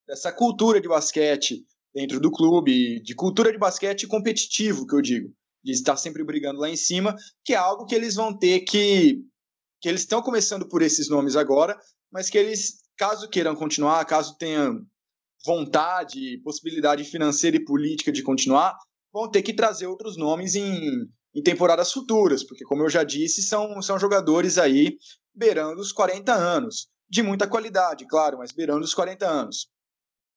dessa 0.07 0.33
cultura 0.33 0.81
de 0.81 0.89
basquete 0.89 1.65
dentro 1.95 2.21
do 2.21 2.31
clube, 2.31 3.01
de 3.01 3.15
cultura 3.15 3.51
de 3.51 3.59
basquete 3.59 4.07
competitivo, 4.07 4.87
que 4.87 4.95
eu 4.95 5.01
digo, 5.01 5.33
de 5.65 5.73
estar 5.73 5.97
sempre 5.97 6.23
brigando 6.23 6.61
lá 6.61 6.69
em 6.69 6.77
cima, 6.77 7.17
que 7.45 7.55
é 7.55 7.57
algo 7.57 7.87
que 7.87 7.95
eles 7.95 8.15
vão 8.15 8.37
ter 8.37 8.61
que 8.61 9.25
que 9.81 9.89
eles 9.89 10.03
estão 10.03 10.23
começando 10.23 10.69
por 10.69 10.83
esses 10.83 11.09
nomes 11.09 11.37
agora, 11.37 11.79
mas 12.11 12.31
que 12.31 12.39
eles, 12.39 12.81
caso 12.97 13.29
queiram 13.29 13.55
continuar, 13.55 14.05
caso 14.05 14.37
tenham 14.39 14.81
vontade, 15.45 16.41
possibilidade 16.43 17.05
financeira 17.05 17.57
e 17.57 17.65
política 17.65 18.11
de 18.11 18.23
continuar, 18.23 18.77
vão 19.13 19.31
ter 19.31 19.43
que 19.43 19.55
trazer 19.55 19.87
outros 19.87 20.17
nomes 20.17 20.55
em, 20.55 21.07
em 21.35 21.43
temporadas 21.43 21.93
futuras, 21.93 22.43
porque, 22.43 22.65
como 22.65 22.83
eu 22.83 22.91
já 22.91 23.05
disse, 23.05 23.43
são, 23.43 23.81
são 23.81 23.99
jogadores 23.99 24.59
aí 24.59 24.97
beirando 25.35 25.81
os 25.81 25.93
40 25.93 26.33
anos. 26.33 26.89
De 27.09 27.23
muita 27.23 27.47
qualidade, 27.47 28.05
claro, 28.07 28.39
mas 28.39 28.51
beirando 28.51 28.85
os 28.85 28.93
40 28.93 29.29
anos. 29.29 29.69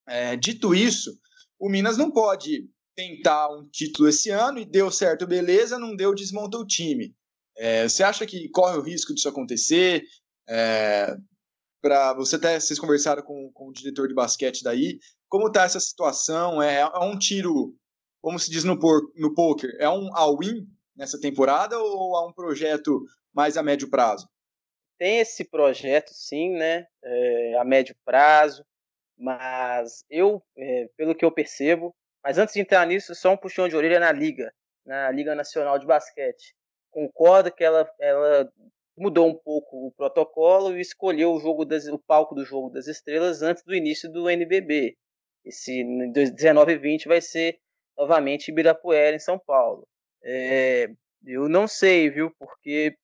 É, 0.06 0.36
dito 0.36 0.72
isso, 0.72 1.10
o 1.58 1.68
Minas 1.68 1.96
não 1.96 2.10
pode 2.12 2.68
tentar 2.94 3.48
um 3.48 3.68
título 3.68 4.08
esse 4.08 4.30
ano 4.30 4.58
e 4.58 4.64
deu 4.64 4.90
certo, 4.90 5.26
beleza, 5.26 5.78
não 5.78 5.96
deu, 5.96 6.14
desmonta 6.14 6.58
o 6.58 6.66
time. 6.66 7.14
É, 7.62 7.86
você 7.86 8.02
acha 8.02 8.26
que 8.26 8.48
corre 8.48 8.78
o 8.78 8.80
risco 8.80 9.14
disso 9.14 9.28
acontecer? 9.28 10.02
É, 10.48 11.14
para 11.82 12.14
você 12.14 12.36
até 12.36 12.58
vocês 12.58 12.78
conversaram 12.78 13.22
com, 13.22 13.52
com 13.52 13.68
o 13.68 13.72
diretor 13.72 14.08
de 14.08 14.14
basquete 14.14 14.62
daí, 14.62 14.98
como 15.28 15.48
está 15.48 15.64
essa 15.64 15.78
situação? 15.78 16.62
É, 16.62 16.80
é, 16.80 16.98
um 17.00 17.18
tiro, 17.18 17.76
como 18.22 18.38
se 18.38 18.50
diz 18.50 18.64
no, 18.64 18.78
por, 18.78 19.12
no 19.14 19.34
poker, 19.34 19.76
é 19.78 19.86
um 19.90 20.08
all-in 20.16 20.66
nessa 20.96 21.20
temporada 21.20 21.78
ou 21.78 22.16
há 22.16 22.26
um 22.26 22.32
projeto 22.32 23.04
mais 23.30 23.58
a 23.58 23.62
médio 23.62 23.90
prazo? 23.90 24.26
Tem 24.98 25.18
esse 25.18 25.44
projeto, 25.44 26.12
sim, 26.14 26.52
né, 26.52 26.86
é, 27.04 27.58
a 27.58 27.64
médio 27.64 27.94
prazo, 28.06 28.64
mas 29.18 30.02
eu, 30.08 30.42
é, 30.56 30.88
pelo 30.96 31.14
que 31.14 31.26
eu 31.26 31.30
percebo, 31.30 31.94
mas 32.24 32.38
antes 32.38 32.54
de 32.54 32.60
entrar 32.60 32.86
nisso, 32.86 33.14
só 33.14 33.34
um 33.34 33.36
puxão 33.36 33.68
de 33.68 33.76
orelha 33.76 34.00
na 34.00 34.12
liga, 34.12 34.50
na 34.86 35.10
Liga 35.10 35.34
Nacional 35.34 35.78
de 35.78 35.86
Basquete 35.86 36.58
concorda 36.90 37.50
que 37.50 37.64
ela, 37.64 37.88
ela 38.00 38.52
mudou 38.96 39.28
um 39.28 39.34
pouco 39.34 39.86
o 39.86 39.92
protocolo 39.92 40.76
e 40.76 40.80
escolheu 40.80 41.32
o 41.32 41.40
jogo 41.40 41.64
das, 41.64 41.86
o 41.86 41.98
palco 41.98 42.34
do 42.34 42.44
jogo 42.44 42.70
das 42.70 42.86
estrelas 42.86 43.42
antes 43.42 43.62
do 43.62 43.74
início 43.74 44.10
do 44.10 44.28
NBB. 44.28 44.96
Esse 45.44 45.82
19 46.12 46.72
e 46.72 46.78
20 46.78 47.08
vai 47.08 47.20
ser 47.20 47.58
novamente 47.96 48.48
Ibirapuera 48.50 49.16
em 49.16 49.20
São 49.20 49.38
Paulo. 49.38 49.86
É, 50.22 50.90
eu 51.26 51.48
não 51.48 51.66
sei, 51.66 52.10
viu? 52.10 52.30
Porque 52.38 52.94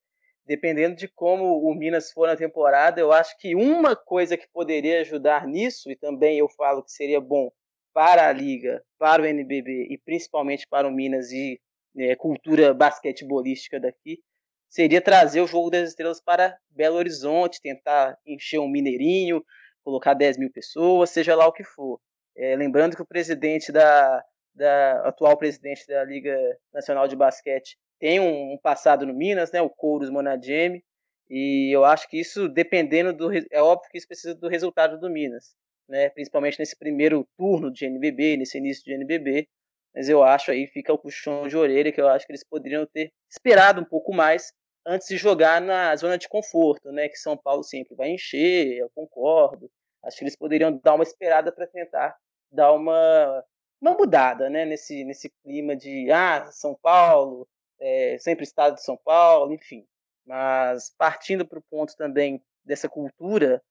dependendo 0.47 0.95
de 0.95 1.09
como 1.09 1.61
o 1.61 1.75
Minas 1.75 2.13
for 2.13 2.29
na 2.29 2.37
temporada, 2.37 3.01
eu 3.01 3.13
acho 3.13 3.37
que 3.39 3.55
uma 3.55 3.97
coisa 3.97 4.37
que 4.37 4.49
poderia 4.53 5.01
ajudar 5.01 5.47
nisso 5.47 5.91
e 5.91 5.97
também 5.97 6.39
eu 6.39 6.49
falo 6.49 6.85
que 6.85 6.93
seria 6.93 7.21
bom 7.21 7.51
para 7.93 8.29
a 8.29 8.33
liga, 8.33 8.83
para 8.99 9.23
o 9.23 9.27
NBB 9.27 9.89
e 9.91 9.99
principalmente 9.99 10.67
para 10.69 10.87
o 10.87 10.93
Minas 10.93 11.33
e 11.33 11.61
é, 11.99 12.15
cultura 12.17 12.75
basquetebolística 12.75 13.81
daqui, 13.81 14.21
seria 14.69 15.01
trazer 15.01 15.41
o 15.41 15.47
Jogo 15.47 15.71
das 15.71 15.91
Estrelas 15.91 16.21
para 16.21 16.57
Belo 16.71 16.97
Horizonte, 16.97 17.61
tentar 17.63 18.17
encher 18.27 18.59
um 18.59 18.69
mineirinho, 18.69 19.43
colocar 19.85 20.15
10 20.15 20.39
mil 20.39 20.51
pessoas, 20.51 21.11
seja 21.11 21.35
lá 21.35 21.47
o 21.47 21.53
que 21.53 21.65
for. 21.65 22.01
É, 22.37 22.55
lembrando 22.57 22.97
que 22.97 23.03
o 23.03 23.07
presidente 23.07 23.73
da, 23.73 24.23
da 24.55 25.09
atual 25.09 25.37
presidente 25.37 25.87
da 25.87 26.05
Liga 26.05 26.37
Nacional 26.73 27.09
de 27.09 27.17
Basquete 27.17 27.79
tem 27.99 28.21
um, 28.21 28.55
um 28.55 28.59
passado 28.59 29.07
no 29.07 29.15
Minas, 29.15 29.51
né, 29.53 29.63
o 29.63 29.71
Couros 29.71 30.11
Monadjemi, 30.11 30.85
e 31.31 31.75
eu 31.75 31.85
acho 31.85 32.09
que 32.09 32.21
isso, 32.21 32.49
dependendo 32.49 33.13
do. 33.13 33.31
É 33.51 33.61
óbvio 33.61 33.91
que 33.91 33.99
isso 33.99 34.07
precisa 34.07 34.35
do 34.35 34.49
resultado 34.49 34.99
do 34.99 35.11
Minas, 35.11 35.57
né, 35.89 36.09
principalmente 36.11 36.59
nesse 36.59 36.77
primeiro 36.79 37.27
turno 37.37 37.73
de 37.73 37.87
NBB, 37.87 38.37
nesse 38.37 38.59
início 38.59 38.85
de 38.85 38.93
NBB. 38.93 39.49
Mas 39.97 40.11
eu 40.11 40.23
acho 40.23 40.51
aí, 40.51 40.67
fica 40.67 40.93
o 40.93 40.99
puxão 40.99 41.49
de 41.49 41.57
orelha, 41.57 41.91
que 41.91 42.01
eu 42.01 42.09
acho 42.09 42.27
que 42.27 42.33
eles 42.33 42.45
poderiam 42.45 42.85
ter 42.85 43.11
esperado 43.31 43.81
um 43.81 43.85
pouco 43.85 44.15
mais 44.15 44.53
antes 44.87 45.09
de 45.09 45.17
jogar 45.17 45.59
na 45.59 45.97
zona 45.97 46.19
de 46.19 46.29
conforto, 46.29 46.93
né? 46.93 47.09
Que 47.09 47.17
São 47.17 47.35
Paulo 47.35 47.65
sempre 47.65 47.95
vai 47.95 48.11
encher, 48.11 48.77
eu 48.77 48.91
concordo. 48.95 49.71
Acho 50.05 50.19
que 50.19 50.25
eles 50.25 50.37
poderiam 50.37 50.79
dar 50.85 50.95
uma 50.95 51.03
esperada 51.03 51.51
para 51.51 51.67
tentar 51.67 52.15
dar 52.53 52.73
uma, 52.73 53.43
uma 53.81 53.95
mudada, 53.95 54.51
né? 54.51 54.67
Nesse, 54.67 55.03
nesse 55.03 55.33
clima 55.43 55.75
de, 55.75 56.11
ah, 56.11 56.47
São 56.53 56.77
Paulo, 56.83 57.49
é, 57.81 58.19
sempre 58.19 58.45
estado 58.45 58.75
de 58.75 58.83
São 58.83 58.99
Paulo, 58.99 59.55
enfim. 59.55 59.87
Mas 60.27 60.95
partindo 60.99 61.47
para 61.47 61.59
o 61.59 61.65
ponto 61.71 61.97
também 61.97 62.43
dessa 62.63 62.89
cultura, 62.89 63.63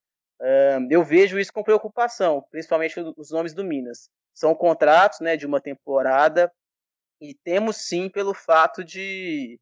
eu 0.90 1.04
vejo 1.04 1.40
isso 1.40 1.54
com 1.54 1.64
preocupação, 1.64 2.46
principalmente 2.50 3.00
os 3.18 3.32
nomes 3.32 3.54
do 3.54 3.64
Minas. 3.64 4.10
São 4.36 4.54
contratos 4.54 5.22
né, 5.22 5.38
de 5.38 5.46
uma 5.46 5.62
temporada 5.62 6.52
e 7.22 7.34
temos 7.34 7.78
sim 7.78 8.10
pelo 8.10 8.34
fato 8.34 8.84
de, 8.84 9.60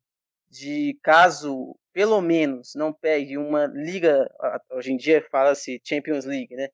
de 0.49 0.97
caso 1.03 1.77
pelo 1.93 2.19
menos 2.21 2.73
não 2.75 2.91
pegue 2.91 3.38
uma 3.38 3.67
liga, 3.67 4.27
hoje 4.71 4.91
em 4.91 4.97
dia 4.97 5.26
fala-se 5.30 5.80
Champions 5.84 6.26
League, 6.26 6.55
né? 6.55 6.69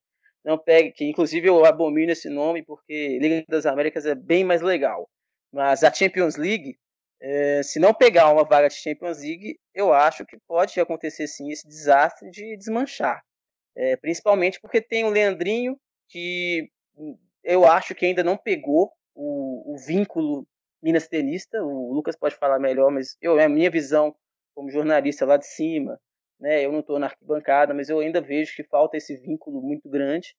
Não 0.45 0.57
pegue, 0.57 0.93
que 0.93 1.03
inclusive 1.03 1.49
eu 1.49 1.65
abomino 1.65 2.13
esse 2.13 2.29
nome 2.29 2.63
porque 2.63 3.19
Liga 3.19 3.43
das 3.49 3.65
Américas 3.65 4.05
é 4.05 4.15
bem 4.15 4.45
mais 4.45 4.61
legal. 4.61 5.09
Mas 5.51 5.83
a 5.83 5.93
Champions 5.93 6.37
League, 6.37 6.77
é, 7.21 7.61
se 7.61 7.79
não 7.79 7.93
pegar 7.93 8.31
uma 8.31 8.45
vaga 8.45 8.69
de 8.69 8.75
Champions 8.75 9.19
League, 9.19 9.59
eu 9.73 9.91
acho 9.91 10.25
que 10.25 10.37
pode 10.47 10.79
acontecer 10.79 11.27
sim 11.27 11.51
esse 11.51 11.67
desastre 11.67 12.31
de 12.31 12.55
desmanchar. 12.55 13.21
É, 13.75 13.97
principalmente 13.97 14.59
porque 14.61 14.81
tem 14.81 15.03
o 15.03 15.09
Leandrinho, 15.09 15.77
que 16.07 16.69
eu 17.43 17.65
acho 17.65 17.95
que 17.95 18.05
ainda 18.05 18.23
não 18.23 18.37
pegou 18.37 18.91
o, 19.15 19.73
o 19.73 19.77
vínculo 19.77 20.47
minas 20.81 21.07
tenista. 21.07 21.61
O 21.63 21.93
Lucas 21.93 22.15
pode 22.15 22.35
falar 22.35 22.59
melhor, 22.59 22.91
mas 22.91 23.17
eu 23.21 23.39
é 23.39 23.45
a 23.45 23.49
minha 23.49 23.69
visão 23.69 24.15
como 24.55 24.69
jornalista 24.69 25.25
lá 25.25 25.37
de 25.37 25.47
cima, 25.47 25.99
né? 26.39 26.65
Eu 26.65 26.71
não 26.71 26.79
estou 26.79 26.99
na 26.99 27.07
arquibancada, 27.07 27.73
mas 27.73 27.89
eu 27.89 27.99
ainda 27.99 28.21
vejo 28.21 28.55
que 28.55 28.63
falta 28.63 28.97
esse 28.97 29.15
vínculo 29.17 29.61
muito 29.61 29.89
grande 29.89 30.35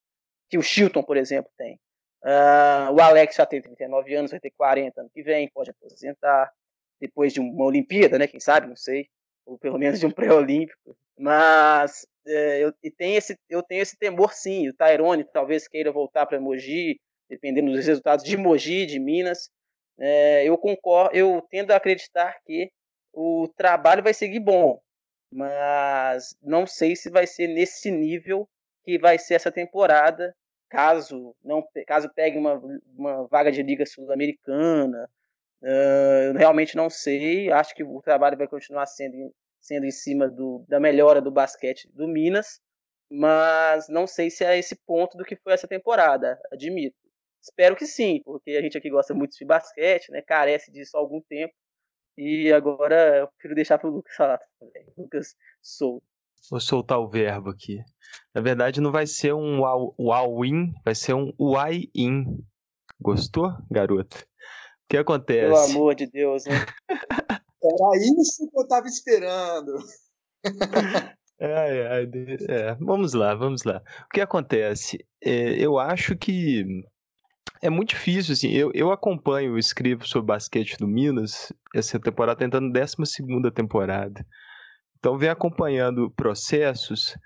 que 0.49 0.59
o 0.59 0.63
Chilton, 0.63 1.03
por 1.03 1.17
exemplo, 1.17 1.51
tem. 1.57 1.81
Uh, 2.23 2.93
o 2.93 3.01
Alex 3.01 3.37
já 3.37 3.47
tem 3.47 3.63
39 3.63 4.15
anos, 4.15 4.31
vai 4.31 4.41
ter 4.41 4.51
40 4.51 5.01
ano 5.01 5.11
que 5.11 5.23
vem, 5.23 5.49
pode 5.49 5.71
aposentar 5.71 6.53
depois 7.01 7.33
de 7.33 7.41
uma 7.41 7.65
Olimpíada, 7.65 8.19
né? 8.19 8.27
Quem 8.27 8.41
sabe, 8.41 8.67
não 8.67 8.77
sei, 8.77 9.09
ou 9.47 9.59
pelo 9.59 9.79
menos 9.79 10.01
de 10.01 10.07
um 10.07 10.11
pré-olímpico, 10.13 10.97
Mas 11.21 12.07
é, 12.27 12.65
eu, 12.65 12.73
e 12.83 12.91
tem 12.91 13.15
esse, 13.15 13.39
eu 13.49 13.63
tenho 13.63 13.83
esse 13.83 13.97
temor 13.99 14.33
sim. 14.33 14.71
O 14.71 14.75
Tyrone 14.75 15.23
talvez 15.25 15.69
queira 15.69 15.93
voltar 15.93 16.25
para 16.25 16.41
Mogi, 16.41 16.99
dependendo 17.29 17.71
dos 17.71 17.87
resultados 17.87 18.25
de 18.25 18.39
Mogi, 18.39 18.87
de 18.87 18.99
Minas. 18.99 19.51
É, 19.99 20.49
eu 20.49 20.57
concordo, 20.57 21.15
eu 21.15 21.47
tendo 21.51 21.73
a 21.73 21.77
acreditar 21.77 22.41
que 22.47 22.71
o 23.13 23.47
trabalho 23.55 24.03
vai 24.03 24.15
seguir 24.15 24.41
bom, 24.41 24.81
mas 25.31 26.35
não 26.43 26.67
sei 26.67 26.97
se 26.97 27.11
vai 27.11 27.27
ser 27.27 27.49
nesse 27.49 27.91
nível 27.91 28.49
que 28.83 28.99
vai 28.99 29.19
ser 29.19 29.35
essa 29.35 29.53
temporada, 29.53 30.35
caso 30.71 31.37
não 31.45 31.63
caso 31.87 32.09
pegue 32.15 32.39
uma, 32.39 32.55
uma 32.97 33.27
vaga 33.27 33.53
de 33.53 33.63
liga 33.63 33.85
sul-americana. 33.85 35.07
Uh, 35.63 36.39
realmente 36.39 36.75
não 36.75 36.89
sei. 36.89 37.53
Acho 37.53 37.75
que 37.75 37.85
o 37.85 38.01
trabalho 38.01 38.39
vai 38.39 38.49
continuar 38.49 38.87
sendo 38.87 39.35
sendo 39.71 39.87
em 39.87 39.93
cima 39.93 40.29
do, 40.29 40.65
da 40.69 40.81
melhora 40.81 41.23
do 41.23 41.31
basquete 41.31 41.89
do 41.95 42.09
Minas, 42.09 42.61
mas 43.09 43.89
não 43.89 44.05
sei 44.05 44.29
se 44.29 44.45
é 44.45 44.59
esse 44.59 44.75
ponto 44.85 45.17
do 45.17 45.25
que 45.25 45.37
foi 45.37 45.53
essa 45.53 45.69
temporada, 45.69 46.37
admito. 46.53 46.97
Espero 47.41 47.77
que 47.77 47.87
sim, 47.87 48.21
porque 48.25 48.51
a 48.51 48.63
gente 48.63 48.77
aqui 48.77 48.91
gosta 48.91 49.15
muito 49.15 49.37
de 49.37 49.45
basquete, 49.45 50.11
né? 50.11 50.23
Carece 50.23 50.73
disso 50.73 50.97
há 50.97 51.01
algum 51.01 51.21
tempo. 51.23 51.55
E 52.19 52.53
agora 52.53 53.19
eu 53.19 53.29
prefiro 53.29 53.55
deixar 53.55 53.79
para 53.79 53.89
o 53.89 53.93
Lucas 53.93 54.15
falar 54.17 54.41
também. 54.59 54.85
Lucas 54.99 55.37
Sou. 55.63 56.03
Vou 56.51 56.61
soltar 56.61 56.99
o 56.99 57.09
verbo 57.09 57.51
aqui. 57.51 57.79
Na 58.35 58.41
verdade, 58.41 58.81
não 58.81 58.91
vai 58.91 59.07
ser 59.07 59.33
um 59.33 59.61
wow-in, 59.61 60.73
vai 60.85 60.97
ser 60.97 61.15
um 61.15 61.33
why-in. 61.39 62.25
Gostou, 63.01 63.53
garoto? 63.71 64.19
O 64.19 64.89
que 64.91 64.97
acontece? 64.97 65.47
Pelo 65.47 65.57
amor 65.57 65.95
de 65.95 66.07
Deus, 66.07 66.45
né? 66.45 66.57
Era 67.63 67.97
isso 68.21 68.49
que 68.51 68.59
eu 68.59 68.63
estava 68.63 68.87
esperando. 68.87 69.73
Ai, 71.43 71.87
ai, 71.87 72.11
é, 72.51 72.75
vamos 72.75 73.15
lá, 73.15 73.35
vamos 73.35 73.65
lá. 73.65 73.83
O 74.05 74.09
que 74.13 74.21
acontece? 74.21 75.03
É, 75.25 75.53
eu 75.53 75.79
acho 75.79 76.15
que 76.15 76.85
é 77.63 77.71
muito 77.71 77.91
difícil, 77.91 78.35
assim. 78.35 78.51
Eu, 78.51 78.71
eu 78.75 78.93
acompanho, 78.93 79.57
escrevo 79.57 80.07
sobre 80.07 80.27
basquete 80.27 80.77
do 80.77 80.87
Minas, 80.87 81.51
essa 81.75 81.99
temporada 81.99 82.41
tá 82.41 82.45
entrando 82.45 82.71
12 82.71 83.51
temporada. 83.55 84.27
Então, 84.99 85.17
vem 85.17 85.31
acompanhando 85.31 86.11
processos 86.11 87.17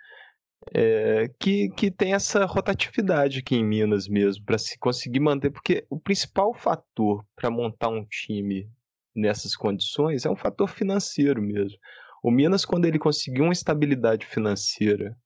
é, 0.72 1.28
que, 1.38 1.68
que 1.70 1.90
tem 1.90 2.14
essa 2.14 2.44
rotatividade 2.44 3.40
aqui 3.40 3.56
em 3.56 3.64
Minas 3.64 4.08
mesmo, 4.08 4.44
para 4.44 4.58
se 4.58 4.78
conseguir 4.78 5.20
manter, 5.20 5.50
porque 5.50 5.84
o 5.90 5.98
principal 5.98 6.54
fator 6.54 7.24
para 7.34 7.50
montar 7.50 7.88
um 7.88 8.04
time 8.04 8.70
nessas 9.14 9.54
condições 9.56 10.24
é 10.24 10.30
um 10.30 10.36
fator 10.36 10.68
financeiro 10.68 11.40
mesmo. 11.40 11.78
O 12.22 12.30
Minas, 12.30 12.64
quando 12.64 12.86
ele 12.86 12.98
conseguiu 12.98 13.44
uma 13.44 13.52
estabilidade 13.52 14.26
financeira 14.26 15.16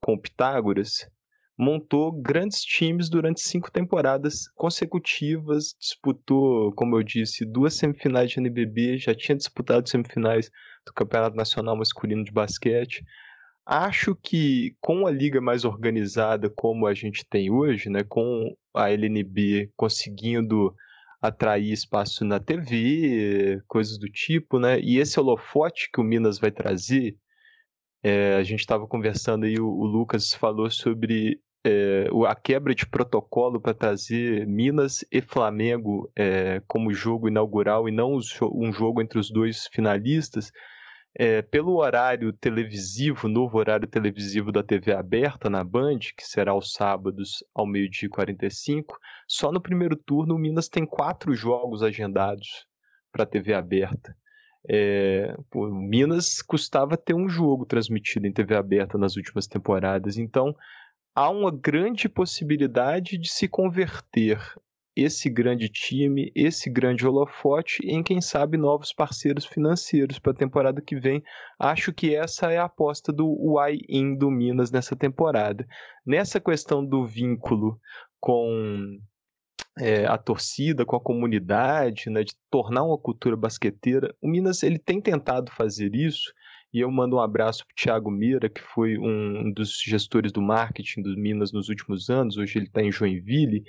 com 0.00 0.14
o 0.14 0.20
Pitágoras, 0.20 1.08
montou 1.56 2.12
grandes 2.12 2.60
times 2.62 3.08
durante 3.08 3.40
cinco 3.40 3.70
temporadas 3.70 4.48
consecutivas, 4.54 5.74
disputou, 5.78 6.72
como 6.72 6.96
eu 6.96 7.02
disse, 7.02 7.44
duas 7.44 7.74
semifinais 7.74 8.30
de 8.30 8.40
NBB, 8.40 8.98
já 8.98 9.14
tinha 9.14 9.36
disputado 9.36 9.88
semifinais 9.88 10.50
do 10.84 10.92
Campeonato 10.92 11.36
Nacional 11.36 11.76
Masculino 11.76 12.24
de 12.24 12.32
Basquete. 12.32 13.04
Acho 13.64 14.14
que 14.14 14.76
com 14.80 15.06
a 15.06 15.10
liga 15.10 15.40
mais 15.40 15.64
organizada 15.64 16.50
como 16.50 16.86
a 16.86 16.92
gente 16.92 17.24
tem 17.24 17.50
hoje, 17.50 17.88
né, 17.88 18.02
com 18.04 18.54
a 18.74 18.90
LNB 18.90 19.70
conseguindo 19.76 20.74
atrair 21.26 21.72
espaço 21.72 22.22
na 22.22 22.38
TV, 22.38 23.62
coisas 23.66 23.98
do 23.98 24.06
tipo, 24.10 24.58
né? 24.58 24.78
E 24.80 24.98
esse 24.98 25.18
holofote 25.18 25.88
que 25.90 25.98
o 25.98 26.04
Minas 26.04 26.38
vai 26.38 26.50
trazer, 26.50 27.16
é, 28.02 28.34
a 28.34 28.42
gente 28.42 28.60
estava 28.60 28.86
conversando 28.86 29.46
aí, 29.46 29.58
o, 29.58 29.66
o, 29.66 29.86
Lucas 29.86 30.34
falou 30.34 30.70
sobre 30.70 31.40
é, 31.64 32.08
a 32.28 32.34
quebra 32.34 32.74
de 32.74 32.86
protocolo 32.86 33.58
para 33.58 33.72
trazer 33.72 34.46
Minas 34.46 35.02
e 35.10 35.22
Flamengo 35.22 36.12
é, 36.14 36.60
como 36.68 36.92
jogo 36.92 37.26
inaugural 37.26 37.88
e 37.88 37.92
não 37.92 38.18
um 38.52 38.70
jogo 38.70 39.00
entre 39.00 39.18
os 39.18 39.30
dois 39.30 39.66
finalistas. 39.72 40.52
É, 41.16 41.42
pelo 41.42 41.76
horário 41.76 42.32
televisivo, 42.32 43.28
novo 43.28 43.58
horário 43.58 43.86
televisivo 43.86 44.50
da 44.50 44.64
TV 44.64 44.92
aberta 44.92 45.48
na 45.48 45.62
Band, 45.62 46.00
que 46.16 46.26
será 46.26 46.50
aos 46.50 46.72
sábados 46.72 47.44
ao 47.54 47.64
meio-dia 47.64 48.06
e 48.06 48.10
45, 48.10 48.98
só 49.28 49.52
no 49.52 49.60
primeiro 49.60 49.94
turno 49.94 50.34
o 50.34 50.38
Minas 50.38 50.68
tem 50.68 50.84
quatro 50.84 51.32
jogos 51.32 51.84
agendados 51.84 52.66
para 53.12 53.22
a 53.22 53.26
TV 53.26 53.54
aberta. 53.54 54.16
É, 54.68 55.36
Minas 55.54 56.42
custava 56.42 56.96
ter 56.96 57.14
um 57.14 57.28
jogo 57.28 57.64
transmitido 57.64 58.26
em 58.26 58.32
TV 58.32 58.56
aberta 58.56 58.98
nas 58.98 59.16
últimas 59.16 59.46
temporadas, 59.46 60.18
então 60.18 60.56
há 61.14 61.30
uma 61.30 61.52
grande 61.52 62.08
possibilidade 62.08 63.16
de 63.18 63.28
se 63.28 63.46
converter 63.46 64.40
esse 64.96 65.28
grande 65.28 65.68
time, 65.68 66.30
esse 66.34 66.70
grande 66.70 67.06
holofote 67.06 67.84
em 67.84 68.02
quem 68.02 68.20
sabe 68.20 68.56
novos 68.56 68.92
parceiros 68.92 69.44
financeiros 69.44 70.18
para 70.18 70.32
a 70.32 70.36
temporada 70.36 70.80
que 70.80 70.96
vem. 70.96 71.22
Acho 71.58 71.92
que 71.92 72.14
essa 72.14 72.52
é 72.52 72.58
a 72.58 72.64
aposta 72.64 73.12
do 73.12 73.34
Y-In 73.68 74.16
do 74.16 74.30
Minas 74.30 74.70
nessa 74.70 74.94
temporada. 74.94 75.66
Nessa 76.06 76.40
questão 76.40 76.84
do 76.84 77.04
vínculo 77.04 77.80
com 78.20 78.98
é, 79.78 80.06
a 80.06 80.16
torcida, 80.16 80.84
com 80.84 80.94
a 80.94 81.00
comunidade, 81.00 82.08
né, 82.08 82.22
de 82.22 82.34
tornar 82.48 82.84
uma 82.84 82.98
cultura 82.98 83.36
basqueteira, 83.36 84.14
o 84.22 84.28
Minas 84.28 84.62
ele 84.62 84.78
tem 84.78 85.00
tentado 85.00 85.50
fazer 85.50 85.94
isso. 85.94 86.32
E 86.72 86.80
eu 86.80 86.90
mando 86.90 87.16
um 87.16 87.20
abraço 87.20 87.64
para 87.64 87.72
o 87.72 87.76
Thiago 87.76 88.10
Mira, 88.10 88.48
que 88.48 88.60
foi 88.60 88.98
um 88.98 89.52
dos 89.52 89.80
gestores 89.80 90.32
do 90.32 90.42
marketing 90.42 91.02
do 91.02 91.16
Minas 91.16 91.52
nos 91.52 91.68
últimos 91.68 92.10
anos. 92.10 92.36
Hoje 92.36 92.58
ele 92.58 92.66
está 92.66 92.82
em 92.82 92.90
Joinville 92.90 93.64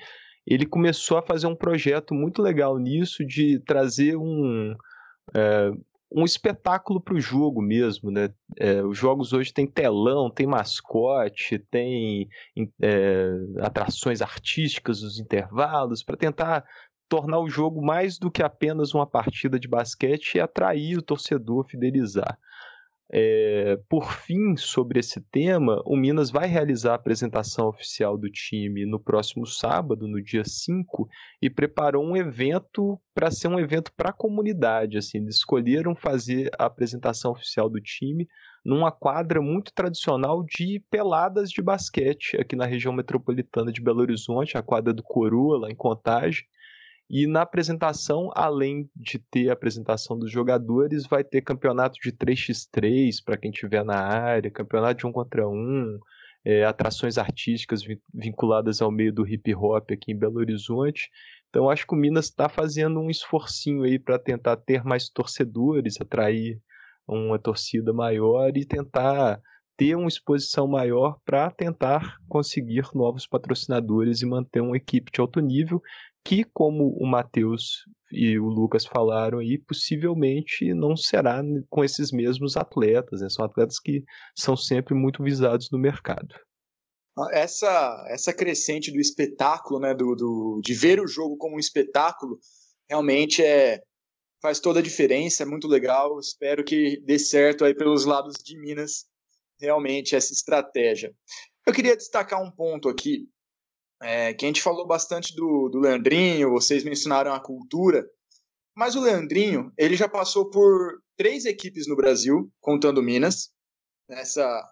ele 0.45 0.65
começou 0.65 1.17
a 1.17 1.21
fazer 1.21 1.47
um 1.47 1.55
projeto 1.55 2.13
muito 2.13 2.41
legal 2.41 2.77
nisso 2.77 3.25
de 3.25 3.59
trazer 3.59 4.15
um, 4.15 4.75
é, 5.33 5.71
um 6.11 6.23
espetáculo 6.23 7.01
para 7.01 7.15
o 7.15 7.19
jogo 7.19 7.61
mesmo, 7.61 8.11
né? 8.11 8.29
É, 8.57 8.83
os 8.83 8.97
jogos 8.97 9.33
hoje 9.33 9.53
tem 9.53 9.65
telão, 9.65 10.29
tem 10.29 10.45
mascote, 10.45 11.59
tem 11.59 12.29
é, 12.81 13.31
atrações 13.61 14.21
artísticas 14.21 15.01
nos 15.01 15.19
intervalos 15.19 16.03
para 16.03 16.15
tentar 16.15 16.63
tornar 17.09 17.39
o 17.39 17.49
jogo 17.49 17.83
mais 17.83 18.17
do 18.17 18.31
que 18.31 18.43
apenas 18.43 18.93
uma 18.93 19.05
partida 19.05 19.59
de 19.59 19.67
basquete 19.67 20.35
e 20.35 20.39
atrair 20.39 20.97
o 20.97 21.01
torcedor, 21.01 21.67
fidelizar. 21.67 22.37
É, 23.11 23.77
por 23.87 24.11
fim, 24.11 24.57
sobre 24.57 24.99
esse 24.99 25.21
tema, 25.31 25.81
o 25.85 25.95
Minas 25.95 26.31
vai 26.31 26.47
realizar 26.47 26.93
a 26.93 26.95
apresentação 26.95 27.67
oficial 27.67 28.17
do 28.17 28.29
time 28.29 28.85
no 28.85 28.99
próximo 28.99 29.45
sábado, 29.45 30.07
no 30.07 30.21
dia 30.21 30.43
5, 30.43 31.07
e 31.41 31.49
preparou 31.49 32.03
um 32.03 32.17
evento 32.17 32.99
para 33.13 33.29
ser 33.29 33.47
um 33.47 33.59
evento 33.59 33.91
para 33.95 34.09
a 34.09 34.13
comunidade. 34.13 34.97
Assim, 34.97 35.19
eles 35.19 35.35
escolheram 35.35 35.95
fazer 35.95 36.49
a 36.57 36.65
apresentação 36.65 37.31
oficial 37.31 37.69
do 37.69 37.79
time 37.79 38.27
numa 38.65 38.91
quadra 38.91 39.39
muito 39.39 39.71
tradicional 39.71 40.43
de 40.43 40.83
peladas 40.89 41.51
de 41.51 41.61
basquete 41.61 42.35
aqui 42.37 42.55
na 42.55 42.65
região 42.65 42.91
metropolitana 42.91 43.71
de 43.71 43.79
Belo 43.79 44.01
Horizonte, 44.01 44.57
a 44.57 44.63
quadra 44.63 44.91
do 44.91 45.03
Coroa, 45.03 45.59
lá 45.59 45.69
em 45.69 45.75
Contagem. 45.75 46.43
E 47.09 47.27
na 47.27 47.41
apresentação, 47.41 48.31
além 48.33 48.89
de 48.95 49.19
ter 49.19 49.49
a 49.49 49.53
apresentação 49.53 50.17
dos 50.17 50.31
jogadores, 50.31 51.05
vai 51.05 51.23
ter 51.23 51.41
campeonato 51.41 51.99
de 52.01 52.11
3x3 52.11 53.23
para 53.23 53.37
quem 53.37 53.51
estiver 53.51 53.85
na 53.85 53.97
área, 53.97 54.49
campeonato 54.49 54.99
de 54.99 55.07
um 55.07 55.11
contra 55.11 55.47
um, 55.47 55.99
é, 56.43 56.63
atrações 56.63 57.17
artísticas 57.17 57.81
vinculadas 58.13 58.81
ao 58.81 58.91
meio 58.91 59.13
do 59.13 59.27
hip 59.27 59.53
hop 59.53 59.91
aqui 59.91 60.11
em 60.11 60.17
Belo 60.17 60.39
Horizonte. 60.39 61.09
Então 61.49 61.69
acho 61.69 61.85
que 61.85 61.93
o 61.93 61.97
Minas 61.97 62.25
está 62.25 62.49
fazendo 62.49 62.99
um 62.99 63.09
esforcinho 63.09 63.83
aí 63.83 63.99
para 63.99 64.17
tentar 64.17 64.57
ter 64.57 64.83
mais 64.83 65.07
torcedores, 65.07 66.01
atrair 66.01 66.59
uma 67.07 67.37
torcida 67.37 67.93
maior 67.93 68.55
e 68.57 68.65
tentar 68.65 69.39
ter 69.77 69.95
uma 69.95 70.07
exposição 70.07 70.67
maior 70.67 71.19
para 71.25 71.51
tentar 71.51 72.17
conseguir 72.27 72.83
novos 72.93 73.27
patrocinadores 73.27 74.21
e 74.21 74.25
manter 74.25 74.61
uma 74.61 74.77
equipe 74.77 75.11
de 75.11 75.21
alto 75.21 75.39
nível 75.39 75.81
que, 76.25 76.43
como 76.43 76.97
o 76.99 77.05
Matheus 77.05 77.85
e 78.11 78.39
o 78.39 78.47
Lucas 78.47 78.83
falaram 78.83 79.37
aí, 79.37 79.59
possivelmente 79.59 80.73
não 80.73 80.97
será 80.97 81.41
com 81.69 81.83
esses 81.83 82.11
mesmos 82.11 82.57
atletas, 82.57 83.21
né? 83.21 83.29
são 83.29 83.45
atletas 83.45 83.79
que 83.79 84.03
são 84.35 84.57
sempre 84.57 84.95
muito 84.95 85.23
visados 85.23 85.69
no 85.71 85.77
mercado. 85.77 86.33
Ah, 87.17 87.29
essa, 87.31 88.05
essa 88.09 88.33
crescente 88.33 88.91
do 88.91 88.99
espetáculo, 88.99 89.79
né, 89.79 89.93
do, 89.93 90.15
do, 90.15 90.61
de 90.63 90.73
ver 90.73 90.99
o 90.99 91.07
jogo 91.07 91.37
como 91.37 91.55
um 91.55 91.59
espetáculo, 91.59 92.39
realmente 92.89 93.43
é, 93.43 93.81
faz 94.41 94.59
toda 94.59 94.79
a 94.79 94.83
diferença, 94.83 95.43
é 95.43 95.45
muito 95.45 95.67
legal. 95.67 96.19
Espero 96.19 96.63
que 96.63 96.99
dê 97.05 97.19
certo 97.19 97.63
aí 97.63 97.75
pelos 97.75 98.03
lados 98.03 98.33
de 98.43 98.59
Minas, 98.59 99.05
realmente, 99.61 100.15
essa 100.15 100.33
estratégia. 100.33 101.13
Eu 101.65 101.73
queria 101.73 101.95
destacar 101.95 102.41
um 102.41 102.51
ponto 102.51 102.89
aqui 102.89 103.29
é, 104.01 104.33
que 104.33 104.45
a 104.45 104.47
gente 104.47 104.61
falou 104.61 104.85
bastante 104.85 105.35
do, 105.35 105.69
do 105.69 105.79
Leandrinho, 105.79 106.51
vocês 106.51 106.83
mencionaram 106.83 107.33
a 107.33 107.39
cultura, 107.39 108.05
mas 108.75 108.95
o 108.95 109.01
Leandrinho, 109.01 109.71
ele 109.77 109.95
já 109.95 110.07
passou 110.07 110.49
por 110.49 111.01
três 111.17 111.45
equipes 111.45 111.87
no 111.87 111.95
Brasil, 111.95 112.51
contando 112.59 113.01
Minas. 113.01 113.51
nessa. 114.09 114.63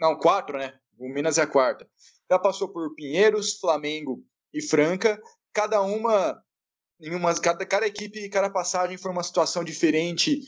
Não, 0.00 0.16
quatro, 0.18 0.58
né? 0.58 0.78
O 0.98 1.08
Minas 1.08 1.38
é 1.38 1.42
a 1.42 1.46
quarta. 1.46 1.88
Já 2.30 2.38
passou 2.38 2.68
por 2.68 2.94
Pinheiros, 2.94 3.58
Flamengo 3.58 4.24
e 4.54 4.62
Franca, 4.62 5.20
cada 5.52 5.82
uma 5.82 6.40
em 7.00 7.14
uma 7.14 7.34
cada, 7.38 7.66
cada 7.66 7.86
equipe, 7.86 8.28
cada 8.28 8.48
passagem 8.48 8.96
foi 8.96 9.10
uma 9.10 9.24
situação 9.24 9.64
diferente 9.64 10.40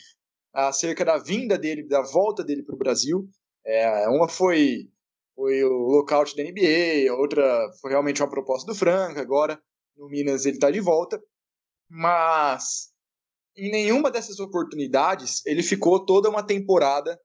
acerca 0.52 1.04
da 1.04 1.18
vinda 1.18 1.58
dele, 1.58 1.82
da 1.82 2.00
volta 2.00 2.44
dele 2.44 2.62
para 2.62 2.76
o 2.76 2.78
Brasil. 2.78 3.28
É, 3.66 4.08
uma 4.08 4.28
foi 4.28 4.88
foi 5.34 5.64
o 5.64 5.88
lockout 5.88 6.36
da 6.36 6.42
NBA, 6.42 7.12
outra 7.12 7.70
foi 7.80 7.90
realmente 7.90 8.22
uma 8.22 8.30
proposta 8.30 8.66
do 8.70 8.78
Franca, 8.78 9.20
agora 9.20 9.60
no 9.96 10.08
Minas 10.08 10.46
ele 10.46 10.56
está 10.56 10.70
de 10.70 10.80
volta. 10.80 11.22
Mas 11.88 12.92
em 13.56 13.70
nenhuma 13.70 14.10
dessas 14.10 14.38
oportunidades 14.40 15.44
ele 15.46 15.62
ficou 15.62 16.04
toda 16.04 16.30
uma 16.30 16.42
temporada 16.42 17.18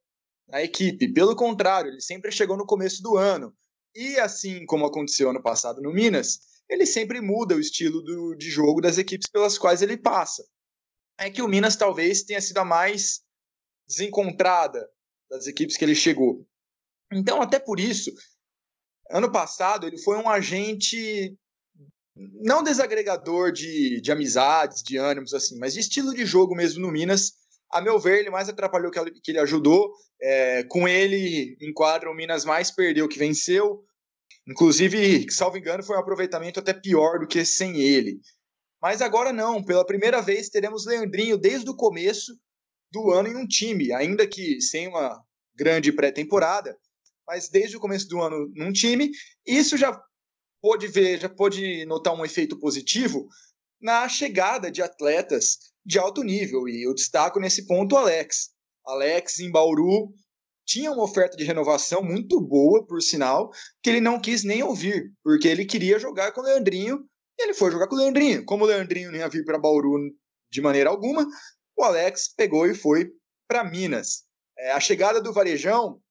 na 0.48 0.62
equipe. 0.64 1.12
Pelo 1.14 1.36
contrário, 1.36 1.92
ele 1.92 2.02
sempre 2.02 2.32
chegou 2.32 2.58
no 2.58 2.66
começo 2.66 3.02
do 3.02 3.16
ano. 3.16 3.54
E 3.96 4.20
assim 4.20 4.66
como 4.66 4.86
aconteceu 4.86 5.30
ano 5.30 5.42
passado 5.42 5.82
no 5.82 5.94
Minas, 5.94 6.40
ele 6.70 6.86
sempre 6.86 7.22
muda 7.22 7.56
o 7.56 7.60
estilo 7.60 8.02
do, 8.02 8.36
de 8.36 8.50
jogo 8.50 8.82
das 8.82 8.98
equipes 8.98 9.30
pelas 9.32 9.58
quais 9.58 9.82
ele 9.82 9.98
passa. 9.98 10.44
É 11.18 11.30
que 11.30 11.42
o 11.42 11.48
Minas 11.48 11.76
talvez 11.76 12.24
tenha 12.24 12.40
sido 12.40 12.60
a 12.60 12.66
mais 12.66 13.22
desencontrada 13.88 14.88
das 15.30 15.48
equipes 15.48 15.76
que 15.76 15.84
ele 15.84 15.96
chegou. 15.96 16.48
Então, 17.12 17.42
até 17.42 17.60
por 17.60 17.80
isso, 17.80 18.12
ano 19.10 19.32
passado 19.32 19.88
ele 19.88 19.98
foi 19.98 20.18
um 20.18 20.30
agente 20.30 21.36
não 22.42 22.62
desagregador 22.62 23.52
de, 23.52 24.02
de 24.02 24.12
amizades, 24.12 24.84
de 24.84 24.98
ânimos, 24.98 25.34
assim, 25.34 25.58
mas 25.58 25.74
de 25.74 25.80
estilo 25.80 26.14
de 26.14 26.26
jogo 26.26 26.56
mesmo 26.56 26.82
no 26.82 26.92
Minas. 26.92 27.34
A 27.72 27.82
meu 27.82 28.00
ver, 28.00 28.20
ele 28.20 28.30
mais 28.30 28.50
atrapalhou 28.50 28.92
que, 28.92 29.00
que 29.24 29.32
ele 29.32 29.40
ajudou. 29.40 29.94
É, 30.22 30.64
com 30.64 30.88
ele, 30.88 31.56
em 31.62 31.72
quadro, 31.72 32.12
o 32.12 32.16
Minas 32.16 32.44
mais 32.44 32.72
perdeu 32.72 33.08
que 33.08 33.18
venceu. 33.18 33.84
Inclusive, 34.48 35.32
salvo 35.32 35.58
engano, 35.58 35.84
foi 35.84 35.96
um 35.96 36.00
aproveitamento 36.00 36.60
até 36.60 36.74
pior 36.74 37.20
do 37.20 37.28
que 37.28 37.46
sem 37.46 37.80
ele. 37.80 38.20
Mas 38.82 39.02
agora 39.02 39.32
não, 39.32 39.64
pela 39.64 39.86
primeira 39.86 40.22
vez 40.22 40.50
teremos 40.50 40.86
Leandrinho 40.86 41.38
desde 41.38 41.70
o 41.70 41.76
começo 41.76 42.34
do 42.92 43.12
ano 43.12 43.30
em 43.30 43.36
um 43.36 43.48
time, 43.48 43.94
ainda 43.94 44.28
que 44.28 44.60
sem 44.62 44.88
uma 44.88 45.22
grande 45.56 45.92
pré-temporada, 45.92 46.76
mas 47.30 47.48
desde 47.48 47.78
o 47.78 47.80
começo 47.80 48.08
do 48.08 48.20
ano 48.20 48.52
num 48.56 48.74
time. 48.74 49.12
Isso 49.46 49.78
já 49.78 49.96
pôde 50.60 50.88
ver, 50.88 51.22
já 51.22 51.30
pôde 51.30 51.86
notar 51.86 52.16
um 52.16 52.26
efeito 52.26 52.58
positivo 52.58 53.28
na 53.80 54.10
chegada 54.10 54.72
de 54.72 54.82
atletas 54.82 55.60
de 55.86 56.00
alto 56.00 56.24
nível. 56.24 56.68
E 56.68 56.88
eu 56.88 56.94
destaco 56.96 57.40
nesse 57.40 57.68
ponto 57.68 57.94
o 57.94 57.98
Alex. 58.00 58.50
Alex 58.84 59.40
em 59.40 59.52
Bauru 59.52 60.12
tinha 60.66 60.92
uma 60.92 61.04
oferta 61.04 61.38
de 61.38 61.44
renovação 61.44 62.02
muito 62.02 62.42
boa, 62.42 62.84
por 62.86 63.00
sinal, 63.00 63.52
que 63.84 63.92
ele 63.92 64.02
não 64.02 64.20
quis 64.20 64.44
nem 64.44 64.64
ouvir, 64.64 65.14
porque 65.24 65.48
ele 65.48 65.66
queria 65.66 66.00
jogar 66.00 66.32
com 66.32 66.42
o 66.42 66.44
Leandrinho 66.44 67.06
e 67.38 67.44
ele 67.44 67.54
foi 67.54 67.72
jogar 67.72 67.88
com 67.88 67.96
o 67.96 68.00
Leandrinho. 68.00 68.44
Como 68.44 68.64
o 68.64 68.68
Leandrinho 68.68 69.12
nem 69.12 69.22
ia 69.22 69.30
vir 69.30 69.46
para 69.46 69.60
Bauru 69.60 70.00
de 70.52 70.62
maneira 70.62 70.90
alguma, 70.90 71.28
o 71.78 71.84
Alex 71.84 72.34
pegou 72.36 72.66
e 72.66 72.74
foi 72.74 73.12
para 73.48 73.64
Minas. 73.64 74.24
É, 74.58 74.72
a 74.72 74.80
chegada 74.80 75.22
do 75.22 75.32
Varejão, 75.32 76.02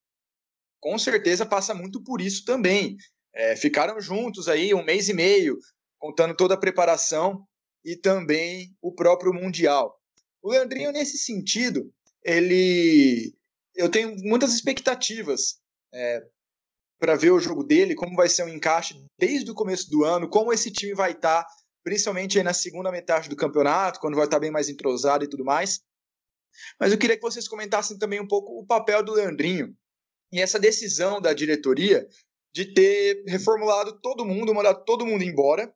com 0.80 0.98
certeza, 0.98 1.46
passa 1.46 1.74
muito 1.74 2.02
por 2.02 2.20
isso 2.20 2.44
também. 2.44 2.96
É, 3.34 3.56
ficaram 3.56 4.00
juntos 4.00 4.48
aí 4.48 4.74
um 4.74 4.84
mês 4.84 5.08
e 5.08 5.14
meio, 5.14 5.58
contando 5.98 6.34
toda 6.34 6.54
a 6.54 6.58
preparação 6.58 7.44
e 7.84 7.96
também 7.96 8.74
o 8.80 8.92
próprio 8.92 9.32
Mundial. 9.32 9.96
O 10.42 10.50
Leandrinho, 10.50 10.92
nesse 10.92 11.18
sentido, 11.18 11.92
ele 12.24 13.34
eu 13.74 13.88
tenho 13.88 14.16
muitas 14.18 14.52
expectativas 14.52 15.60
é, 15.94 16.22
para 16.98 17.14
ver 17.14 17.30
o 17.30 17.38
jogo 17.38 17.62
dele, 17.62 17.94
como 17.94 18.16
vai 18.16 18.28
ser 18.28 18.42
o 18.42 18.46
um 18.46 18.48
encaixe 18.48 19.00
desde 19.16 19.48
o 19.50 19.54
começo 19.54 19.88
do 19.88 20.04
ano, 20.04 20.28
como 20.28 20.52
esse 20.52 20.70
time 20.72 20.94
vai 20.94 21.12
estar, 21.12 21.44
tá, 21.44 21.50
principalmente 21.84 22.42
na 22.42 22.52
segunda 22.52 22.90
metade 22.90 23.28
do 23.28 23.36
campeonato, 23.36 24.00
quando 24.00 24.16
vai 24.16 24.24
estar 24.24 24.36
tá 24.36 24.40
bem 24.40 24.50
mais 24.50 24.68
entrosado 24.68 25.24
e 25.24 25.28
tudo 25.28 25.44
mais. 25.44 25.80
Mas 26.80 26.90
eu 26.90 26.98
queria 26.98 27.14
que 27.14 27.22
vocês 27.22 27.46
comentassem 27.46 27.96
também 27.98 28.20
um 28.20 28.26
pouco 28.26 28.58
o 28.58 28.66
papel 28.66 29.02
do 29.02 29.12
Leandrinho 29.12 29.72
e 30.32 30.40
essa 30.40 30.58
decisão 30.58 31.20
da 31.20 31.32
diretoria 31.32 32.06
de 32.52 32.72
ter 32.72 33.24
reformulado 33.26 34.00
todo 34.00 34.24
mundo, 34.24 34.54
mandado 34.54 34.84
todo 34.84 35.06
mundo 35.06 35.22
embora 35.22 35.72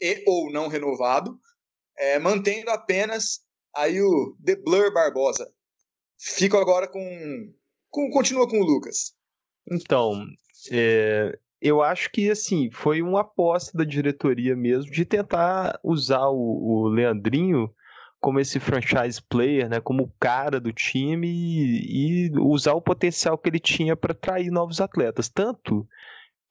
e 0.00 0.22
ou 0.26 0.50
não 0.50 0.68
renovado, 0.68 1.38
é, 1.96 2.18
mantendo 2.18 2.70
apenas 2.70 3.40
aí 3.74 4.00
o 4.00 4.36
The 4.44 4.56
Blur 4.56 4.92
Barbosa. 4.92 5.50
Fico 6.18 6.56
agora 6.56 6.88
com, 6.88 7.52
com 7.90 8.10
continua 8.10 8.48
com 8.48 8.60
o 8.60 8.64
Lucas. 8.64 9.14
Então, 9.70 10.24
é, 10.72 11.38
eu 11.60 11.82
acho 11.82 12.10
que 12.10 12.30
assim 12.30 12.70
foi 12.70 13.02
uma 13.02 13.20
aposta 13.20 13.76
da 13.76 13.84
diretoria 13.84 14.56
mesmo 14.56 14.90
de 14.90 15.04
tentar 15.04 15.78
usar 15.82 16.28
o, 16.28 16.84
o 16.84 16.88
Leandrinho 16.88 17.72
como 18.20 18.40
esse 18.40 18.58
franchise 18.58 19.22
player, 19.22 19.68
né, 19.68 19.80
como 19.80 20.04
o 20.04 20.12
cara 20.18 20.60
do 20.60 20.72
time 20.72 21.28
e, 21.28 22.28
e 22.28 22.38
usar 22.38 22.72
o 22.72 22.82
potencial 22.82 23.38
que 23.38 23.48
ele 23.48 23.60
tinha 23.60 23.96
para 23.96 24.12
atrair 24.12 24.50
novos 24.50 24.80
atletas. 24.80 25.28
Tanto 25.28 25.86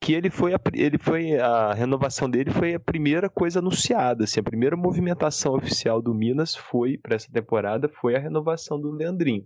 que 0.00 0.12
ele 0.12 0.30
foi, 0.30 0.54
a, 0.54 0.60
ele 0.74 0.98
foi 0.98 1.38
a 1.38 1.74
renovação 1.74 2.30
dele 2.30 2.50
foi 2.50 2.74
a 2.74 2.80
primeira 2.80 3.28
coisa 3.28 3.58
anunciada, 3.58 4.24
assim, 4.24 4.40
a 4.40 4.44
primeira 4.44 4.76
movimentação 4.76 5.54
oficial 5.54 6.00
do 6.00 6.14
Minas 6.14 6.54
foi 6.54 6.96
para 6.96 7.16
essa 7.16 7.30
temporada 7.30 7.88
foi 7.88 8.14
a 8.14 8.20
renovação 8.20 8.80
do 8.80 8.90
Leandrinho. 8.90 9.44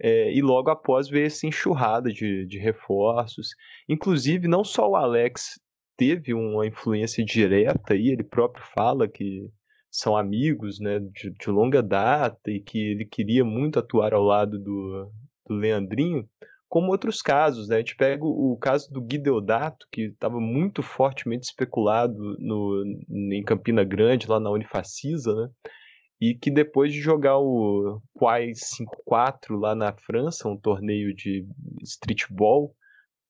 É, 0.00 0.32
e 0.32 0.40
logo 0.40 0.70
após 0.70 1.08
veio 1.08 1.26
essa 1.26 1.44
enxurrada 1.44 2.12
de, 2.12 2.46
de 2.46 2.56
reforços. 2.56 3.48
Inclusive, 3.88 4.46
não 4.46 4.62
só 4.62 4.88
o 4.88 4.94
Alex 4.94 5.60
teve 5.96 6.32
uma 6.32 6.64
influência 6.64 7.24
direta, 7.24 7.96
e 7.96 8.08
ele 8.08 8.22
próprio 8.22 8.64
fala 8.72 9.08
que 9.08 9.50
são 9.90 10.16
amigos 10.16 10.78
né, 10.78 10.98
de, 10.98 11.30
de, 11.30 11.50
longa 11.50 11.82
data 11.82 12.50
e 12.50 12.60
que 12.60 12.78
ele 12.78 13.04
queria 13.04 13.44
muito 13.44 13.78
atuar 13.78 14.12
ao 14.12 14.22
lado 14.22 14.58
do, 14.58 15.10
do 15.46 15.54
Leandrinho, 15.54 16.28
como 16.68 16.90
outros 16.90 17.22
casos. 17.22 17.68
Né? 17.68 17.76
A 17.76 17.78
gente 17.78 17.96
pega 17.96 18.24
o, 18.24 18.56
caso 18.60 18.92
do 18.92 19.00
Guideodato, 19.00 19.86
que 19.90 20.02
estava 20.02 20.38
muito 20.38 20.82
fortemente 20.82 21.46
especulado 21.46 22.36
no, 22.38 22.84
em 23.08 23.42
Campina 23.42 23.82
Grande, 23.82 24.28
lá 24.28 24.38
na 24.38 24.50
Unifacisa, 24.50 25.34
né? 25.34 25.48
e 26.20 26.34
que 26.34 26.50
depois 26.50 26.92
de 26.92 27.00
jogar 27.00 27.38
o 27.38 28.00
Quai 28.12 28.50
5-4 29.08 29.58
lá 29.58 29.74
na 29.74 29.92
França, 29.92 30.48
um 30.48 30.56
torneio 30.56 31.14
de 31.14 31.46
streetball, 31.82 32.74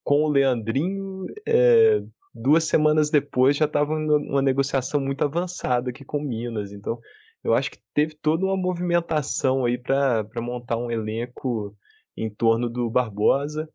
com 0.03 0.23
o 0.23 0.29
Leandrinho, 0.29 1.27
é, 1.47 2.01
duas 2.35 2.65
semanas 2.65 3.11
depois 3.11 3.57
já 3.57 3.65
estava 3.65 3.95
uma 3.95 4.43
negociação 4.43 5.01
muito 5.01 5.25
avançada 5.25 5.91
aqui 5.91 6.05
com 6.05 6.21
Minas. 6.21 6.73
Então, 6.73 6.99
eu 7.43 7.55
acho 7.55 7.71
que 7.71 7.79
teve 7.95 8.15
toda 8.15 8.45
uma 8.45 8.57
movimentação 8.57 9.65
aí 9.65 9.79
para 9.79 10.25
montar 10.41 10.77
um 10.77 10.91
elenco 10.91 11.77
em 12.17 12.29
torno 12.29 12.69
do 12.69 12.91
Barbosa. 12.91 13.69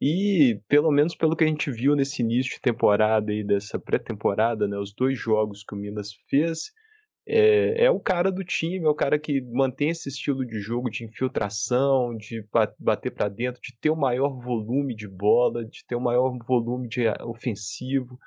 E, 0.00 0.60
pelo 0.68 0.92
menos 0.92 1.16
pelo 1.16 1.34
que 1.34 1.42
a 1.42 1.46
gente 1.46 1.70
viu 1.70 1.96
nesse 1.96 2.22
início 2.22 2.54
de 2.54 2.60
temporada 2.60 3.32
aí, 3.32 3.42
dessa 3.42 3.78
pré-temporada, 3.80 4.68
né, 4.68 4.78
os 4.78 4.94
dois 4.94 5.18
jogos 5.18 5.64
que 5.64 5.74
o 5.74 5.78
Minas 5.78 6.12
fez, 6.28 6.70
é, 7.30 7.84
é, 7.84 7.90
o 7.90 8.00
cara 8.00 8.32
do 8.32 8.42
time, 8.42 8.86
é 8.86 8.88
o 8.88 8.94
cara 8.94 9.18
que 9.18 9.42
mantém 9.42 9.90
esse 9.90 10.08
estilo 10.08 10.46
de 10.46 10.58
jogo 10.60 10.88
de 10.88 11.04
infiltração, 11.04 12.16
de 12.16 12.42
bater 12.78 13.10
para 13.10 13.28
dentro, 13.28 13.60
de 13.60 13.76
ter 13.78 13.90
o 13.90 13.96
maior 13.96 14.30
volume 14.40 14.94
de 14.94 15.06
bola, 15.06 15.62
de 15.62 15.84
ter 15.84 15.94
o 15.94 16.00
maior 16.00 16.38
volume 16.46 16.88
de 16.88 17.06
ofensivo. 17.22 18.18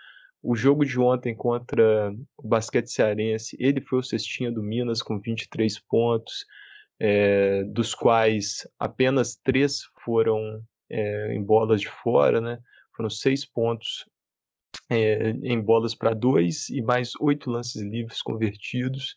O 0.43 0.55
jogo 0.55 0.85
de 0.85 0.99
ontem 0.99 1.35
contra 1.35 2.13
o 2.37 2.47
basquete 2.47 2.91
cearense, 2.91 3.57
ele 3.59 3.81
foi 3.81 3.97
o 3.97 4.03
cestinha 4.03 4.51
do 4.51 4.61
Minas 4.61 5.01
com 5.01 5.19
23 5.19 5.79
pontos, 5.79 6.45
é, 6.99 7.63
dos 7.63 7.95
quais 7.95 8.67
apenas 8.77 9.35
três 9.35 9.81
foram 10.05 10.61
é, 10.87 11.33
em 11.33 11.43
bolas 11.43 11.81
de 11.81 11.89
fora, 11.89 12.39
né? 12.39 12.59
Foram 12.95 13.09
seis 13.09 13.43
pontos 13.43 14.05
é, 14.89 15.29
em 15.29 15.59
bolas 15.61 15.95
para 15.95 16.13
dois 16.13 16.69
e 16.69 16.81
mais 16.81 17.11
oito 17.19 17.49
lances 17.49 17.81
livres 17.81 18.21
convertidos. 18.21 19.15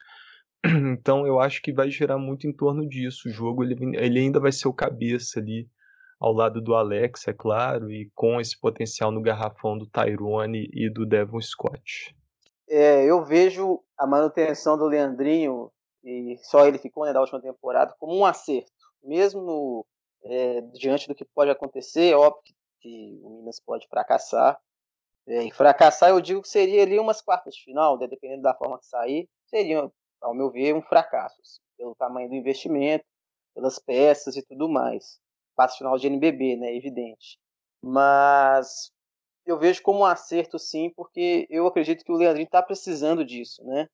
Então 0.99 1.27
eu 1.27 1.41
acho 1.41 1.61
que 1.61 1.75
vai 1.75 1.91
girar 1.91 2.19
muito 2.19 2.47
em 2.47 2.53
torno 2.53 2.89
disso. 2.89 3.29
O 3.29 3.31
jogo 3.31 3.63
ele, 3.63 3.77
ele 3.99 4.19
ainda 4.19 4.41
vai 4.41 4.51
ser 4.51 4.67
o 4.67 4.73
cabeça 4.73 5.39
ali 5.39 5.69
ao 6.19 6.33
lado 6.33 6.61
do 6.61 6.75
Alex, 6.75 7.29
é 7.29 7.35
claro, 7.35 7.91
e 7.91 8.11
com 8.15 8.41
esse 8.41 8.59
potencial 8.59 9.11
no 9.11 9.21
garrafão 9.21 9.77
do 9.77 9.87
Tyrone 9.87 10.71
e 10.73 10.89
do 10.89 11.05
Devon 11.05 11.41
Scott. 11.41 12.17
É, 12.67 13.05
eu 13.05 13.23
vejo 13.25 13.83
a 13.99 14.07
manutenção 14.07 14.79
do 14.79 14.87
Leandrinho, 14.87 15.71
e 16.03 16.39
só 16.45 16.67
ele 16.67 16.79
ficou 16.79 17.05
né, 17.05 17.13
da 17.13 17.21
última 17.21 17.43
temporada, 17.43 17.95
como 17.99 18.17
um 18.17 18.25
acerto. 18.25 18.73
Mesmo 19.03 19.87
é, 20.25 20.63
diante 20.73 21.09
do 21.09 21.15
que 21.15 21.27
pode 21.27 21.51
acontecer, 21.51 22.13
é 22.13 22.17
óbvio 22.17 22.55
que 22.81 23.21
o 23.23 23.31
Minas 23.31 23.61
pode 23.61 23.87
fracassar, 23.89 24.59
é, 25.27 25.51
fracassar, 25.51 26.11
eu 26.11 26.21
digo 26.21 26.43
que 26.43 26.49
seria 26.49 26.83
ali 26.83 26.99
umas 26.99 27.21
quartas 27.23 27.55
de 27.55 27.65
final, 27.65 27.99
né, 27.99 28.07
dependendo 28.07 28.43
da 28.43 28.55
forma 28.55 28.79
que 28.79 28.87
sair, 28.87 29.29
seria, 29.47 29.91
ao 30.21 30.35
meu 30.35 30.51
ver, 30.51 30.75
um 30.75 30.83
fracasso, 30.83 31.41
assim, 31.41 31.61
pelo 31.77 31.95
tamanho 31.95 32.29
do 32.29 32.35
investimento, 32.35 33.05
pelas 33.55 33.79
peças 33.79 34.37
e 34.37 34.43
tudo 34.43 34.69
mais. 34.69 35.19
quartas 35.55 35.79
final 35.79 35.97
de 35.97 36.09
NBB, 36.09 36.57
né? 36.57 36.75
Evidente. 36.75 37.39
Mas 37.81 38.93
eu 39.47 39.59
vejo 39.59 39.83
como 39.83 40.01
um 40.01 40.05
acerto 40.05 40.59
sim, 40.59 40.91
porque 40.97 41.47
eu 41.51 41.67
acredito 41.67 42.05
que 42.05 42.13
o 42.13 42.17
Leandrinho 42.17 42.47
está 42.47 42.63
precisando 42.63 43.25
disso, 43.25 43.63
né? 43.65 43.89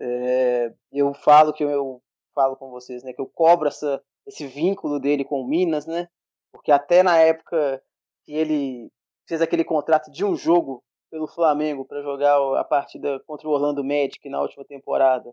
É, 0.00 0.72
eu 0.92 1.14
falo 1.14 1.52
que 1.52 1.62
eu, 1.64 1.70
eu, 1.70 2.02
falo 2.34 2.56
com 2.56 2.70
vocês, 2.70 3.02
né? 3.02 3.12
Que 3.12 3.20
eu 3.20 3.26
cobro 3.26 3.68
essa, 3.68 4.02
esse 4.26 4.46
vínculo 4.46 4.98
dele 4.98 5.24
com 5.24 5.40
o 5.40 5.46
Minas, 5.46 5.86
né? 5.86 6.08
Porque 6.52 6.72
até 6.72 7.02
na 7.02 7.18
época 7.18 7.82
que 8.24 8.32
ele 8.34 8.90
fez 9.26 9.40
aquele 9.40 9.64
contrato 9.64 10.10
de 10.10 10.24
um 10.24 10.36
jogo 10.36 10.82
pelo 11.10 11.26
Flamengo 11.26 11.84
para 11.84 12.02
jogar 12.02 12.36
a 12.58 12.64
partida 12.64 13.20
contra 13.26 13.46
o 13.46 13.52
Orlando 13.52 13.84
Magic 13.84 14.28
na 14.28 14.40
última 14.40 14.64
temporada, 14.64 15.32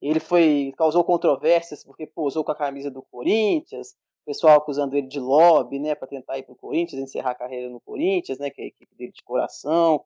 ele 0.00 0.20
foi 0.20 0.72
causou 0.76 1.02
controvérsias 1.02 1.82
porque 1.82 2.06
posou 2.06 2.44
com 2.44 2.52
a 2.52 2.56
camisa 2.56 2.90
do 2.90 3.02
Corinthians, 3.02 3.90
o 4.22 4.26
pessoal 4.26 4.58
acusando 4.58 4.96
ele 4.96 5.06
de 5.06 5.20
lobby, 5.20 5.78
né, 5.78 5.94
para 5.94 6.08
tentar 6.08 6.38
ir 6.38 6.42
para 6.42 6.52
o 6.52 6.56
Corinthians, 6.56 7.02
encerrar 7.02 7.30
a 7.30 7.34
carreira 7.34 7.68
no 7.68 7.80
Corinthians, 7.80 8.38
né, 8.38 8.50
que 8.50 8.60
é 8.60 8.64
a 8.64 8.68
equipe 8.68 8.94
dele 8.94 9.12
de 9.12 9.22
coração. 9.22 10.04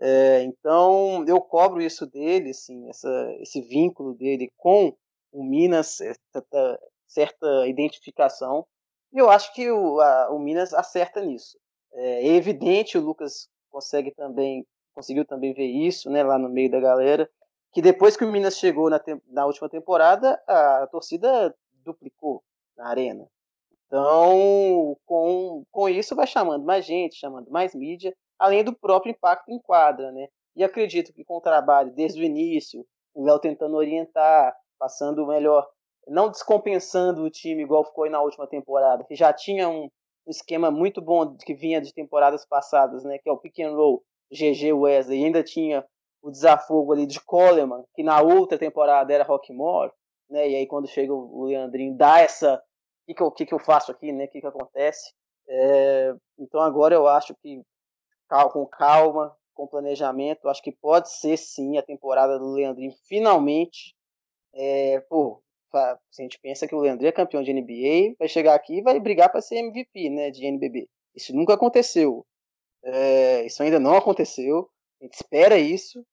É, 0.00 0.42
então 0.42 1.24
eu 1.26 1.40
cobro 1.40 1.80
isso 1.82 2.06
dele, 2.06 2.50
assim, 2.50 2.88
essa, 2.88 3.08
esse 3.40 3.60
vínculo 3.60 4.14
dele 4.14 4.50
com 4.56 4.96
o 5.32 5.44
Minas, 5.44 5.88
certa, 5.88 6.80
certa 7.06 7.66
identificação. 7.68 8.66
E 9.12 9.18
eu 9.18 9.30
acho 9.30 9.52
que 9.52 9.70
o, 9.70 10.00
a, 10.00 10.30
o 10.30 10.38
Minas 10.38 10.72
acerta 10.72 11.20
nisso. 11.20 11.58
É, 11.92 12.28
é 12.28 12.34
evidente, 12.34 12.98
o 12.98 13.00
Lucas 13.00 13.48
consegue 13.70 14.12
também 14.14 14.66
conseguiu 14.92 15.24
também 15.24 15.54
ver 15.54 15.66
isso, 15.66 16.10
né, 16.10 16.22
lá 16.22 16.38
no 16.38 16.48
meio 16.48 16.70
da 16.70 16.80
galera, 16.80 17.30
que 17.72 17.80
depois 17.80 18.16
que 18.16 18.24
o 18.24 18.30
Minas 18.30 18.58
chegou 18.58 18.90
na, 18.90 19.00
na 19.28 19.46
última 19.46 19.68
temporada, 19.68 20.40
a, 20.46 20.86
torcida 20.88 21.54
duplicou 21.84 22.42
na 22.76 22.88
arena. 22.88 23.26
Então, 23.86 24.96
com, 25.06 25.64
com 25.70 25.88
isso, 25.88 26.14
vai 26.14 26.26
chamando 26.26 26.64
mais 26.64 26.84
gente, 26.84 27.16
chamando 27.16 27.50
mais 27.50 27.74
mídia, 27.74 28.14
além 28.38 28.62
do 28.62 28.74
próprio 28.74 29.12
impacto 29.12 29.50
em 29.50 29.58
quadra, 29.58 30.12
né? 30.12 30.28
E 30.56 30.62
acredito 30.64 31.12
que 31.12 31.24
com 31.24 31.36
o 31.36 31.40
trabalho 31.40 31.92
desde 31.92 32.20
o 32.20 32.24
início, 32.24 32.84
o 33.14 33.24
Léo 33.24 33.38
tentando 33.38 33.76
orientar, 33.76 34.54
passando 34.78 35.26
melhor, 35.26 35.66
não 36.06 36.30
descompensando 36.30 37.22
o 37.22 37.30
time 37.30 37.62
igual 37.62 37.84
ficou 37.84 38.08
na 38.10 38.20
última 38.20 38.46
temporada, 38.46 39.04
que 39.04 39.14
já 39.14 39.32
tinha 39.32 39.68
um, 39.68 39.88
um 40.26 40.30
esquema 40.30 40.70
muito 40.70 41.00
bom 41.00 41.36
que 41.36 41.54
vinha 41.54 41.80
de 41.80 41.92
temporadas 41.92 42.46
passadas, 42.46 43.04
né? 43.04 43.18
Que 43.18 43.28
é 43.28 43.32
o 43.32 43.38
pick 43.38 43.60
and 43.60 43.74
roll, 43.74 44.02
GG 44.30 44.72
Wesley, 44.72 45.20
e 45.20 45.24
ainda 45.24 45.42
tinha 45.42 45.84
o 46.22 46.30
desafogo 46.30 46.92
ali 46.92 47.06
de 47.06 47.20
Coleman, 47.20 47.84
que 47.94 48.02
na 48.02 48.20
outra 48.20 48.58
temporada 48.58 49.12
era 49.12 49.24
Rockmore, 49.24 49.92
né? 50.28 50.48
E 50.48 50.56
aí 50.56 50.66
quando 50.66 50.86
chega 50.86 51.12
o 51.12 51.44
Leandrinho 51.44 51.96
dá 51.96 52.20
essa 52.20 52.62
que, 53.06 53.14
que, 53.14 53.30
que, 53.32 53.46
que 53.46 53.54
eu 53.54 53.58
faço 53.58 53.90
aqui, 53.90 54.12
né? 54.12 54.24
O 54.24 54.28
que, 54.28 54.40
que 54.40 54.46
acontece? 54.46 55.12
É, 55.48 56.14
então 56.38 56.60
agora 56.60 56.94
eu 56.94 57.08
acho 57.08 57.34
que 57.42 57.62
com 58.52 58.64
calma, 58.66 59.36
com 59.54 59.66
planejamento, 59.66 60.48
acho 60.48 60.62
que 60.62 60.70
pode 60.70 61.10
ser 61.10 61.36
sim 61.36 61.76
a 61.76 61.82
temporada 61.82 62.38
do 62.38 62.52
Leandrinho 62.52 62.92
finalmente. 63.08 63.96
É, 64.52 65.00
pô, 65.08 65.42
se 66.10 66.22
a 66.22 66.24
gente 66.24 66.38
pensa 66.40 66.66
que 66.66 66.74
o 66.74 66.80
Leandrinho 66.80 67.08
é 67.08 67.12
campeão 67.12 67.42
de 67.42 67.52
NBA, 67.52 68.16
vai 68.18 68.28
chegar 68.28 68.54
aqui 68.54 68.78
e 68.78 68.82
vai 68.82 68.98
brigar 68.98 69.30
para 69.30 69.40
ser 69.40 69.56
MVP, 69.56 70.10
né, 70.10 70.30
de 70.30 70.44
NBB. 70.44 70.88
Isso 71.14 71.34
nunca 71.34 71.54
aconteceu. 71.54 72.26
É, 72.82 73.44
isso 73.46 73.62
ainda 73.62 73.78
não 73.78 73.96
aconteceu. 73.96 74.68
A 75.00 75.04
gente 75.04 75.14
espera 75.14 75.58
isso 75.58 76.04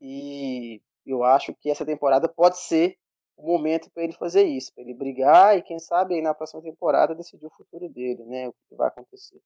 e 0.00 0.80
eu 1.06 1.22
acho 1.24 1.54
que 1.54 1.70
essa 1.70 1.84
temporada 1.84 2.28
pode 2.28 2.58
ser 2.58 2.96
o 3.36 3.46
momento 3.46 3.90
para 3.92 4.04
ele 4.04 4.12
fazer 4.12 4.44
isso, 4.44 4.72
para 4.74 4.84
ele 4.84 4.94
brigar 4.94 5.56
e 5.56 5.62
quem 5.62 5.78
sabe 5.78 6.14
aí 6.14 6.22
na 6.22 6.34
próxima 6.34 6.62
temporada 6.62 7.14
decidir 7.14 7.46
o 7.46 7.50
futuro 7.50 7.88
dele, 7.88 8.24
né, 8.24 8.48
o 8.48 8.54
que 8.68 8.74
vai 8.76 8.88
acontecer. 8.88 9.40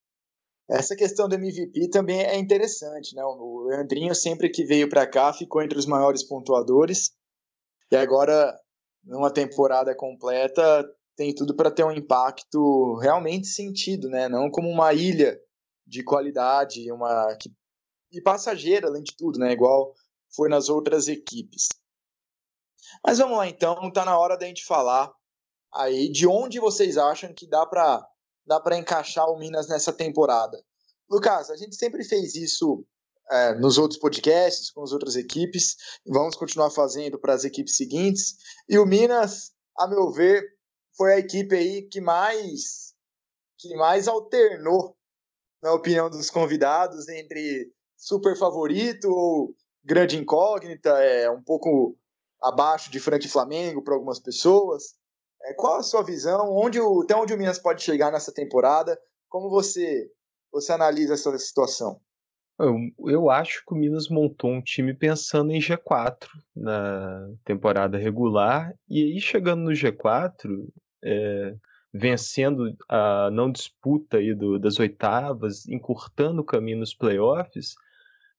Essa 0.69 0.97
questão 0.97 1.29
do 1.29 1.37
MVP 1.37 1.91
também 1.91 2.21
é 2.23 2.37
interessante, 2.37 3.15
né? 3.15 3.25
O 3.25 3.69
Leandrinho 3.69 4.13
sempre 4.17 4.51
que 4.51 4.65
veio 4.65 4.89
para 4.89 5.07
cá 5.07 5.33
ficou 5.33 5.63
entre 5.63 5.79
os 5.79 5.87
maiores 5.87 6.25
pontuadores 6.25 7.13
e 7.91 7.97
agora 7.97 8.53
numa 9.07 9.31
temporada 9.31 9.95
completa 9.95 10.85
tem 11.17 11.35
tudo 11.35 11.57
para 11.57 11.71
ter 11.71 11.85
um 11.85 11.91
impacto 11.91 12.97
realmente 12.97 13.47
sentido, 13.47 14.09
né? 14.09 14.29
Não 14.29 14.51
como 14.51 14.69
uma 14.69 14.93
ilha 14.93 15.41
de 15.87 16.05
qualidade, 16.05 16.93
uma 16.93 17.35
e 18.13 18.21
passageira 18.21 18.89
além 18.89 19.03
de 19.03 19.17
tudo, 19.17 19.39
né? 19.39 19.53
Igual 19.53 19.95
foi 20.35 20.49
nas 20.49 20.69
outras 20.69 21.09
equipes. 21.09 21.69
Mas 23.05 23.19
vamos 23.19 23.39
lá 23.39 23.49
então, 23.49 23.91
tá 23.91 24.05
na 24.05 24.19
hora 24.19 24.37
da 24.37 24.47
gente 24.47 24.65
falar 24.65 25.13
aí 25.75 26.11
de 26.11 26.27
onde 26.27 26.61
vocês 26.61 26.99
acham 26.99 27.33
que 27.33 27.49
dá 27.49 27.65
para 27.65 28.07
dá 28.47 28.61
para 28.61 28.77
encaixar 28.77 29.27
o 29.29 29.39
Minas 29.39 29.69
nessa 29.69 29.93
temporada. 29.93 30.63
Lucas, 31.11 31.51
a 31.51 31.57
gente 31.57 31.75
sempre 31.75 32.05
fez 32.05 32.35
isso 32.35 32.87
é, 33.31 33.55
nos 33.55 33.79
outros 33.79 33.99
podcasts, 33.99 34.71
com 34.71 34.83
as 34.83 34.93
outras 34.93 35.17
equipes, 35.17 35.77
vamos 36.07 36.37
continuar 36.37 36.71
fazendo 36.71 37.19
para 37.19 37.35
as 37.35 37.45
equipes 37.45 37.77
seguintes. 37.77 38.37
E 38.69 38.79
o 38.79 38.87
Minas, 38.87 39.53
a 39.79 39.89
meu 39.89 40.11
ver, 40.13 40.45
foi 40.97 41.15
a 41.15 41.19
equipe 41.19 41.55
aí 41.55 41.83
que 41.89 42.01
mais 42.01 42.95
que 43.59 43.75
mais 43.75 44.07
alternou, 44.07 44.97
na 45.63 45.73
opinião 45.73 46.11
dos 46.11 46.31
convidados, 46.31 47.09
entre 47.09 47.73
super 47.97 48.37
favorito 48.37 49.09
ou 49.09 49.55
grande 49.83 50.17
incógnita, 50.17 50.91
é 51.03 51.31
um 51.31 51.43
pouco 51.43 51.97
abaixo 52.43 52.91
de 52.91 53.01
frente 53.01 53.29
Flamengo 53.29 53.83
para 53.83 53.95
algumas 53.95 54.21
pessoas. 54.21 54.95
É, 55.43 55.55
qual 55.55 55.77
a 55.77 55.83
sua 55.83 56.03
visão? 56.03 56.51
Onde 56.55 56.81
o, 56.81 57.03
até 57.03 57.17
onde 57.17 57.33
o 57.33 57.39
Minas 57.39 57.59
pode 57.59 57.83
chegar 57.83 58.13
nessa 58.13 58.33
temporada? 58.33 59.01
Como 59.29 59.49
você, 59.49 60.11
você 60.53 60.73
analisa 60.73 61.15
essa 61.15 61.37
situação? 61.39 62.01
Eu, 62.59 62.79
eu 63.11 63.31
acho 63.31 63.63
que 63.67 63.75
o 63.75 63.77
Minas 63.77 64.09
montou 64.09 64.51
um 64.51 64.63
time 64.63 64.95
pensando 64.95 65.53
em 65.53 65.61
G4 65.61 66.27
na 66.55 67.29
temporada 67.45 67.99
regular, 67.99 68.73
e 68.89 69.03
aí 69.03 69.21
chegando 69.21 69.63
no 69.63 69.73
G4, 69.73 70.67
é, 71.05 71.55
vencendo 71.93 72.75
a 72.89 73.31
não 73.31 73.51
disputa 73.51 74.19
aí 74.19 74.35
do, 74.35 74.59
das 74.59 74.79
oitavas, 74.79 75.69
encurtando 75.69 76.41
o 76.41 76.45
caminho 76.45 76.79
nos 76.79 76.95
playoffs, 76.95 77.75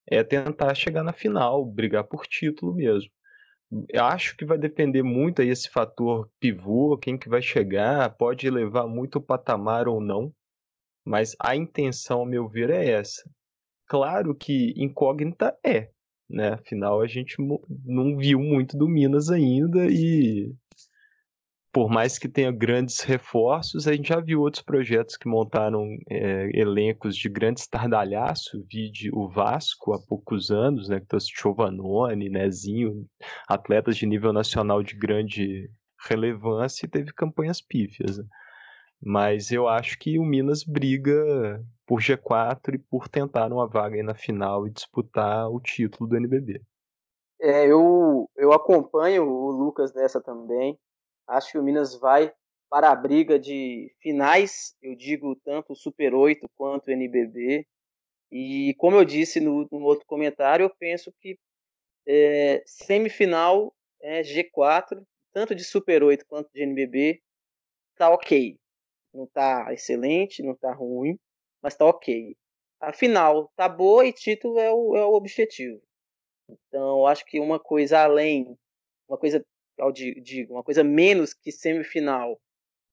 é 0.08 0.24
tentar 0.24 0.74
chegar 0.74 1.04
na 1.04 1.14
final, 1.14 1.66
brigar 1.66 2.04
por 2.06 2.26
título 2.26 2.74
mesmo. 2.74 3.12
Eu 3.90 4.06
acho 4.06 4.38
que 4.38 4.46
vai 4.46 4.58
depender 4.58 5.04
muito 5.04 5.42
aí 5.42 5.50
esse 5.50 5.70
fator 5.70 6.30
pivô, 6.40 6.98
quem 6.98 7.18
que 7.18 7.30
vai 7.30 7.42
chegar, 7.42 8.10
pode 8.18 8.50
levar 8.50 8.88
muito 8.88 9.18
o 9.18 9.22
patamar 9.22 9.88
ou 9.88 10.00
não, 10.00 10.34
mas 11.06 11.36
a 11.40 11.56
intenção, 11.56 12.20
ao 12.20 12.26
meu 12.26 12.48
ver, 12.48 12.70
é 12.70 12.92
essa. 12.92 13.24
Claro 13.88 14.36
que 14.36 14.74
incógnita 14.76 15.58
é, 15.66 15.90
né? 16.30 16.54
Afinal, 16.54 17.02
a 17.02 17.08
gente 17.08 17.36
não 17.86 18.18
viu 18.18 18.40
muito 18.40 18.78
do 18.78 18.88
Minas 18.88 19.30
ainda 19.30 19.88
e 19.90 20.54
por 21.72 21.90
mais 21.90 22.18
que 22.18 22.28
tenha 22.28 22.52
grandes 22.52 23.02
reforços, 23.02 23.88
a 23.88 23.94
gente 23.94 24.10
já 24.10 24.20
viu 24.20 24.42
outros 24.42 24.64
projetos 24.64 25.16
que 25.16 25.30
montaram 25.30 25.86
é, 26.10 26.50
elencos 26.60 27.16
de 27.16 27.30
grande 27.30 27.60
estardalhaço, 27.60 28.66
vide 28.68 29.12
o 29.14 29.30
Vasco 29.30 29.94
há 29.94 30.00
poucos 30.08 30.50
anos, 30.50 30.90
né, 30.90 31.00
que 31.00 31.06
trouxe 31.06 31.28
Giovanoni, 31.40 32.30
Nezinho, 32.30 33.06
atletas 33.48 33.96
de 33.96 34.08
nível 34.08 34.34
nacional 34.34 34.82
de 34.82 34.96
grande 34.96 35.70
relevância 36.10 36.86
e 36.86 36.90
teve 36.90 37.14
campanhas 37.14 37.62
pífias. 37.62 38.18
Né? 38.18 38.26
Mas 39.02 39.52
eu 39.52 39.68
acho 39.68 39.98
que 40.00 40.18
o 40.18 40.24
Minas 40.24 40.64
briga 40.64 41.64
por 41.86 42.02
G4 42.02 42.76
e 42.76 42.78
por 42.78 43.08
tentar 43.08 43.52
uma 43.52 43.68
vaga 43.68 44.02
na 44.04 44.16
final 44.16 44.68
e 44.68 44.72
disputar 44.72 45.50
o 45.50 45.60
título 45.60 46.10
do 46.10 46.18
NBB. 46.18 46.62
É, 47.40 47.68
eu, 47.68 48.30
eu 48.36 48.52
acompanho 48.52 49.24
o 49.24 49.52
Lucas 49.52 49.94
nessa 49.94 50.20
também. 50.22 50.78
Acho 51.28 51.52
que 51.52 51.58
o 51.58 51.64
Minas 51.64 51.96
vai 51.96 52.34
para 52.70 52.92
a 52.92 52.96
briga 52.96 53.40
de 53.40 53.94
finais, 54.02 54.76
eu 54.82 54.96
digo 54.96 55.36
tanto 55.44 55.76
Super 55.76 56.14
8 56.14 56.50
quanto 56.56 56.92
NBB. 56.92 57.66
E 58.32 58.76
como 58.78 58.98
eu 58.98 59.06
disse 59.06 59.40
no, 59.40 59.68
no 59.72 59.84
outro 59.84 60.06
comentário, 60.06 60.66
eu 60.66 60.70
penso 60.70 61.14
que 61.22 61.40
é, 62.06 62.62
semifinal 62.66 63.74
é 64.02 64.22
G4, 64.22 65.02
tanto 65.34 65.56
de 65.56 65.64
Super 65.64 66.04
8 66.04 66.26
quanto 66.26 66.50
de 66.54 66.62
NBB, 66.64 67.22
tá 67.96 68.10
ok. 68.10 68.58
Não 69.18 69.26
tá 69.26 69.74
excelente, 69.74 70.44
não 70.44 70.56
tá 70.56 70.72
ruim, 70.72 71.18
mas 71.60 71.76
tá 71.76 71.84
ok. 71.86 72.38
A 72.80 72.94
final 72.94 73.52
tá 73.56 73.68
boa 73.68 74.06
e 74.06 74.14
título 74.14 74.60
é 74.60 74.72
o, 74.72 74.96
é 74.96 75.04
o 75.04 75.14
objetivo. 75.14 75.82
Então, 76.48 77.08
acho 77.08 77.26
que 77.26 77.40
uma 77.40 77.60
coisa 77.60 78.00
além, 78.00 78.56
uma 79.10 79.18
coisa 79.18 79.44
eu 79.76 79.92
digo, 79.92 80.54
uma 80.54 80.64
coisa 80.64 80.84
menos 80.84 81.34
que 81.34 81.52
semifinal, 81.52 82.40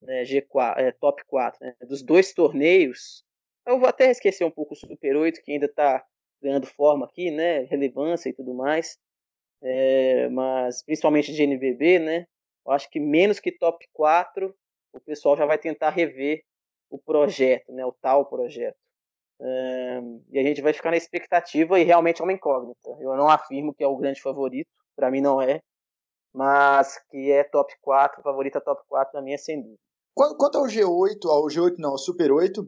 né, 0.00 0.22
G4, 0.24 0.78
é, 0.78 0.92
top 0.92 1.22
4, 1.26 1.64
né, 1.64 1.74
dos 1.82 2.02
dois 2.02 2.32
torneios, 2.32 3.22
eu 3.66 3.78
vou 3.78 3.88
até 3.88 4.10
esquecer 4.10 4.44
um 4.44 4.50
pouco 4.50 4.74
o 4.74 4.76
Super 4.76 5.16
8, 5.16 5.42
que 5.42 5.52
ainda 5.52 5.66
está 5.66 6.04
ganhando 6.42 6.66
forma 6.66 7.06
aqui, 7.06 7.30
né, 7.30 7.60
relevância 7.64 8.30
e 8.30 8.34
tudo 8.34 8.54
mais, 8.54 8.98
é, 9.62 10.28
mas 10.30 10.82
principalmente 10.82 11.32
de 11.32 11.42
NBB, 11.42 11.98
né, 11.98 12.26
eu 12.66 12.72
acho 12.72 12.88
que 12.90 13.00
menos 13.00 13.40
que 13.40 13.52
top 13.52 13.86
4, 13.92 14.54
o 14.94 15.00
pessoal 15.00 15.36
já 15.36 15.44
vai 15.44 15.58
tentar 15.58 15.90
rever 15.90 16.42
o 16.90 16.98
projeto, 16.98 17.72
né, 17.72 17.84
o 17.84 17.92
tal 17.92 18.26
projeto. 18.26 18.76
Um, 19.40 20.22
e 20.30 20.38
a 20.38 20.42
gente 20.42 20.62
vai 20.62 20.72
ficar 20.72 20.92
na 20.92 20.96
expectativa 20.96 21.78
e 21.78 21.84
realmente 21.84 22.20
é 22.20 22.24
uma 22.24 22.32
incógnita. 22.32 22.90
Eu 23.00 23.16
não 23.16 23.28
afirmo 23.28 23.74
que 23.74 23.82
é 23.82 23.86
o 23.86 23.96
grande 23.96 24.22
favorito, 24.22 24.70
para 24.94 25.10
mim 25.10 25.20
não 25.20 25.42
é, 25.42 25.60
mas 26.32 26.98
que 27.10 27.32
é 27.32 27.42
top 27.44 27.72
4, 27.80 28.22
favorita 28.22 28.60
top 28.60 28.82
4 28.88 29.12
na 29.14 29.22
minha 29.22 29.38
sem 29.38 29.60
dúvida. 29.60 29.78
Quanto 30.14 30.58
ao 30.58 30.66
G8, 30.66 31.28
ao 31.28 31.46
G8 31.46 31.74
não, 31.78 31.90
ao 31.90 31.98
Super 31.98 32.30
8, 32.30 32.64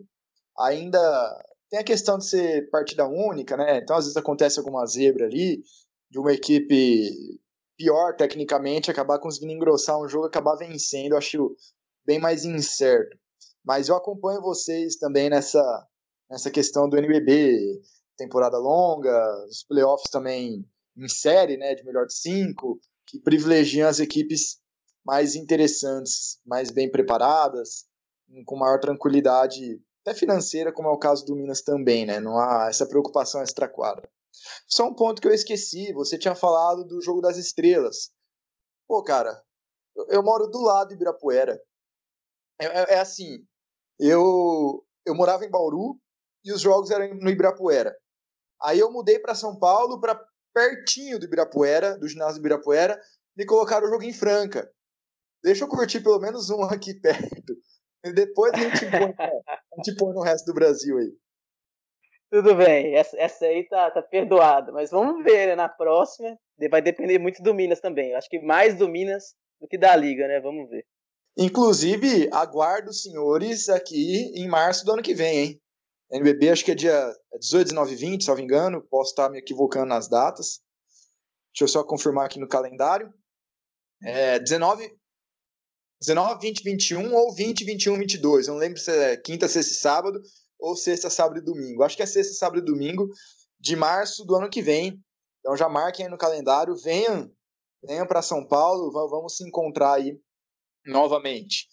ainda 0.59 0.99
tem 1.70 1.79
a 1.79 1.85
questão 1.85 2.18
de 2.18 2.27
ser 2.29 2.68
partida 2.70 3.07
única, 3.07 3.57
né? 3.57 3.79
Então 3.79 3.97
às 3.97 4.05
vezes 4.05 4.16
acontece 4.16 4.59
alguma 4.59 4.85
zebra 4.87 5.27
ali, 5.27 5.62
de 6.11 6.18
uma 6.18 6.33
equipe 6.33 7.39
pior 7.77 8.16
tecnicamente 8.16 8.91
acabar 8.91 9.18
conseguindo 9.18 9.53
engrossar 9.53 10.01
um 10.01 10.09
jogo, 10.09 10.27
acabar 10.27 10.57
vencendo, 10.57 11.12
eu 11.12 11.18
acho 11.18 11.55
bem 12.07 12.18
mais 12.18 12.44
incerto. 12.44 13.16
Mas 13.64 13.88
eu 13.88 13.96
acompanho 13.96 14.40
vocês 14.40 14.96
também 14.96 15.28
nessa, 15.28 15.86
nessa 16.30 16.50
questão 16.50 16.88
do 16.88 16.96
NBB, 16.96 17.82
temporada 18.16 18.57
longa, 18.59 19.44
os 19.48 19.64
playoffs 19.64 20.11
também 20.11 20.64
em 20.96 21.09
série, 21.09 21.57
né, 21.57 21.74
de 21.74 21.84
melhor 21.84 22.07
de 22.07 22.14
cinco, 22.14 22.80
que 23.07 23.20
privilegiam 23.20 23.88
as 23.88 24.00
equipes 24.00 24.59
mais 25.04 25.36
interessantes, 25.36 26.40
mais 26.44 26.70
bem 26.70 26.90
preparadas, 26.90 27.84
com 28.44 28.57
maior 28.57 28.80
tranquilidade, 28.80 29.80
até 30.02 30.14
financeira, 30.14 30.72
como 30.72 30.88
é 30.88 30.92
o 30.92 30.98
caso 30.98 31.24
do 31.24 31.36
Minas 31.36 31.62
também, 31.62 32.07
né? 32.07 32.18
Não 32.18 32.38
há 32.38 32.68
essa 32.68 32.86
preocupação 32.86 33.42
extra-quadra. 33.42 34.09
Só 34.66 34.86
um 34.86 34.94
ponto 34.94 35.20
que 35.20 35.28
eu 35.28 35.32
esqueci, 35.32 35.92
você 35.92 36.18
tinha 36.18 36.34
falado 36.34 36.84
do 36.84 37.00
jogo 37.00 37.20
das 37.20 37.36
estrelas. 37.36 38.11
Pô, 38.88 39.02
cara, 39.02 39.42
eu, 39.94 40.07
eu 40.09 40.22
moro 40.22 40.46
do 40.48 40.61
lado 40.61 40.88
de 40.88 40.94
Ibirapuera. 40.94 41.61
É, 42.61 42.66
é, 42.66 42.94
é, 42.94 42.98
assim, 42.98 43.44
eu, 43.98 44.84
eu 45.04 45.14
morava 45.14 45.44
em 45.44 45.50
Bauru 45.50 45.98
e 46.44 46.52
os 46.52 46.61
jogos 46.61 46.90
eram 46.90 47.14
no 47.14 47.30
Ibirapuera. 47.30 47.94
Aí 48.62 48.78
eu 48.78 48.90
mudei 48.90 49.18
para 49.18 49.34
São 49.34 49.59
Paulo, 49.59 50.00
para 50.00 50.20
pertinho 50.54 51.18
do 51.18 51.26
Ibirapuera, 51.26 51.98
do 51.98 52.09
ginásio 52.09 52.36
do 52.36 52.40
Ibirapuera, 52.40 52.98
me 53.36 53.44
colocaram 53.44 53.86
o 53.86 53.90
jogo 53.90 54.04
em 54.04 54.12
Franca. 54.12 54.70
Deixa 55.42 55.64
eu 55.64 55.68
curtir 55.68 56.00
pelo 56.00 56.18
menos 56.18 56.48
um 56.48 56.62
aqui 56.62 56.94
perto. 57.00 57.54
E 58.04 58.12
depois 58.12 58.52
a 58.54 58.59
gente 58.59 58.90
põe, 58.90 59.14
a 59.18 59.76
gente 59.76 59.96
põe 59.96 60.14
no 60.14 60.22
resto 60.22 60.46
do 60.46 60.54
Brasil 60.54 60.96
aí. 60.96 61.12
Tudo 62.30 62.57
bem, 62.57 62.96
essa, 62.96 63.16
essa 63.18 63.44
aí 63.44 63.68
tá, 63.68 63.90
tá 63.90 64.02
perdoada, 64.02 64.72
mas 64.72 64.90
vamos 64.90 65.22
ver, 65.22 65.46
né, 65.46 65.54
na 65.54 65.68
próxima. 65.68 66.36
Vai 66.70 66.82
depender 66.82 67.18
muito 67.18 67.42
do 67.42 67.54
Minas 67.54 67.80
também. 67.80 68.11
Eu 68.11 68.18
acho 68.18 68.28
que 68.28 68.40
mais 68.40 68.76
do 68.76 68.88
Minas 68.88 69.34
do 69.61 69.68
que 69.68 69.78
da 69.78 69.94
Liga, 69.94 70.26
né? 70.26 70.40
Vamos 70.40 70.68
ver. 70.68 70.84
Inclusive, 71.37 72.30
aguardo 72.32 72.91
os 72.91 73.03
senhores 73.03 73.68
aqui 73.68 74.32
em 74.34 74.49
março 74.49 74.84
do 74.84 74.93
ano 74.93 75.03
que 75.03 75.14
vem, 75.14 75.39
hein? 75.39 75.62
NBB 76.11 76.51
acho 76.51 76.64
que 76.64 76.70
é 76.70 76.74
dia 76.74 77.12
18, 77.39 77.68
19 77.68 77.93
e 77.93 77.97
20, 77.97 78.22
se 78.22 78.28
não 78.28 78.37
me 78.37 78.43
engano. 78.43 78.82
Posso 78.89 79.11
estar 79.11 79.28
me 79.28 79.39
equivocando 79.39 79.87
nas 79.87 80.09
datas. 80.09 80.61
Deixa 81.53 81.64
eu 81.64 81.68
só 81.68 81.84
confirmar 81.84 82.26
aqui 82.26 82.39
no 82.39 82.49
calendário. 82.49 83.12
É 84.03 84.39
19, 84.39 84.89
19, 86.01 86.41
20, 86.41 86.62
21 86.62 87.14
ou 87.14 87.34
20, 87.34 87.64
21, 87.64 87.99
22. 87.99 88.47
Eu 88.47 88.55
não 88.55 88.61
lembro 88.61 88.78
se 88.78 88.91
é 88.91 89.16
quinta, 89.16 89.49
sexta 89.49 89.72
e 89.72 89.76
sábado 89.76 90.22
ou 90.59 90.76
sexta, 90.76 91.11
sábado 91.11 91.39
e 91.39 91.45
domingo. 91.45 91.82
Acho 91.82 91.97
que 91.97 92.03
é 92.03 92.07
sexta, 92.07 92.34
sábado 92.34 92.61
e 92.61 92.64
domingo 92.64 93.09
de 93.59 93.74
março 93.74 94.24
do 94.24 94.37
ano 94.37 94.49
que 94.49 94.62
vem. 94.62 94.99
Então 95.41 95.57
já 95.57 95.68
marquem 95.68 96.07
aí 96.07 96.11
no 96.11 96.18
calendário, 96.18 96.76
venham, 96.76 97.30
venham 97.82 98.07
para 98.07 98.22
São 98.22 98.47
Paulo, 98.47 98.91
vamos 98.91 99.37
se 99.37 99.47
encontrar 99.47 99.95
aí 99.95 100.18
novamente. 100.87 101.66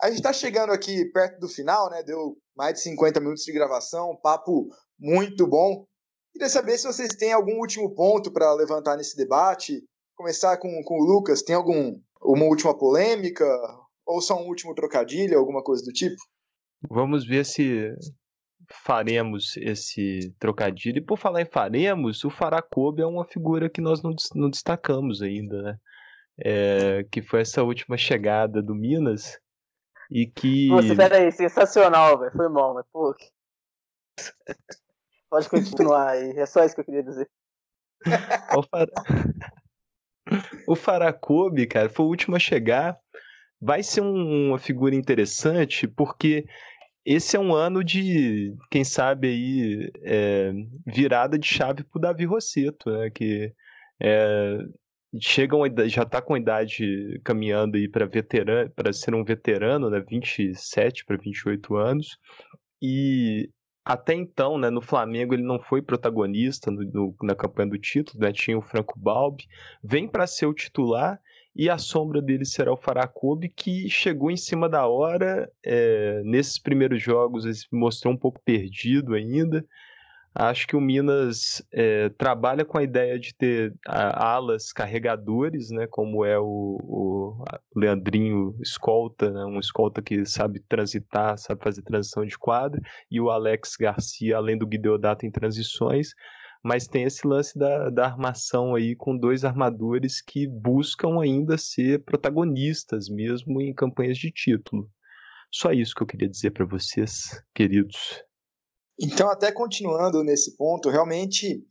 A 0.00 0.08
gente 0.08 0.16
está 0.16 0.32
chegando 0.32 0.72
aqui 0.72 1.04
perto 1.12 1.40
do 1.40 1.48
final, 1.48 1.88
né? 1.90 2.02
Deu 2.02 2.36
mais 2.56 2.74
de 2.74 2.80
50 2.80 3.20
minutos 3.20 3.44
de 3.44 3.52
gravação, 3.52 4.18
papo 4.22 4.68
muito 4.98 5.46
bom. 5.46 5.86
Queria 6.32 6.48
saber 6.48 6.76
se 6.78 6.86
vocês 6.86 7.14
têm 7.14 7.32
algum 7.32 7.58
último 7.58 7.94
ponto 7.94 8.32
para 8.32 8.52
levantar 8.54 8.96
nesse 8.96 9.16
debate. 9.16 9.82
Começar 10.16 10.56
com, 10.58 10.68
com 10.84 11.00
o 11.00 11.04
Lucas, 11.04 11.42
tem 11.42 11.54
algum 11.54 11.98
uma 12.22 12.44
última 12.46 12.76
polêmica 12.76 13.44
ou 14.06 14.20
só 14.20 14.36
um 14.36 14.46
último 14.48 14.74
trocadilho, 14.74 15.38
alguma 15.38 15.62
coisa 15.62 15.84
do 15.84 15.92
tipo? 15.92 16.16
Vamos 16.90 17.26
ver 17.26 17.44
se 17.44 17.94
faremos 18.70 19.56
esse 19.56 20.34
trocadilho. 20.38 20.98
E 20.98 21.04
por 21.04 21.18
falar 21.18 21.42
em 21.42 21.50
faremos, 21.50 22.24
o 22.24 22.30
Faracobe 22.30 23.02
é 23.02 23.06
uma 23.06 23.26
figura 23.26 23.70
que 23.70 23.80
nós 23.80 24.02
não, 24.02 24.14
não 24.34 24.50
destacamos 24.50 25.22
ainda, 25.22 25.62
né? 25.62 25.78
É, 26.38 27.04
que 27.12 27.22
foi 27.22 27.42
essa 27.42 27.62
última 27.62 27.96
chegada 27.96 28.60
do 28.60 28.74
Minas 28.74 29.38
e 30.10 30.26
que. 30.26 30.68
Você, 30.68 30.94
peraí, 30.94 31.30
sensacional, 31.30 32.18
velho. 32.18 32.32
Foi 32.32 32.48
mal, 32.48 32.74
mas 32.74 32.86
pô. 32.92 33.14
Pode 35.30 35.48
continuar 35.48 36.10
aí, 36.10 36.30
é 36.38 36.46
só 36.46 36.64
isso 36.64 36.74
que 36.74 36.80
eu 36.80 36.84
queria 36.84 37.02
dizer. 37.02 37.28
o, 38.56 38.62
Far... 38.62 38.86
o 40.68 40.76
Faracobe, 40.76 41.66
cara, 41.66 41.88
foi 41.88 42.04
o 42.04 42.08
último 42.08 42.36
a 42.36 42.38
chegar. 42.38 42.98
Vai 43.60 43.82
ser 43.82 44.00
um, 44.00 44.48
uma 44.48 44.58
figura 44.58 44.94
interessante 44.94 45.88
porque 45.88 46.46
esse 47.04 47.36
é 47.36 47.40
um 47.40 47.54
ano 47.54 47.84
de, 47.84 48.56
quem 48.70 48.84
sabe 48.84 49.28
aí, 49.28 49.92
é, 50.02 50.52
virada 50.86 51.38
de 51.38 51.46
chave 51.46 51.84
pro 51.84 52.00
Davi 52.00 52.24
Rosseto, 52.24 52.90
né? 52.90 53.10
Que 53.10 53.52
é, 54.00 54.58
chega 55.20 55.56
uma, 55.56 55.68
já 55.88 56.02
está 56.02 56.20
com 56.20 56.34
a 56.34 56.38
idade 56.38 57.20
caminhando 57.24 57.76
aí 57.76 57.88
para 57.88 58.06
veterano, 58.06 58.70
para 58.70 58.92
ser 58.92 59.14
um 59.14 59.24
veterano, 59.24 59.90
né? 59.90 60.00
27 60.00 61.04
para 61.04 61.16
28 61.16 61.76
anos. 61.76 62.18
E 62.80 63.50
até 63.84 64.14
então, 64.14 64.58
né, 64.58 64.70
no 64.70 64.80
Flamengo 64.80 65.34
ele 65.34 65.42
não 65.42 65.58
foi 65.58 65.82
protagonista 65.82 66.70
no, 66.70 66.82
no, 66.84 67.16
na 67.22 67.34
campanha 67.34 67.70
do 67.70 67.78
título, 67.78 68.18
né, 68.18 68.32
tinha 68.32 68.56
o 68.56 68.62
Franco 68.62 68.98
Balbi, 68.98 69.46
vem 69.82 70.08
para 70.08 70.26
ser 70.26 70.46
o 70.46 70.54
titular 70.54 71.20
e 71.54 71.70
a 71.70 71.78
sombra 71.78 72.20
dele 72.20 72.44
será 72.44 72.72
o 72.72 72.76
Faracobe, 72.76 73.48
que 73.48 73.88
chegou 73.88 74.30
em 74.30 74.36
cima 74.36 74.68
da 74.68 74.86
hora. 74.88 75.48
É, 75.64 76.20
nesses 76.24 76.58
primeiros 76.58 77.00
jogos, 77.00 77.44
ele 77.44 77.54
se 77.54 77.66
mostrou 77.70 78.12
um 78.12 78.16
pouco 78.16 78.40
perdido 78.44 79.14
ainda. 79.14 79.64
Acho 80.36 80.66
que 80.66 80.74
o 80.74 80.80
Minas 80.80 81.64
é, 81.72 82.08
trabalha 82.08 82.64
com 82.64 82.76
a 82.76 82.82
ideia 82.82 83.16
de 83.20 83.32
ter 83.32 83.72
a, 83.86 84.34
alas 84.34 84.72
carregadores, 84.72 85.70
né, 85.70 85.86
como 85.88 86.24
é 86.24 86.36
o, 86.36 86.76
o 86.82 87.44
Leandrinho 87.76 88.56
escolta, 88.60 89.30
né, 89.30 89.44
um 89.44 89.60
escolta 89.60 90.02
que 90.02 90.26
sabe 90.26 90.58
transitar, 90.68 91.38
sabe 91.38 91.62
fazer 91.62 91.82
transição 91.82 92.26
de 92.26 92.36
quadra, 92.36 92.80
e 93.08 93.20
o 93.20 93.30
Alex 93.30 93.76
Garcia, 93.78 94.36
além 94.36 94.58
do 94.58 94.66
Guideodato 94.66 95.24
em 95.24 95.30
transições, 95.30 96.08
mas 96.64 96.88
tem 96.88 97.04
esse 97.04 97.24
lance 97.24 97.56
da, 97.56 97.88
da 97.90 98.06
armação 98.06 98.74
aí 98.74 98.96
com 98.96 99.16
dois 99.16 99.44
armadores 99.44 100.20
que 100.20 100.48
buscam 100.48 101.20
ainda 101.20 101.56
ser 101.56 102.02
protagonistas 102.02 103.08
mesmo 103.08 103.60
em 103.60 103.72
campanhas 103.72 104.18
de 104.18 104.32
título. 104.32 104.90
Só 105.52 105.70
isso 105.70 105.94
que 105.94 106.02
eu 106.02 106.06
queria 106.06 106.28
dizer 106.28 106.50
para 106.50 106.64
vocês, 106.64 107.40
queridos. 107.54 108.24
Então, 108.98 109.28
até 109.28 109.50
continuando 109.50 110.22
nesse 110.22 110.56
ponto, 110.56 110.88
realmente 110.88 111.64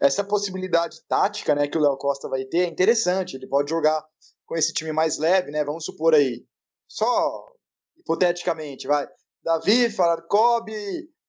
essa 0.00 0.24
possibilidade 0.24 1.02
tática, 1.06 1.54
né, 1.54 1.68
que 1.68 1.76
o 1.76 1.80
Léo 1.80 1.96
Costa 1.96 2.28
vai 2.28 2.44
ter 2.44 2.60
é 2.60 2.66
interessante. 2.66 3.36
Ele 3.36 3.46
pode 3.46 3.70
jogar 3.70 4.04
com 4.46 4.56
esse 4.56 4.72
time 4.72 4.92
mais 4.92 5.18
leve, 5.18 5.50
né? 5.50 5.62
Vamos 5.64 5.84
supor 5.84 6.14
aí, 6.14 6.44
só 6.88 7.46
hipoteticamente, 7.96 8.86
vai. 8.86 9.06
Davi, 9.44 9.88
Fararcob, 9.90 10.72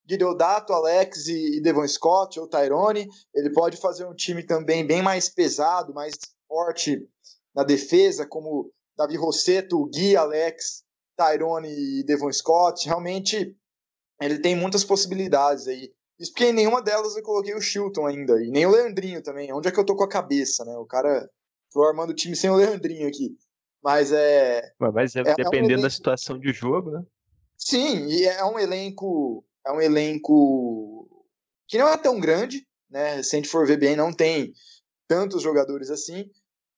Guideodato, 0.06 0.74
Alex 0.74 1.28
e, 1.28 1.62
Devon 1.62 1.88
Scott 1.88 2.40
ou 2.40 2.48
Tyrone. 2.48 3.08
Ele 3.34 3.52
pode 3.52 3.78
fazer 3.78 4.06
um 4.06 4.16
time 4.16 4.44
também 4.44 4.86
bem 4.86 5.02
mais 5.02 5.30
pesado, 5.30 5.94
mais 5.94 6.14
forte 6.48 7.08
na 7.54 7.64
defesa, 7.64 8.26
como 8.26 8.72
Davi 8.98 9.16
Rosseto, 9.16 9.86
Gui, 9.88 10.16
Alex, 10.16 10.84
Tyrone 11.16 11.70
e 11.70 12.04
Devon 12.04 12.32
Scott. 12.32 12.88
Realmente, 12.88 13.56
ele 14.22 14.40
tem 14.40 14.56
muitas 14.56 14.84
possibilidades 14.84 15.68
aí. 15.68 15.92
Isso 16.20 16.32
porque 16.32 16.46
em 16.46 16.54
nenhuma 16.54 16.82
delas 16.82 17.16
eu 17.16 17.24
coloquei 17.24 17.56
o 17.56 17.62
Chilton 17.62 18.06
ainda, 18.06 18.42
e 18.44 18.52
nem 18.52 18.66
o 18.66 18.72
Leandrinho 18.72 19.24
também. 19.24 19.52
Onde 19.52 19.68
é 19.68 19.72
que 19.72 19.80
eu 19.80 19.86
tô 19.86 19.96
com 19.96 20.04
a 20.04 20.10
cabeça, 20.10 20.64
né? 20.64 20.76
O 20.78 20.86
cara. 20.86 21.30
Tô 21.74 21.84
armando 21.84 22.10
o 22.10 22.16
time 22.16 22.36
sem 22.36 22.50
o 22.50 22.56
Leandrinho 22.56 23.08
aqui. 23.08 23.36
Mas 23.82 24.12
é. 24.12 24.62
Mas 24.78 25.16
é, 25.16 25.22
é 25.22 25.36
dependendo 25.36 25.80
um 25.80 25.84
da 25.84 25.90
situação 25.90 26.38
de 26.38 26.52
jogo, 26.52 26.92
né? 26.92 27.02
Sim, 27.58 28.08
e 28.08 28.26
é 28.26 28.44
um 28.44 28.60
elenco 28.60 29.46
é 29.66 29.72
um 29.72 29.82
elenco 29.82 31.08
que 31.68 31.78
não 31.78 31.88
é 31.88 31.98
tão 31.98 32.20
grande, 32.20 32.68
né? 32.90 33.22
Se 33.24 33.36
a 33.36 33.40
gente 33.40 33.50
for 33.50 33.66
ver 33.66 33.78
bem, 33.78 33.96
não 33.96 34.12
tem 34.12 34.54
tantos 35.08 35.42
jogadores 35.42 35.90
assim, 35.90 36.30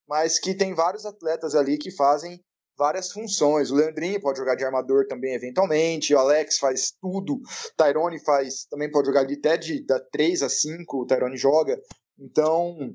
mas 0.08 0.40
que 0.40 0.54
tem 0.54 0.74
vários 0.74 1.06
atletas 1.06 1.56
ali 1.56 1.78
que 1.78 1.92
fazem 1.92 2.44
várias 2.78 3.12
funções. 3.12 3.72
O 3.72 3.76
Leandrinho 3.76 4.22
pode 4.22 4.38
jogar 4.38 4.56
de 4.56 4.66
armador 4.66 5.08
também, 5.08 5.34
eventualmente. 5.34 6.14
O 6.14 6.20
Alex 6.20 6.58
faz 6.58 6.92
tudo. 7.02 7.36
O 7.36 7.42
Tyrone 7.78 8.24
faz, 8.24 8.66
também 8.66 8.90
pode 8.90 9.08
jogar 9.08 9.24
de 9.24 9.36
até 9.36 9.58
de 9.58 9.86
da 9.86 10.00
3 10.00 10.44
a 10.44 10.50
5, 10.50 10.98
o 10.98 11.06
Tyrone 11.06 11.38
joga. 11.38 11.80
Então, 12.20 12.94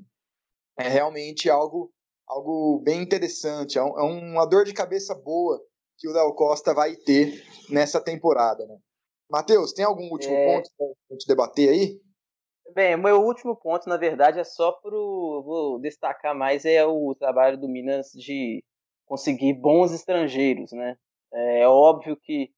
é 0.77 0.87
realmente 0.87 1.49
algo, 1.49 1.91
algo 2.27 2.81
bem 2.83 3.01
interessante. 3.01 3.77
É, 3.77 3.83
um, 3.83 3.99
é 3.99 4.03
uma 4.03 4.45
dor 4.45 4.65
de 4.65 4.73
cabeça 4.73 5.13
boa 5.15 5.61
que 5.97 6.07
o 6.07 6.13
Léo 6.13 6.33
Costa 6.33 6.73
vai 6.73 6.95
ter 6.95 7.43
nessa 7.69 8.01
temporada, 8.01 8.65
né? 8.65 8.77
Matheus, 9.29 9.73
tem 9.73 9.85
algum 9.85 10.09
último 10.09 10.33
é... 10.33 10.55
ponto 10.55 10.69
para 10.77 10.87
a 10.87 11.13
gente 11.13 11.27
debater 11.27 11.69
aí? 11.69 12.01
Bem, 12.73 12.95
o 12.95 12.99
meu 12.99 13.21
último 13.21 13.55
ponto, 13.55 13.89
na 13.89 13.97
verdade, 13.97 14.39
é 14.39 14.43
só 14.43 14.71
para 14.71 14.91
vou 14.91 15.79
destacar 15.79 16.35
mais 16.35 16.65
é 16.65 16.85
o 16.85 17.15
trabalho 17.15 17.59
do 17.59 17.67
Minas 17.67 18.11
de 18.13 18.63
conseguir 19.09 19.53
bons 19.53 19.91
estrangeiros, 19.91 20.71
né? 20.71 20.95
É 21.33 21.67
óbvio 21.67 22.15
que 22.15 22.51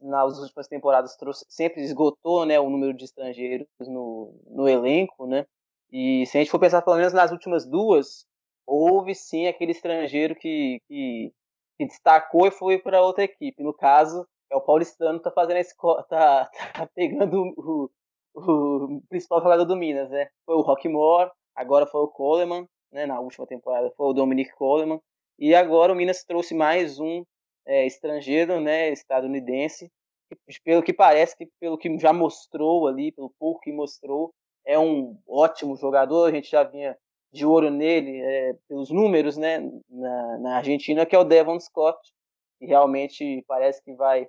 nas 0.00 0.38
últimas 0.38 0.68
temporadas 0.68 1.16
trouxe, 1.16 1.44
sempre 1.48 1.82
esgotou 1.82 2.44
né, 2.44 2.60
o 2.60 2.70
número 2.70 2.94
de 2.96 3.04
estrangeiros 3.04 3.66
no, 3.80 4.32
no 4.46 4.68
elenco, 4.68 5.26
né? 5.26 5.46
E 5.90 6.26
se 6.26 6.36
a 6.36 6.40
gente 6.40 6.50
for 6.50 6.60
pensar 6.60 6.82
pelo 6.82 6.96
menos 6.96 7.12
nas 7.12 7.32
últimas 7.32 7.64
duas, 7.66 8.26
houve 8.66 9.14
sim 9.14 9.46
aquele 9.46 9.72
estrangeiro 9.72 10.34
que, 10.36 10.80
que, 10.86 11.32
que 11.76 11.86
destacou 11.86 12.46
e 12.46 12.50
foi 12.50 12.78
para 12.78 13.02
outra 13.02 13.24
equipe. 13.24 13.62
No 13.62 13.72
caso, 13.72 14.26
é 14.50 14.56
o 14.56 14.60
paulistano 14.60 15.18
que 15.18 15.28
está 15.28 15.30
fazendo 15.30 15.58
esse, 15.58 15.74
tá, 16.08 16.50
tá 16.74 16.86
pegando 16.94 17.54
o, 17.56 17.90
o 18.34 19.00
principal 19.08 19.42
jogador 19.42 19.64
do 19.64 19.76
Minas, 19.76 20.10
né? 20.10 20.28
Foi 20.44 20.54
o 20.56 20.62
Rockmore, 20.62 21.30
agora 21.54 21.86
foi 21.86 22.02
o 22.02 22.08
Coleman, 22.08 22.68
né? 22.92 23.06
Na 23.06 23.18
última 23.18 23.46
temporada 23.46 23.90
foi 23.96 24.06
o 24.06 24.12
Dominic 24.12 24.52
Coleman. 24.54 25.00
E 25.38 25.54
agora 25.54 25.92
o 25.92 25.96
Minas 25.96 26.24
trouxe 26.24 26.54
mais 26.54 26.98
um 26.98 27.24
é, 27.66 27.86
estrangeiro, 27.86 28.60
né, 28.60 28.90
estadunidense, 28.90 29.90
que, 30.28 30.60
pelo 30.64 30.82
que 30.82 30.92
parece, 30.92 31.36
que 31.36 31.48
pelo 31.60 31.78
que 31.78 31.96
já 31.98 32.12
mostrou 32.12 32.88
ali, 32.88 33.12
pelo 33.12 33.32
pouco 33.38 33.60
que 33.60 33.72
mostrou, 33.72 34.32
é 34.66 34.78
um 34.78 35.16
ótimo 35.26 35.76
jogador, 35.76 36.26
a 36.26 36.32
gente 36.32 36.50
já 36.50 36.64
vinha 36.64 36.96
de 37.32 37.46
ouro 37.46 37.70
nele, 37.70 38.20
é, 38.20 38.54
pelos 38.68 38.90
números, 38.90 39.36
né, 39.36 39.60
na, 39.88 40.38
na 40.38 40.56
Argentina, 40.56 41.06
que 41.06 41.14
é 41.14 41.18
o 41.18 41.24
Devon 41.24 41.60
Scott, 41.60 41.98
que 42.58 42.66
realmente 42.66 43.44
parece 43.46 43.82
que 43.82 43.94
vai 43.94 44.26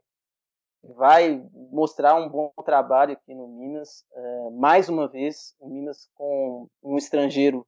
vai 0.82 1.44
mostrar 1.72 2.16
um 2.16 2.30
bom 2.30 2.54
trabalho 2.64 3.12
aqui 3.12 3.36
no 3.36 3.50
Minas. 3.50 4.06
É, 4.14 4.50
mais 4.52 4.88
uma 4.88 5.10
vez, 5.10 5.54
o 5.60 5.68
Minas 5.68 6.10
com 6.16 6.68
um 6.82 6.98
estrangeiro, 6.98 7.68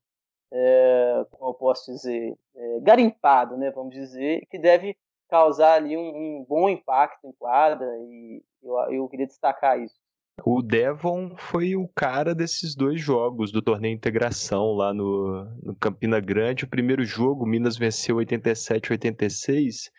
é, 0.51 1.25
como 1.31 1.51
eu 1.51 1.53
posso 1.53 1.91
dizer, 1.91 2.37
é, 2.55 2.79
garimpado, 2.81 3.57
né, 3.57 3.71
vamos 3.71 3.93
dizer, 3.93 4.45
que 4.49 4.59
deve 4.59 4.97
causar 5.29 5.75
ali 5.75 5.95
um, 5.95 6.09
um 6.09 6.45
bom 6.47 6.69
impacto 6.69 7.25
em 7.25 7.31
quadra 7.31 7.87
e 7.99 8.43
eu, 8.61 8.77
eu 8.91 9.07
queria 9.07 9.27
destacar 9.27 9.79
isso. 9.79 9.95
O 10.43 10.61
Devon 10.61 11.35
foi 11.37 11.75
o 11.75 11.87
cara 11.87 12.33
desses 12.33 12.75
dois 12.75 12.99
jogos 12.99 13.51
do 13.51 13.61
torneio 13.61 13.93
integração 13.93 14.73
lá 14.73 14.93
no, 14.93 15.45
no 15.61 15.75
Campina 15.75 16.19
Grande. 16.19 16.63
O 16.63 16.69
primeiro 16.69 17.03
jogo, 17.03 17.45
Minas 17.45 17.77
venceu 17.77 18.15
87 18.15 18.91
86. 18.91 19.91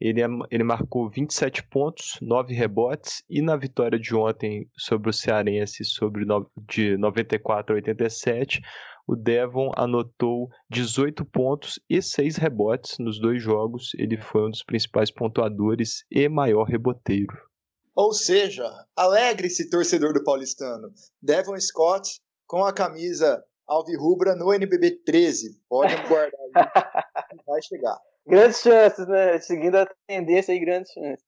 Ele, 0.00 0.20
ele 0.50 0.62
marcou 0.62 1.10
27 1.10 1.64
pontos, 1.64 2.16
9 2.22 2.54
rebotes, 2.54 3.24
e 3.28 3.42
na 3.42 3.56
vitória 3.56 3.98
de 3.98 4.14
ontem 4.14 4.68
sobre 4.76 5.10
o 5.10 5.12
Cearense, 5.12 5.84
sobre 5.84 6.24
de 6.68 6.96
94 6.96 7.74
a 7.74 7.76
87, 7.76 8.62
o 9.08 9.16
Devon 9.16 9.72
anotou 9.74 10.50
18 10.68 11.24
pontos 11.24 11.80
e 11.88 12.02
6 12.02 12.36
rebotes 12.36 12.98
nos 12.98 13.18
dois 13.18 13.42
jogos. 13.42 13.92
Ele 13.94 14.18
foi 14.18 14.46
um 14.46 14.50
dos 14.50 14.62
principais 14.62 15.10
pontuadores 15.10 16.04
e 16.10 16.28
maior 16.28 16.64
reboteiro. 16.64 17.34
Ou 17.96 18.12
seja, 18.12 18.70
alegre-se 18.94 19.70
torcedor 19.70 20.12
do 20.12 20.22
paulistano. 20.22 20.92
Devon 21.22 21.58
Scott 21.58 22.20
com 22.46 22.62
a 22.62 22.72
camisa 22.72 23.42
alvirrubra 23.66 24.36
no 24.36 24.52
NBB 24.52 25.02
13. 25.04 25.58
Pode 25.70 25.96
guardar 26.06 26.40
aí, 26.40 26.52
vai 27.46 27.62
chegar. 27.62 27.98
Grandes 28.26 28.60
chances, 28.60 29.08
né? 29.08 29.40
Seguindo 29.40 29.76
a 29.76 29.86
tendência 30.06 30.52
aí, 30.52 30.60
grandes 30.60 30.92
chances. 30.92 31.24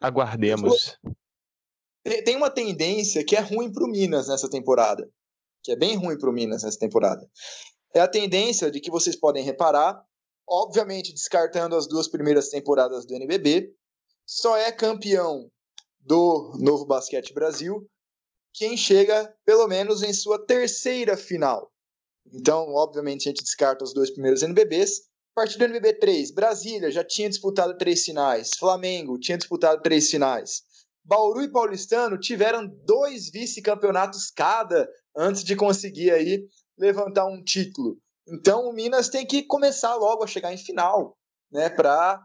Aguardemos. 0.00 0.98
Tem 2.24 2.36
uma 2.36 2.50
tendência 2.50 3.24
que 3.24 3.36
é 3.36 3.40
ruim 3.40 3.72
para 3.72 3.84
o 3.84 3.88
Minas 3.88 4.28
nessa 4.28 4.50
temporada 4.50 5.08
que 5.64 5.72
é 5.72 5.76
bem 5.76 5.96
ruim 5.96 6.16
para 6.16 6.30
o 6.30 6.32
Minas 6.32 6.62
nessa 6.62 6.78
temporada, 6.78 7.28
é 7.94 8.00
a 8.00 8.08
tendência 8.08 8.70
de 8.70 8.80
que 8.80 8.90
vocês 8.90 9.16
podem 9.16 9.42
reparar, 9.42 10.00
obviamente 10.48 11.12
descartando 11.12 11.74
as 11.74 11.88
duas 11.88 12.06
primeiras 12.06 12.50
temporadas 12.50 13.06
do 13.06 13.14
NBB, 13.14 13.74
só 14.26 14.56
é 14.56 14.70
campeão 14.70 15.50
do 16.00 16.56
Novo 16.60 16.84
Basquete 16.84 17.32
Brasil 17.32 17.88
quem 18.54 18.76
chega 18.76 19.34
pelo 19.44 19.66
menos 19.66 20.02
em 20.02 20.12
sua 20.12 20.38
terceira 20.46 21.16
final. 21.16 21.72
Então, 22.32 22.72
obviamente, 22.74 23.28
a 23.28 23.30
gente 23.30 23.42
descarta 23.42 23.84
os 23.84 23.92
dois 23.92 24.10
primeiros 24.10 24.42
NBBs. 24.42 25.02
A 25.36 25.40
partir 25.40 25.58
do 25.58 25.64
NBB 25.64 25.94
3, 25.94 26.30
Brasília 26.30 26.90
já 26.90 27.02
tinha 27.02 27.28
disputado 27.28 27.76
três 27.76 28.04
finais, 28.04 28.50
Flamengo 28.56 29.18
tinha 29.18 29.36
disputado 29.36 29.82
três 29.82 30.08
finais. 30.08 30.62
Bauru 31.04 31.42
e 31.42 31.50
Paulistano 31.50 32.16
tiveram 32.18 32.66
dois 32.86 33.30
vice-campeonatos 33.30 34.30
cada 34.30 34.88
antes 35.16 35.44
de 35.44 35.56
conseguir 35.56 36.10
aí 36.10 36.46
levantar 36.78 37.26
um 37.26 37.42
título. 37.42 37.98
Então 38.26 38.68
o 38.68 38.72
Minas 38.72 39.08
tem 39.08 39.26
que 39.26 39.42
começar 39.42 39.94
logo 39.94 40.24
a 40.24 40.26
chegar 40.26 40.52
em 40.52 40.58
final, 40.58 41.16
né, 41.50 41.68
para 41.68 42.20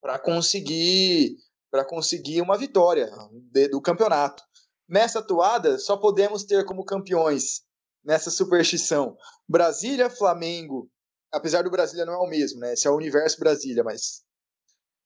para 0.00 0.18
conseguir 0.18 1.36
para 1.70 1.84
conseguir 1.84 2.40
uma 2.40 2.58
vitória 2.58 3.10
de, 3.50 3.68
do 3.68 3.80
campeonato. 3.80 4.42
Nessa 4.88 5.20
atuada, 5.20 5.78
só 5.78 5.96
podemos 5.96 6.44
ter 6.44 6.64
como 6.64 6.84
campeões 6.84 7.62
nessa 8.04 8.30
superstição 8.30 9.16
Brasília, 9.48 10.10
Flamengo, 10.10 10.90
apesar 11.32 11.62
do 11.62 11.70
Brasília 11.70 12.04
não 12.04 12.12
é 12.12 12.18
o 12.18 12.28
mesmo, 12.28 12.60
né? 12.60 12.74
Esse 12.74 12.86
é 12.86 12.90
o 12.90 12.96
Universo 12.96 13.38
Brasília, 13.40 13.82
mas 13.82 14.22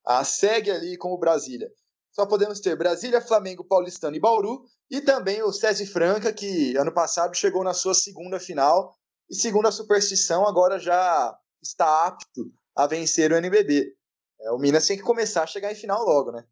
a 0.05 0.25
segue 0.25 0.71
ali 0.71 0.97
como 0.97 1.19
Brasília 1.19 1.71
só 2.19 2.27
podemos 2.27 2.59
ter 2.59 2.75
Brasília, 2.75 3.21
Flamengo, 3.21 3.63
Paulistano 3.63 4.17
e 4.17 4.19
Bauru, 4.19 4.65
e 4.91 5.01
também 5.01 5.41
o 5.41 5.53
César 5.53 5.87
Franca, 5.87 6.33
que 6.33 6.77
ano 6.77 6.93
passado 6.93 7.33
chegou 7.37 7.63
na 7.63 7.73
sua 7.73 7.95
segunda 7.95 8.41
final, 8.41 8.99
e 9.31 9.37
segundo 9.37 9.69
a 9.69 9.73
superstição, 9.73 10.45
agora 10.45 10.81
já 10.81 11.33
está 11.63 12.09
apto 12.09 12.53
a 12.75 12.89
vencer 12.89 13.31
o 13.31 13.37
NBB. 13.37 13.95
É, 14.41 14.51
o 14.51 14.59
Minas 14.59 14.85
tem 14.85 14.97
que 14.97 15.03
começar 15.05 15.45
a 15.45 15.47
chegar 15.47 15.71
em 15.71 15.77
final 15.77 16.05
logo, 16.05 16.33
né? 16.33 16.45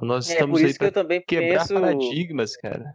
Nós 0.00 0.30
é, 0.30 0.32
estamos 0.32 0.62
é, 0.62 0.64
aí 0.64 0.78
para 0.78 0.90
quebrar 1.20 1.58
penso... 1.58 1.74
paradigmas, 1.74 2.56
cara. 2.56 2.90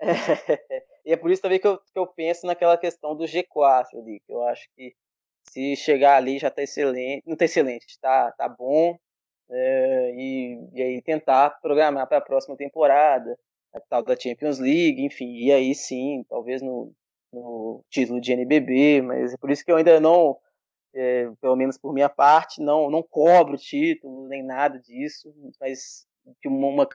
É, 0.00 0.84
e 1.06 1.12
é 1.12 1.16
por 1.16 1.30
isso 1.30 1.42
também 1.42 1.60
que 1.60 1.68
eu, 1.68 1.78
que 1.78 1.98
eu 1.98 2.06
penso 2.08 2.46
naquela 2.46 2.76
questão 2.76 3.16
do 3.16 3.26
G4 3.26 3.86
ali, 3.94 4.20
que 4.26 4.32
eu 4.32 4.42
acho 4.42 4.68
que 4.74 4.92
se 5.50 5.76
chegar 5.76 6.16
ali 6.16 6.40
já 6.40 6.48
está 6.48 6.62
excelente, 6.62 7.22
não 7.24 7.34
está 7.34 7.44
excelente, 7.44 7.86
está 7.86 8.32
tá 8.32 8.48
bom, 8.48 8.98
é, 9.50 10.14
e, 10.14 10.68
e 10.72 10.82
aí 10.82 11.02
tentar 11.02 11.50
programar 11.60 12.06
para 12.06 12.18
a 12.18 12.22
próxima 12.22 12.56
temporada, 12.56 13.38
a 13.72 13.80
tal 13.80 14.02
da 14.02 14.18
Champions 14.18 14.58
League, 14.58 15.04
enfim, 15.04 15.34
e 15.36 15.52
aí 15.52 15.74
sim, 15.74 16.24
talvez 16.28 16.62
no, 16.62 16.92
no 17.32 17.84
título 17.90 18.20
de 18.20 18.32
NBB, 18.32 19.02
mas 19.02 19.34
é 19.34 19.36
por 19.36 19.50
isso 19.50 19.64
que 19.64 19.70
eu 19.70 19.76
ainda 19.76 20.00
não, 20.00 20.36
é, 20.94 21.30
pelo 21.40 21.56
menos 21.56 21.78
por 21.78 21.92
minha 21.92 22.08
parte, 22.08 22.62
não, 22.62 22.90
não 22.90 23.02
cobro 23.02 23.56
título 23.56 24.28
nem 24.28 24.42
nada 24.42 24.78
disso, 24.78 25.34
mas 25.60 26.06
que 26.40 26.48
uma, 26.48 26.66
uma 26.68 26.88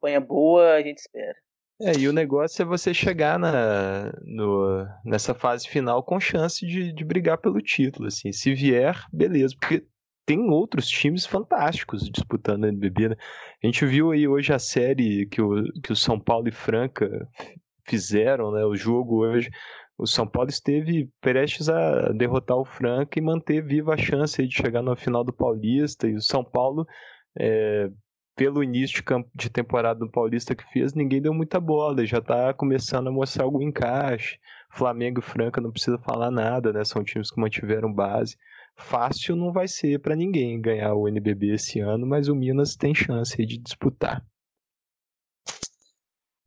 campanha 0.00 0.20
boa 0.20 0.74
a 0.74 0.82
gente 0.82 0.98
espera. 0.98 1.36
É, 1.80 1.92
e 1.98 2.08
o 2.08 2.12
negócio 2.12 2.62
é 2.62 2.64
você 2.64 2.94
chegar 2.94 3.36
na, 3.36 4.12
no, 4.22 4.86
nessa 5.04 5.34
fase 5.34 5.68
final 5.68 6.04
com 6.04 6.20
chance 6.20 6.64
de, 6.64 6.92
de 6.92 7.04
brigar 7.04 7.38
pelo 7.38 7.60
título, 7.60 8.06
assim. 8.06 8.30
Se 8.30 8.54
vier, 8.54 9.04
beleza, 9.12 9.56
porque 9.58 9.84
tem 10.26 10.50
outros 10.50 10.88
times 10.88 11.26
fantásticos 11.26 12.08
disputando 12.10 12.64
a 12.64 12.68
NBB, 12.68 13.10
né? 13.10 13.16
A 13.62 13.66
gente 13.66 13.84
viu 13.84 14.10
aí 14.10 14.26
hoje 14.26 14.52
a 14.52 14.58
série 14.58 15.26
que 15.26 15.40
o, 15.42 15.64
que 15.82 15.92
o 15.92 15.96
São 15.96 16.18
Paulo 16.18 16.48
e 16.48 16.52
Franca 16.52 17.28
fizeram, 17.86 18.50
né? 18.52 18.64
O 18.64 18.74
jogo 18.74 19.24
hoje. 19.24 19.50
O 19.96 20.06
São 20.06 20.26
Paulo 20.26 20.50
esteve 20.50 21.08
prestes 21.20 21.68
a 21.68 22.08
derrotar 22.12 22.56
o 22.56 22.64
Franca 22.64 23.18
e 23.18 23.22
manter 23.22 23.62
viva 23.62 23.94
a 23.94 23.96
chance 23.96 24.44
de 24.44 24.52
chegar 24.54 24.82
na 24.82 24.96
final 24.96 25.22
do 25.22 25.32
Paulista. 25.32 26.08
E 26.08 26.14
o 26.14 26.20
São 26.20 26.42
Paulo, 26.42 26.84
é, 27.38 27.88
pelo 28.34 28.64
início 28.64 28.96
de, 28.96 29.02
campo, 29.04 29.30
de 29.34 29.48
temporada 29.48 30.00
do 30.00 30.10
Paulista 30.10 30.54
que 30.54 30.64
fez, 30.72 30.94
ninguém 30.94 31.22
deu 31.22 31.32
muita 31.32 31.60
bola. 31.60 32.04
Já 32.04 32.18
está 32.18 32.52
começando 32.52 33.08
a 33.08 33.12
mostrar 33.12 33.44
algum 33.44 33.62
encaixe. 33.62 34.38
Flamengo 34.70 35.20
e 35.20 35.22
Franca 35.22 35.60
não 35.60 35.70
precisa 35.70 35.98
falar 35.98 36.30
nada, 36.30 36.72
né? 36.72 36.84
São 36.84 37.04
times 37.04 37.30
que 37.30 37.40
mantiveram 37.40 37.92
base 37.92 38.36
fácil 38.76 39.36
não 39.36 39.52
vai 39.52 39.68
ser 39.68 40.00
para 40.00 40.16
ninguém 40.16 40.60
ganhar 40.60 40.94
o 40.94 41.08
NBB 41.08 41.54
esse 41.54 41.80
ano, 41.80 42.06
mas 42.06 42.28
o 42.28 42.34
Minas 42.34 42.76
tem 42.76 42.94
chance 42.94 43.36
de 43.36 43.58
disputar. 43.58 44.24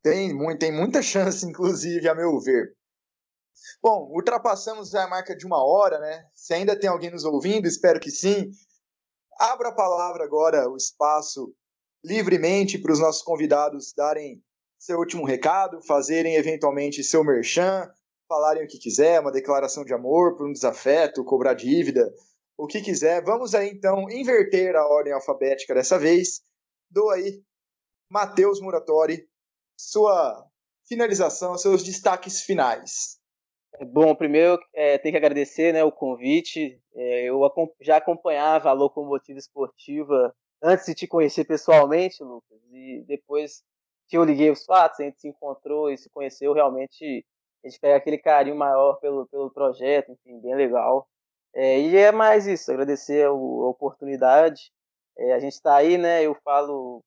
Tem, 0.03 0.57
tem 0.57 0.71
muita 0.71 1.01
chance, 1.01 1.45
inclusive, 1.45 2.07
a 2.07 2.15
meu 2.15 2.39
ver. 2.39 2.75
Bom, 3.81 4.09
ultrapassamos 4.11 4.95
a 4.95 5.07
marca 5.07 5.35
de 5.35 5.45
uma 5.45 5.63
hora, 5.63 5.99
né? 5.99 6.25
Se 6.33 6.53
ainda 6.53 6.79
tem 6.79 6.89
alguém 6.89 7.11
nos 7.11 7.25
ouvindo, 7.25 7.67
espero 7.67 7.99
que 7.99 8.11
sim. 8.11 8.49
Abra 9.39 9.69
a 9.69 9.75
palavra 9.75 10.23
agora, 10.23 10.69
o 10.69 10.77
espaço, 10.77 11.53
livremente 12.03 12.77
para 12.77 12.91
os 12.91 12.99
nossos 12.99 13.21
convidados 13.21 13.93
darem 13.95 14.41
seu 14.79 14.99
último 14.99 15.25
recado, 15.25 15.81
fazerem 15.81 16.35
eventualmente 16.35 17.03
seu 17.03 17.23
merchan, 17.23 17.89
falarem 18.27 18.63
o 18.63 18.67
que 18.67 18.77
quiser, 18.77 19.19
uma 19.19 19.31
declaração 19.31 19.83
de 19.83 19.93
amor 19.93 20.35
por 20.35 20.47
um 20.47 20.51
desafeto, 20.51 21.23
cobrar 21.23 21.53
dívida, 21.53 22.13
o 22.57 22.67
que 22.67 22.81
quiser. 22.81 23.23
Vamos 23.23 23.55
aí 23.55 23.69
então 23.69 24.09
inverter 24.09 24.75
a 24.75 24.85
ordem 24.85 25.13
alfabética 25.13 25.73
dessa 25.73 25.97
vez. 25.97 26.41
Dou 26.89 27.09
aí, 27.09 27.41
Matheus 28.09 28.59
Muratori, 28.61 29.27
sua 29.79 30.45
finalização, 30.87 31.57
seus 31.57 31.83
destaques 31.83 32.41
finais. 32.41 33.17
Bom, 33.91 34.15
primeiro 34.15 34.59
é, 34.73 34.97
tem 34.97 35.11
que 35.11 35.17
agradecer 35.17 35.73
né, 35.73 35.83
o 35.83 35.91
convite. 35.91 36.81
É, 36.95 37.29
eu 37.29 37.39
já 37.81 37.97
acompanhava 37.97 38.69
a 38.69 38.73
Locomotiva 38.73 39.37
Esportiva 39.37 40.33
antes 40.63 40.85
de 40.85 40.95
te 40.95 41.07
conhecer 41.07 41.45
pessoalmente, 41.45 42.23
Lucas, 42.23 42.59
e 42.71 43.03
depois 43.07 43.63
que 44.07 44.17
eu 44.17 44.23
liguei 44.23 44.49
os 44.49 44.65
fatos, 44.65 44.99
a 44.99 45.03
gente 45.03 45.19
se 45.19 45.27
encontrou 45.27 45.91
e 45.91 45.97
se 45.97 46.09
conheceu, 46.09 46.53
realmente 46.53 47.25
gente 47.67 47.79
pega 47.79 47.97
aquele 47.97 48.17
carinho 48.17 48.55
maior 48.55 48.95
pelo, 48.99 49.27
pelo 49.27 49.51
projeto, 49.51 50.11
enfim, 50.11 50.39
bem 50.39 50.55
legal. 50.55 51.07
É, 51.53 51.79
e 51.79 51.95
é 51.97 52.11
mais 52.11 52.45
isso, 52.47 52.71
agradecer 52.71 53.25
a, 53.25 53.29
a 53.29 53.33
oportunidade. 53.33 54.71
É, 55.17 55.33
a 55.33 55.39
gente 55.39 55.53
está 55.53 55.75
aí, 55.75 55.97
né? 55.97 56.23
Eu 56.23 56.35
falo. 56.43 57.01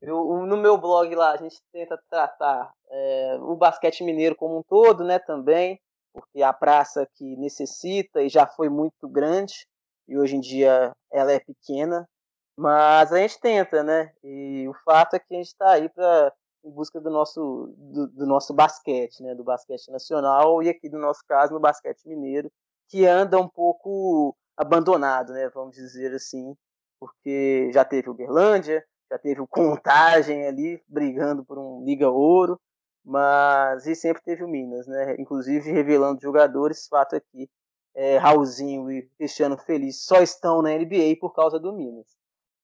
Eu, 0.00 0.46
no 0.46 0.56
meu 0.56 0.76
blog 0.78 1.12
lá, 1.14 1.32
a 1.32 1.36
gente 1.36 1.56
tenta 1.72 1.98
tratar 2.08 2.70
é, 2.90 3.38
o 3.40 3.56
basquete 3.56 4.04
mineiro 4.04 4.36
como 4.36 4.58
um 4.58 4.62
todo, 4.62 5.04
né? 5.04 5.18
Também, 5.18 5.80
porque 6.12 6.42
a 6.42 6.52
praça 6.52 7.08
que 7.14 7.36
necessita 7.36 8.22
e 8.22 8.28
já 8.28 8.46
foi 8.46 8.68
muito 8.68 9.08
grande, 9.08 9.66
e 10.08 10.18
hoje 10.18 10.36
em 10.36 10.40
dia 10.40 10.92
ela 11.10 11.32
é 11.32 11.40
pequena, 11.40 12.08
mas 12.56 13.12
a 13.12 13.18
gente 13.18 13.40
tenta, 13.40 13.82
né? 13.82 14.12
E 14.22 14.68
o 14.68 14.74
fato 14.84 15.14
é 15.14 15.18
que 15.18 15.34
a 15.34 15.36
gente 15.36 15.48
está 15.48 15.72
aí 15.72 15.88
para 15.88 16.32
em 16.66 16.70
busca 16.70 17.00
do 17.00 17.10
nosso 17.10 17.72
do, 17.78 18.08
do, 18.08 18.26
nosso 18.26 18.52
basquete, 18.52 19.22
né? 19.22 19.34
Do 19.34 19.44
basquete 19.44 19.88
nacional 19.90 20.62
e 20.62 20.68
aqui 20.68 20.88
no 20.88 20.98
nosso 20.98 21.22
caso 21.26 21.54
no 21.54 21.60
basquete 21.60 22.06
mineiro, 22.06 22.50
que 22.88 23.06
anda 23.06 23.38
um 23.38 23.48
pouco 23.48 24.36
abandonado, 24.56 25.32
né? 25.32 25.48
Vamos 25.50 25.76
dizer 25.76 26.12
assim, 26.14 26.54
porque 26.98 27.70
já 27.72 27.84
teve 27.84 28.10
o 28.10 28.14
Berlândia, 28.14 28.84
já 29.10 29.18
teve 29.18 29.40
o 29.40 29.46
Contagem 29.46 30.46
ali 30.46 30.82
brigando 30.88 31.44
por 31.44 31.58
um 31.58 31.84
Liga 31.84 32.10
Ouro, 32.10 32.60
mas 33.04 33.86
e 33.86 33.94
sempre 33.94 34.22
teve 34.22 34.42
o 34.42 34.48
Minas, 34.48 34.86
né? 34.86 35.14
Inclusive 35.18 35.70
revelando 35.70 36.20
jogadores, 36.20 36.88
fato 36.88 37.14
aqui, 37.14 37.48
é, 37.94 38.18
Raulzinho 38.18 38.90
e 38.90 39.08
Cristiano 39.16 39.56
Feliz 39.56 40.04
só 40.04 40.20
estão 40.20 40.60
na 40.62 40.70
NBA 40.70 41.16
por 41.20 41.32
causa 41.32 41.58
do 41.58 41.72
Minas. 41.72 42.06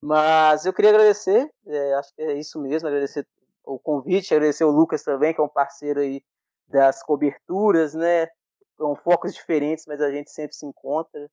Mas 0.03 0.67
eu 0.67 0.73
queria 0.73 0.91
agradecer, 0.91 1.49
é, 1.65 1.95
acho 1.95 2.13
que 2.15 2.23
é 2.23 2.35
isso 2.35 2.61
mesmo, 2.61 2.89
agradecer 2.89 3.25
o 3.65 3.79
convite, 3.79 4.35
agradecer 4.35 4.65
o 4.65 4.71
Lucas 4.71 5.03
também, 5.03 5.33
que 5.33 5.41
é 5.41 5.45
um 5.45 5.49
parceiro 5.49 6.01
aí 6.01 6.23
das 6.69 7.03
coberturas, 7.03 7.95
né? 7.95 8.29
São 8.77 8.97
focos 8.97 9.35
diferentes, 9.35 9.85
mas 9.87 10.01
a 10.01 10.11
gente 10.11 10.31
sempre 10.31 10.57
se 10.57 10.67
encontra. 10.67 11.31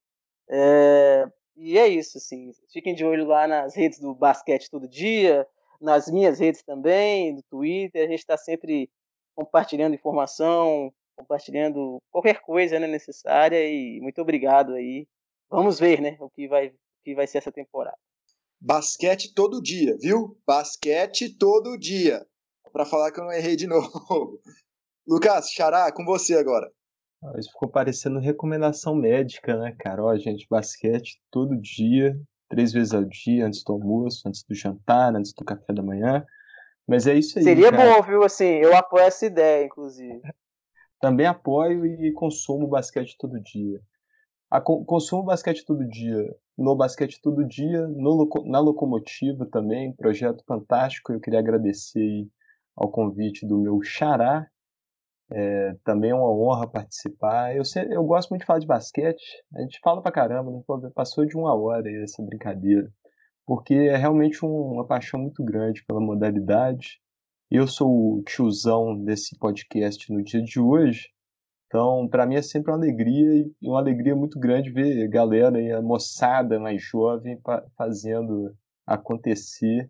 É, 0.50 1.28
e 1.56 1.78
é 1.78 1.88
isso, 1.88 2.18
assim. 2.18 2.52
Fiquem 2.72 2.96
de 2.96 3.06
olho 3.06 3.26
lá 3.26 3.48
nas 3.48 3.76
redes 3.76 4.00
do 4.00 4.14
Basquete 4.14 4.70
Todo 4.70 4.88
Dia, 4.88 5.48
nas 5.82 6.10
minhas 6.10 6.40
redes 6.40 6.64
também, 6.64 7.36
do 7.36 7.44
Twitter. 7.44 8.06
A 8.06 8.10
gente 8.10 8.20
está 8.20 8.38
sempre 8.38 8.90
compartilhando 9.36 9.96
informação, 9.96 10.94
compartilhando 11.16 12.02
qualquer 12.12 12.42
coisa 12.42 12.80
né, 12.80 12.88
necessária. 12.88 13.64
E 13.68 14.00
muito 14.02 14.22
obrigado 14.22 14.74
aí. 14.74 15.08
Vamos 15.50 15.80
ver, 15.80 16.02
né, 16.02 16.18
o 16.20 16.30
que 16.30 16.48
vai, 16.48 16.68
o 16.68 16.74
que 17.04 17.16
vai 17.16 17.26
ser 17.28 17.40
essa 17.40 17.52
temporada. 17.52 17.98
Basquete 18.62 19.34
todo 19.34 19.62
dia, 19.62 19.96
viu? 20.00 20.38
Basquete 20.46 21.36
todo 21.38 21.78
dia. 21.78 22.26
Para 22.74 22.86
falar 22.86 23.12
que 23.12 23.20
eu 23.20 23.24
não 23.24 23.32
errei 23.32 23.56
de 23.56 23.66
novo. 23.68 24.40
Lucas, 25.08 25.50
Xará, 25.52 25.92
com 25.92 26.06
você 26.06 26.36
agora. 26.36 26.70
Ah, 27.24 27.34
isso 27.38 27.52
ficou 27.52 27.70
parecendo 27.70 28.20
recomendação 28.20 28.96
médica, 28.96 29.58
né, 29.58 29.76
cara? 29.80 30.04
Ó, 30.04 30.16
gente, 30.18 30.48
basquete 30.50 31.22
todo 31.32 31.60
dia, 31.60 32.20
três 32.48 32.72
vezes 32.72 32.94
ao 32.94 33.04
dia, 33.04 33.46
antes 33.46 33.64
do 33.64 33.74
almoço, 33.74 34.28
antes 34.28 34.44
do 34.44 34.56
jantar, 34.56 35.16
antes 35.16 35.34
do 35.34 35.44
café 35.44 35.74
da 35.74 35.82
manhã. 35.82 36.26
Mas 36.88 37.08
é 37.08 37.14
isso 37.14 37.38
aí. 37.38 37.44
Seria 37.44 37.72
cara. 37.72 37.84
bom, 37.84 38.02
viu? 38.04 38.24
Assim, 38.24 38.46
eu 38.46 38.76
apoio 38.76 39.04
essa 39.04 39.26
ideia, 39.26 39.66
inclusive. 39.66 40.22
Também 41.00 41.26
apoio 41.26 41.86
e 41.86 42.12
consumo 42.14 42.68
basquete 42.68 43.16
todo 43.18 43.42
dia. 43.42 43.80
A, 44.50 44.60
consumo 44.62 45.24
basquete 45.24 45.66
todo 45.66 45.88
dia 45.88 46.26
no 46.60 46.76
Basquete 46.76 47.22
Todo 47.22 47.46
Dia, 47.46 47.88
no, 47.88 48.28
na 48.46 48.60
Locomotiva 48.60 49.46
também, 49.46 49.94
projeto 49.94 50.44
fantástico. 50.46 51.14
Eu 51.14 51.20
queria 51.22 51.40
agradecer 51.40 52.28
ao 52.76 52.92
convite 52.92 53.48
do 53.48 53.58
meu 53.58 53.82
xará. 53.82 54.46
É, 55.32 55.76
também 55.86 56.12
é 56.12 56.16
uma 56.16 56.32
honra 56.32 56.68
participar. 56.68 57.56
Eu, 57.56 57.64
eu 57.90 58.04
gosto 58.04 58.30
muito 58.30 58.42
de 58.42 58.46
falar 58.46 58.60
de 58.60 58.68
basquete. 58.68 59.24
A 59.56 59.62
gente 59.62 59.80
fala 59.82 60.02
pra 60.02 60.12
caramba, 60.12 60.52
né? 60.52 60.92
passou 60.94 61.26
de 61.26 61.38
uma 61.38 61.56
hora 61.56 61.88
aí 61.88 62.04
essa 62.04 62.22
brincadeira. 62.22 62.92
Porque 63.46 63.74
é 63.74 63.96
realmente 63.96 64.46
um, 64.46 64.74
uma 64.74 64.86
paixão 64.86 65.20
muito 65.20 65.44
grande 65.44 65.84
pela 65.86 66.02
modalidade. 66.02 67.00
Eu 67.50 67.68
sou 67.68 68.18
o 68.18 68.24
tiozão 68.24 69.02
desse 69.02 69.38
podcast 69.40 70.12
no 70.12 70.22
dia 70.22 70.42
de 70.42 70.60
hoje, 70.60 71.08
então, 71.70 72.08
para 72.08 72.26
mim 72.26 72.34
é 72.34 72.42
sempre 72.42 72.72
uma 72.72 72.78
alegria 72.78 73.46
e 73.62 73.70
uma 73.70 73.78
alegria 73.78 74.16
muito 74.16 74.40
grande 74.40 74.72
ver 74.72 75.08
galera 75.08 75.62
e 75.62 75.72
a 75.72 75.80
moçada 75.80 76.60
mais 76.60 76.82
jovem 76.82 77.40
fazendo 77.78 78.52
acontecer. 78.88 79.88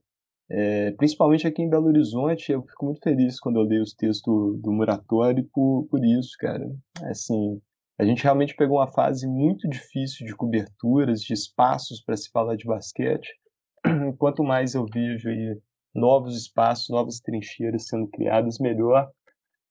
É, 0.52 0.92
principalmente 0.92 1.48
aqui 1.48 1.62
em 1.62 1.70
Belo 1.70 1.88
Horizonte, 1.88 2.52
eu 2.52 2.62
fico 2.64 2.86
muito 2.86 3.00
feliz 3.02 3.40
quando 3.40 3.60
eu 3.60 3.64
leio 3.64 3.82
os 3.82 3.94
textos 3.94 4.60
do, 4.60 4.72
Muratório 4.74 5.48
por, 5.54 5.88
por 5.90 6.04
isso, 6.04 6.32
cara. 6.38 6.70
Assim, 7.04 7.62
a 7.98 8.04
gente 8.04 8.24
realmente 8.24 8.58
pegou 8.58 8.80
uma 8.80 8.92
fase 8.92 9.26
muito 9.26 9.66
difícil 9.70 10.28
de 10.28 10.36
coberturas, 10.36 11.22
de 11.22 11.34
espaços 11.34 12.04
para 12.04 12.18
se 12.18 12.30
falar 12.30 12.58
de 12.58 12.66
basquete. 12.66 13.30
Quanto 14.20 14.44
mais 14.44 14.76
eu 14.76 14.86
vejo 14.86 15.30
aí 15.30 15.58
novos 15.96 16.36
espaços, 16.36 16.90
novas 16.90 17.22
trincheiras 17.22 17.88
sendo 17.88 18.08
criadas, 18.10 18.60
melhor. 18.60 19.10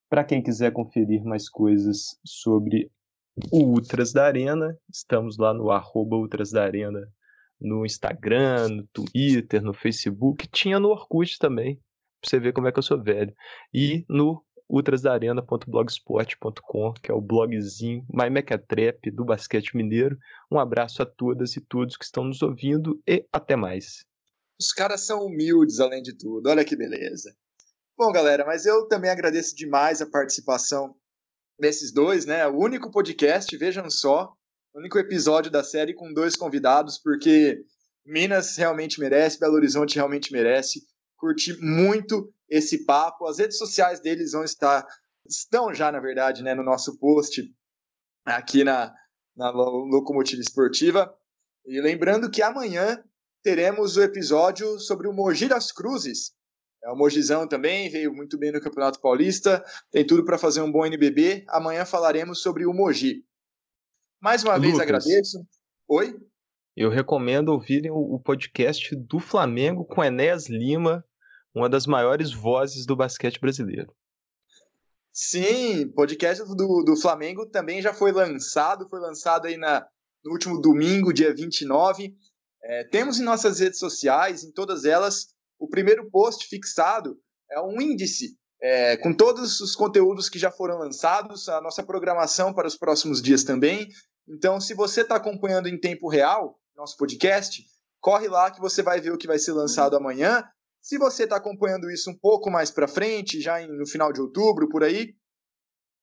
Para 0.08 0.24
quem 0.24 0.42
quiser 0.42 0.72
conferir 0.72 1.22
mais 1.24 1.48
coisas 1.48 2.18
sobre 2.24 2.90
o 3.52 3.64
Ultras 3.64 4.12
da 4.12 4.26
Arena, 4.26 4.76
estamos 4.90 5.38
lá 5.38 5.52
no 5.52 5.70
arroba 5.70 6.16
Ultras 6.16 6.50
da 6.50 6.64
Arena 6.64 7.00
no 7.60 7.84
Instagram, 7.84 8.68
no 8.68 8.86
Twitter, 8.86 9.60
no 9.62 9.74
Facebook, 9.74 10.48
tinha 10.48 10.78
no 10.78 10.88
Orkut 10.88 11.38
também, 11.38 11.74
pra 12.20 12.30
você 12.30 12.38
ver 12.38 12.52
como 12.52 12.68
é 12.68 12.72
que 12.72 12.78
eu 12.78 12.82
sou 12.82 13.02
velho. 13.02 13.34
E 13.74 14.04
no 14.08 14.44
ultrasdarena.blogspot.com, 14.68 16.92
que 17.02 17.10
é 17.10 17.14
o 17.14 17.20
blogzinho 17.20 18.06
mais 18.12 18.30
mequetrepe 18.30 19.10
do 19.10 19.24
basquete 19.24 19.76
mineiro. 19.76 20.16
Um 20.52 20.58
abraço 20.58 21.02
a 21.02 21.06
todas 21.06 21.56
e 21.56 21.60
todos 21.60 21.96
que 21.96 22.04
estão 22.04 22.22
nos 22.24 22.42
ouvindo 22.42 23.00
e 23.06 23.26
até 23.32 23.56
mais. 23.56 24.04
Os 24.60 24.72
caras 24.72 25.06
são 25.06 25.24
humildes 25.24 25.80
além 25.80 26.02
de 26.02 26.14
tudo, 26.16 26.50
olha 26.50 26.64
que 26.64 26.76
beleza. 26.76 27.34
Bom, 27.98 28.12
galera, 28.12 28.44
mas 28.46 28.64
eu 28.64 28.86
também 28.86 29.10
agradeço 29.10 29.56
demais 29.56 30.00
a 30.00 30.06
participação 30.06 30.94
desses 31.58 31.92
dois, 31.92 32.24
né? 32.24 32.46
O 32.46 32.56
único 32.56 32.92
podcast, 32.92 33.54
vejam 33.56 33.90
só, 33.90 34.32
o 34.72 34.78
único 34.78 35.00
episódio 35.00 35.50
da 35.50 35.64
série 35.64 35.92
com 35.92 36.12
dois 36.12 36.36
convidados, 36.36 36.96
porque 36.96 37.60
Minas 38.06 38.56
realmente 38.56 39.00
merece, 39.00 39.40
Belo 39.40 39.54
Horizonte 39.54 39.96
realmente 39.96 40.32
merece. 40.32 40.86
Curti 41.16 41.60
muito 41.60 42.32
esse 42.48 42.84
papo. 42.84 43.26
As 43.26 43.40
redes 43.40 43.58
sociais 43.58 43.98
deles 43.98 44.30
vão 44.30 44.44
estar, 44.44 44.86
estão 45.26 45.74
já, 45.74 45.90
na 45.90 45.98
verdade, 45.98 46.44
né, 46.44 46.54
no 46.54 46.62
nosso 46.62 46.96
post 47.00 47.52
aqui 48.24 48.62
na, 48.62 48.94
na 49.36 49.50
Locomotiva 49.50 50.40
Esportiva. 50.40 51.12
E 51.66 51.80
lembrando 51.80 52.30
que 52.30 52.42
amanhã 52.42 53.02
teremos 53.42 53.96
o 53.96 54.02
episódio 54.04 54.78
sobre 54.78 55.08
o 55.08 55.12
Mogi 55.12 55.48
das 55.48 55.72
Cruzes, 55.72 56.37
é 56.82 56.90
o 56.90 56.96
Mojizão 56.96 57.46
também 57.46 57.90
veio 57.90 58.12
muito 58.12 58.38
bem 58.38 58.52
no 58.52 58.60
Campeonato 58.60 59.00
Paulista, 59.00 59.64
tem 59.90 60.06
tudo 60.06 60.24
para 60.24 60.38
fazer 60.38 60.60
um 60.60 60.70
bom 60.70 60.86
NBB. 60.86 61.44
Amanhã 61.48 61.84
falaremos 61.84 62.40
sobre 62.40 62.66
o 62.66 62.72
Mogi. 62.72 63.24
Mais 64.20 64.42
uma 64.44 64.54
Lucas, 64.54 64.70
vez 64.70 64.80
agradeço. 64.80 65.46
Oi? 65.88 66.14
Eu 66.76 66.90
recomendo 66.90 67.48
ouvirem 67.48 67.90
o 67.90 68.20
podcast 68.20 68.94
do 68.94 69.18
Flamengo 69.18 69.84
com 69.84 70.04
Enéas 70.04 70.48
Lima, 70.48 71.04
uma 71.52 71.68
das 71.68 71.86
maiores 71.86 72.32
vozes 72.32 72.86
do 72.86 72.94
basquete 72.94 73.40
brasileiro. 73.40 73.92
Sim, 75.12 75.90
podcast 75.92 76.44
do, 76.44 76.84
do 76.84 76.96
Flamengo 76.96 77.44
também 77.46 77.82
já 77.82 77.92
foi 77.92 78.12
lançado, 78.12 78.88
foi 78.88 79.00
lançado 79.00 79.46
aí 79.46 79.56
na, 79.56 79.84
no 80.24 80.30
último 80.30 80.60
domingo, 80.60 81.12
dia 81.12 81.34
29. 81.34 82.14
É, 82.62 82.84
temos 82.84 83.18
em 83.18 83.24
nossas 83.24 83.58
redes 83.58 83.80
sociais, 83.80 84.44
em 84.44 84.52
todas 84.52 84.84
elas, 84.84 85.34
o 85.58 85.68
primeiro 85.68 86.10
post 86.10 86.46
fixado 86.46 87.18
é 87.50 87.60
um 87.60 87.80
índice 87.80 88.36
é, 88.60 88.96
com 88.96 89.12
todos 89.12 89.60
os 89.60 89.74
conteúdos 89.74 90.28
que 90.28 90.38
já 90.38 90.50
foram 90.50 90.78
lançados, 90.78 91.48
a 91.48 91.60
nossa 91.60 91.82
programação 91.82 92.52
para 92.52 92.66
os 92.66 92.76
próximos 92.76 93.22
dias 93.22 93.44
também. 93.44 93.88
Então, 94.28 94.60
se 94.60 94.74
você 94.74 95.02
está 95.02 95.16
acompanhando 95.16 95.68
em 95.68 95.78
tempo 95.78 96.08
real 96.08 96.58
nosso 96.76 96.96
podcast, 96.96 97.64
corre 98.00 98.28
lá 98.28 98.50
que 98.50 98.60
você 98.60 98.82
vai 98.82 99.00
ver 99.00 99.12
o 99.12 99.18
que 99.18 99.26
vai 99.26 99.38
ser 99.38 99.52
lançado 99.52 99.96
amanhã. 99.96 100.44
Se 100.80 100.96
você 100.96 101.24
está 101.24 101.36
acompanhando 101.36 101.90
isso 101.90 102.10
um 102.10 102.16
pouco 102.16 102.50
mais 102.50 102.70
para 102.70 102.86
frente, 102.86 103.40
já 103.40 103.66
no 103.66 103.86
final 103.86 104.12
de 104.12 104.20
outubro, 104.20 104.68
por 104.68 104.84
aí, 104.84 105.14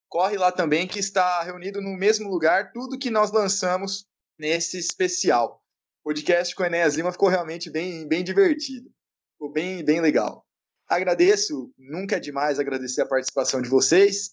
corre 0.09 0.37
lá 0.37 0.51
também 0.51 0.87
que 0.87 0.99
está 0.99 1.41
reunido 1.43 1.81
no 1.81 1.95
mesmo 1.97 2.29
lugar 2.29 2.71
tudo 2.73 2.99
que 2.99 3.09
nós 3.09 3.31
lançamos 3.31 4.05
nesse 4.37 4.77
especial. 4.77 5.61
O 6.01 6.09
podcast 6.09 6.53
com 6.53 6.63
o 6.63 6.65
Enéas 6.65 6.95
Lima 6.95 7.11
ficou 7.11 7.29
realmente 7.29 7.71
bem, 7.71 8.07
bem 8.07 8.23
divertido. 8.23 8.89
Ficou 9.35 9.51
bem, 9.51 9.83
bem 9.83 9.99
legal. 9.99 10.45
Agradeço, 10.87 11.73
nunca 11.77 12.15
é 12.15 12.19
demais 12.19 12.59
agradecer 12.59 13.01
a 13.01 13.07
participação 13.07 13.61
de 13.61 13.69
vocês. 13.69 14.31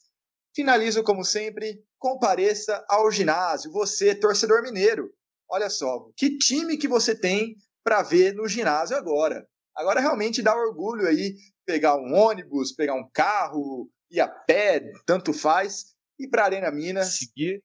Finalizo, 0.54 1.02
como 1.02 1.24
sempre, 1.24 1.82
compareça 1.98 2.84
ao 2.88 3.10
ginásio. 3.10 3.72
Você, 3.72 4.14
torcedor 4.14 4.62
mineiro, 4.62 5.10
olha 5.48 5.68
só, 5.68 6.08
que 6.16 6.36
time 6.38 6.76
que 6.76 6.86
você 6.86 7.18
tem 7.18 7.56
para 7.82 8.02
ver 8.02 8.34
no 8.34 8.46
ginásio 8.46 8.96
agora? 8.96 9.46
Agora 9.74 10.00
realmente 10.00 10.42
dá 10.42 10.54
orgulho 10.54 11.08
aí 11.08 11.34
pegar 11.66 11.96
um 11.96 12.14
ônibus, 12.14 12.72
pegar 12.72 12.94
um 12.94 13.08
carro, 13.12 13.90
ir 14.10 14.20
a 14.20 14.28
pé, 14.28 14.82
tanto 15.06 15.32
faz, 15.32 15.94
e 16.18 16.28
para 16.28 16.44
Arena 16.44 16.70
Minas. 16.70 17.16
Seguir, 17.16 17.62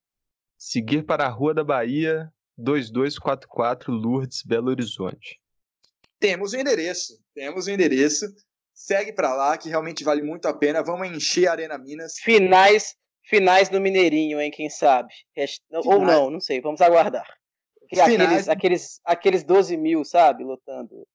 seguir 0.57 1.05
para 1.05 1.25
a 1.25 1.29
Rua 1.29 1.53
da 1.53 1.63
Bahia, 1.63 2.31
2244 2.57 3.91
Lourdes, 3.91 4.43
Belo 4.43 4.69
Horizonte. 4.69 5.39
Temos 6.19 6.53
o 6.53 6.57
endereço, 6.57 7.13
temos 7.33 7.67
o 7.67 7.71
endereço. 7.71 8.25
Segue 8.73 9.11
para 9.11 9.33
lá 9.33 9.57
que 9.57 9.69
realmente 9.69 10.03
vale 10.03 10.21
muito 10.21 10.47
a 10.47 10.53
pena. 10.53 10.83
Vamos 10.83 11.07
encher 11.07 11.47
a 11.47 11.51
Arena 11.51 11.77
Minas. 11.77 12.19
Finais, 12.19 12.95
finais 13.23 13.69
do 13.69 13.81
Mineirinho, 13.81 14.39
hein? 14.39 14.51
Quem 14.51 14.69
sabe? 14.69 15.13
Ou 15.71 15.99
não, 15.99 16.29
não 16.29 16.39
sei. 16.39 16.61
Vamos 16.61 16.81
aguardar. 16.81 17.27
Aqueles, 17.91 18.49
aqueles, 18.49 18.99
aqueles 19.05 19.43
12 19.43 19.77
mil, 19.77 20.03
sabe? 20.03 20.43
Lotando. 20.43 21.07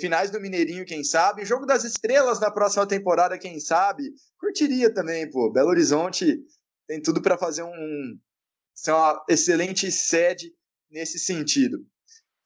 Finais 0.00 0.30
do 0.30 0.40
Mineirinho, 0.40 0.84
quem 0.84 1.04
sabe. 1.04 1.44
Jogo 1.44 1.66
das 1.66 1.84
Estrelas 1.84 2.40
na 2.40 2.50
próxima 2.50 2.86
temporada, 2.86 3.38
quem 3.38 3.60
sabe. 3.60 4.04
Curtiria 4.38 4.92
também, 4.92 5.28
pô. 5.30 5.50
Belo 5.50 5.68
Horizonte 5.68 6.38
tem 6.86 7.02
tudo 7.02 7.20
para 7.20 7.36
fazer 7.36 7.62
um, 7.62 8.18
ser 8.74 8.92
uma 8.92 9.24
excelente 9.28 9.90
sede 9.92 10.52
nesse 10.90 11.18
sentido. 11.18 11.84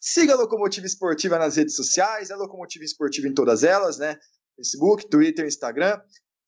Siga 0.05 0.33
a 0.33 0.37
Locomotiva 0.37 0.85
Esportiva 0.85 1.39
nas 1.39 1.55
redes 1.55 1.77
sociais, 1.77 2.33
a 2.33 2.37
Locomotiva 2.37 2.85
Esportiva 2.85 3.29
em 3.29 3.35
todas 3.35 3.63
elas, 3.63 3.99
né? 3.99 4.19
Facebook, 4.57 5.09
Twitter, 5.09 5.47
Instagram. 5.47 5.97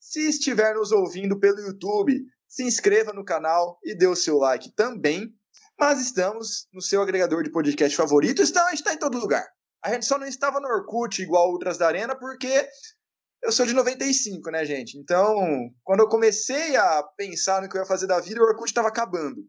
Se 0.01 0.29
estiver 0.29 0.75
nos 0.75 0.91
ouvindo 0.91 1.39
pelo 1.39 1.61
YouTube, 1.61 2.21
se 2.49 2.65
inscreva 2.65 3.13
no 3.13 3.25
canal 3.25 3.79
e 3.85 3.97
dê 3.97 4.09
o 4.09 4.17
seu 4.17 4.39
like 4.39 4.75
também. 4.75 5.33
Mas 5.79 6.01
estamos 6.01 6.67
no 6.73 6.83
seu 6.83 7.01
agregador 7.01 7.45
de 7.45 7.53
podcast 7.53 7.97
favorito, 7.97 8.45
gente 8.45 8.75
está 8.75 8.93
em 8.93 8.99
todo 8.99 9.21
lugar. 9.21 9.47
A 9.85 9.93
gente 9.93 10.05
só 10.05 10.19
não 10.19 10.27
estava 10.27 10.59
no 10.59 10.67
Orkut 10.67 11.23
igual 11.23 11.53
outras 11.53 11.79
da 11.79 11.87
Arena, 11.87 12.19
porque 12.19 12.69
eu 13.41 13.53
sou 13.53 13.65
de 13.65 13.73
95, 13.73 14.51
né, 14.51 14.65
gente? 14.65 14.99
Então, 14.99 15.37
quando 15.85 16.01
eu 16.01 16.09
comecei 16.09 16.75
a 16.75 17.05
pensar 17.17 17.63
no 17.63 17.69
que 17.69 17.77
eu 17.77 17.83
ia 17.83 17.87
fazer 17.87 18.09
da 18.09 18.19
vida, 18.19 18.41
o 18.41 18.45
Orkut 18.45 18.69
estava 18.69 18.89
acabando. 18.89 19.41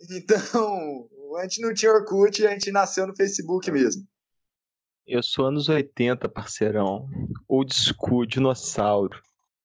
Então, 0.10 1.08
a 1.36 1.42
gente 1.42 1.60
não 1.60 1.74
tinha 1.74 1.92
Orkut, 1.92 2.46
a 2.46 2.50
gente 2.50 2.70
nasceu 2.70 3.06
no 3.06 3.16
Facebook 3.16 3.70
mesmo. 3.70 4.06
Eu 5.06 5.22
sou 5.22 5.46
anos 5.46 5.68
80, 5.68 6.28
parceirão. 6.28 7.08
Old 7.48 7.74
school, 7.74 8.26
dinossauro. 8.26 9.20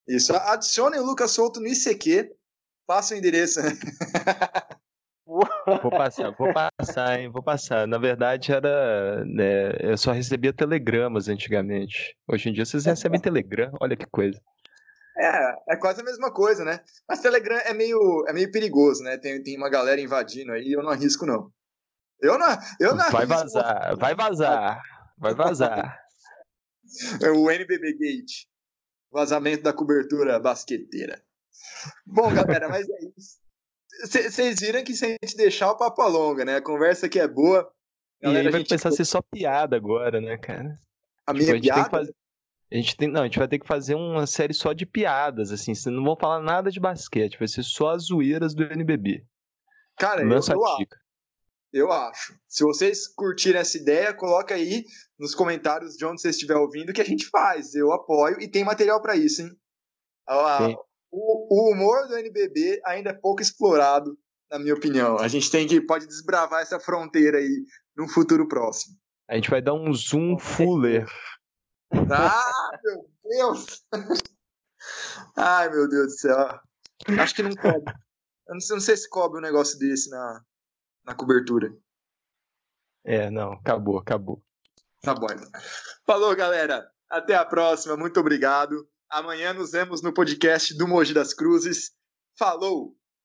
Isso. 0.07 0.33
Adicione 0.33 0.97
o 0.97 1.05
Lucas 1.05 1.31
Souto 1.31 1.59
no 1.59 1.67
ICQ. 1.67 2.33
Passa 2.87 3.13
o 3.13 3.17
endereço. 3.17 3.59
Vou 5.25 5.89
passar, 5.89 6.31
vou 6.31 6.53
passar, 6.53 7.19
hein? 7.19 7.29
Vou 7.29 7.41
passar. 7.41 7.87
Na 7.87 7.97
verdade, 7.97 8.51
era. 8.51 9.23
Né, 9.25 9.71
eu 9.79 9.97
só 9.97 10.11
recebia 10.11 10.51
telegramas 10.51 11.29
antigamente. 11.29 12.15
Hoje 12.27 12.49
em 12.49 12.53
dia 12.53 12.65
vocês 12.65 12.85
recebem 12.85 13.19
telegram, 13.19 13.71
olha 13.79 13.95
que 13.95 14.05
coisa. 14.05 14.39
É, 15.17 15.73
é 15.73 15.75
quase 15.75 16.01
a 16.01 16.03
mesma 16.03 16.31
coisa, 16.31 16.63
né? 16.63 16.79
Mas 17.07 17.21
Telegram 17.21 17.57
é 17.57 17.73
meio, 17.73 18.25
é 18.27 18.33
meio 18.33 18.51
perigoso, 18.51 19.03
né? 19.03 19.17
Tem, 19.17 19.41
tem 19.43 19.57
uma 19.57 19.69
galera 19.69 20.01
invadindo 20.01 20.51
aí, 20.51 20.71
eu 20.71 20.81
não 20.81 20.89
arrisco, 20.89 21.25
não. 21.25 21.51
Eu 22.19 22.37
não, 22.37 22.57
eu 22.79 22.95
não 22.95 23.11
Vai 23.11 23.25
vazar, 23.25 23.97
vai 23.97 24.15
vazar, 24.15 24.81
vai 25.17 25.35
vazar. 25.35 25.99
É 27.21 27.29
o 27.29 27.49
NBB 27.49 27.93
Gate. 27.93 28.45
Vazamento 29.11 29.63
da 29.63 29.73
cobertura 29.73 30.39
basqueteira. 30.39 31.21
Bom, 32.05 32.33
galera, 32.33 32.67
mas 32.69 32.87
é 32.89 32.99
isso. 33.17 33.43
Vocês 34.05 34.59
viram 34.59 34.83
que 34.83 34.95
se 34.95 35.05
a 35.05 35.09
gente 35.09 35.37
deixar 35.37 35.71
o 35.71 35.77
papo 35.77 36.07
longa, 36.07 36.43
né? 36.43 36.57
A 36.57 36.61
conversa 36.61 37.05
aqui 37.05 37.19
é 37.19 37.27
boa. 37.27 37.71
Galera, 38.21 38.43
e 38.43 38.47
aí 38.47 38.51
vai 38.51 38.61
gente... 38.61 38.69
começar 38.69 38.89
a 38.89 38.91
ser 38.91 39.05
só 39.05 39.21
piada 39.21 39.75
agora, 39.75 40.19
né, 40.19 40.37
cara? 40.37 40.79
A 41.27 41.33
tipo, 41.33 41.45
minha 41.45 41.57
a 41.57 41.61
piada? 41.61 41.89
Fazer... 41.89 42.15
A 42.73 42.75
gente 42.75 42.97
tem, 42.97 43.07
não, 43.07 43.21
a 43.21 43.25
gente 43.25 43.37
vai 43.37 43.47
ter 43.47 43.59
que 43.59 43.67
fazer 43.67 43.93
uma 43.93 44.25
série 44.25 44.51
só 44.51 44.73
de 44.73 44.83
piadas, 44.83 45.51
assim, 45.51 45.75
vocês 45.75 45.93
não 45.93 46.03
vão 46.03 46.17
falar 46.17 46.41
nada 46.41 46.71
de 46.71 46.79
basquete, 46.79 47.37
vai 47.37 47.47
ser 47.47 47.61
só 47.61 47.91
as 47.91 48.05
zoeiras 48.05 48.55
do 48.55 48.63
NBB. 48.63 49.23
Cara, 49.99 50.23
Lança 50.23 50.53
eu, 50.53 50.57
eu 50.57 50.65
acho. 50.65 50.87
Eu 51.71 51.91
acho. 51.91 52.35
Se 52.47 52.63
vocês 52.63 53.07
curtirem 53.13 53.61
essa 53.61 53.77
ideia, 53.77 54.11
coloca 54.11 54.55
aí 54.55 54.83
nos 55.19 55.35
comentários 55.35 55.95
de 55.95 56.03
onde 56.03 56.19
você 56.19 56.29
estiver 56.29 56.55
ouvindo 56.55 56.91
que 56.93 57.01
a 57.01 57.05
gente 57.05 57.29
faz. 57.29 57.75
Eu 57.75 57.91
apoio 57.91 58.41
e 58.41 58.49
tem 58.49 58.63
material 58.63 58.99
para 58.99 59.15
isso, 59.15 59.43
hein? 59.43 59.51
O, 61.11 61.47
o, 61.51 61.71
humor 61.71 62.07
do 62.07 62.17
NBB 62.17 62.81
ainda 62.87 63.11
é 63.11 63.13
pouco 63.13 63.43
explorado, 63.43 64.17
na 64.49 64.57
minha 64.57 64.73
opinião. 64.73 65.19
A 65.19 65.27
gente 65.27 65.51
tem 65.51 65.67
que 65.67 65.79
pode 65.79 66.07
desbravar 66.07 66.63
essa 66.63 66.79
fronteira 66.79 67.37
aí 67.37 67.65
num 67.95 68.07
futuro 68.07 68.47
próximo. 68.47 68.95
A 69.29 69.35
gente 69.35 69.51
vai 69.51 69.61
dar 69.61 69.75
um 69.75 69.93
zoom 69.93 70.39
fuller 70.39 71.07
ah, 72.11 72.79
meu 72.83 73.09
Deus! 73.23 73.85
Ai, 75.35 75.69
meu 75.69 75.87
Deus 75.87 76.07
do 76.07 76.19
céu. 76.19 76.59
Acho 77.19 77.35
que 77.35 77.43
não 77.43 77.55
cobre. 77.55 77.93
Eu 78.47 78.55
não 78.55 78.61
sei, 78.61 78.75
não 78.75 78.81
sei 78.81 78.97
se 78.97 79.09
cobre 79.09 79.39
um 79.39 79.41
negócio 79.41 79.77
desse 79.79 80.09
na, 80.09 80.43
na 81.05 81.15
cobertura. 81.15 81.73
É, 83.05 83.29
não, 83.29 83.53
acabou, 83.53 83.97
acabou. 83.97 84.43
Tá 85.01 85.13
bom. 85.13 85.27
Então. 85.31 85.49
Falou, 86.05 86.35
galera. 86.35 86.89
Até 87.09 87.35
a 87.35 87.45
próxima. 87.45 87.97
Muito 87.97 88.19
obrigado. 88.19 88.87
Amanhã 89.09 89.53
nos 89.53 89.71
vemos 89.71 90.01
no 90.01 90.13
podcast 90.13 90.75
do 90.77 90.87
Mogi 90.87 91.13
das 91.13 91.33
Cruzes. 91.33 91.91
Falou! 92.37 92.97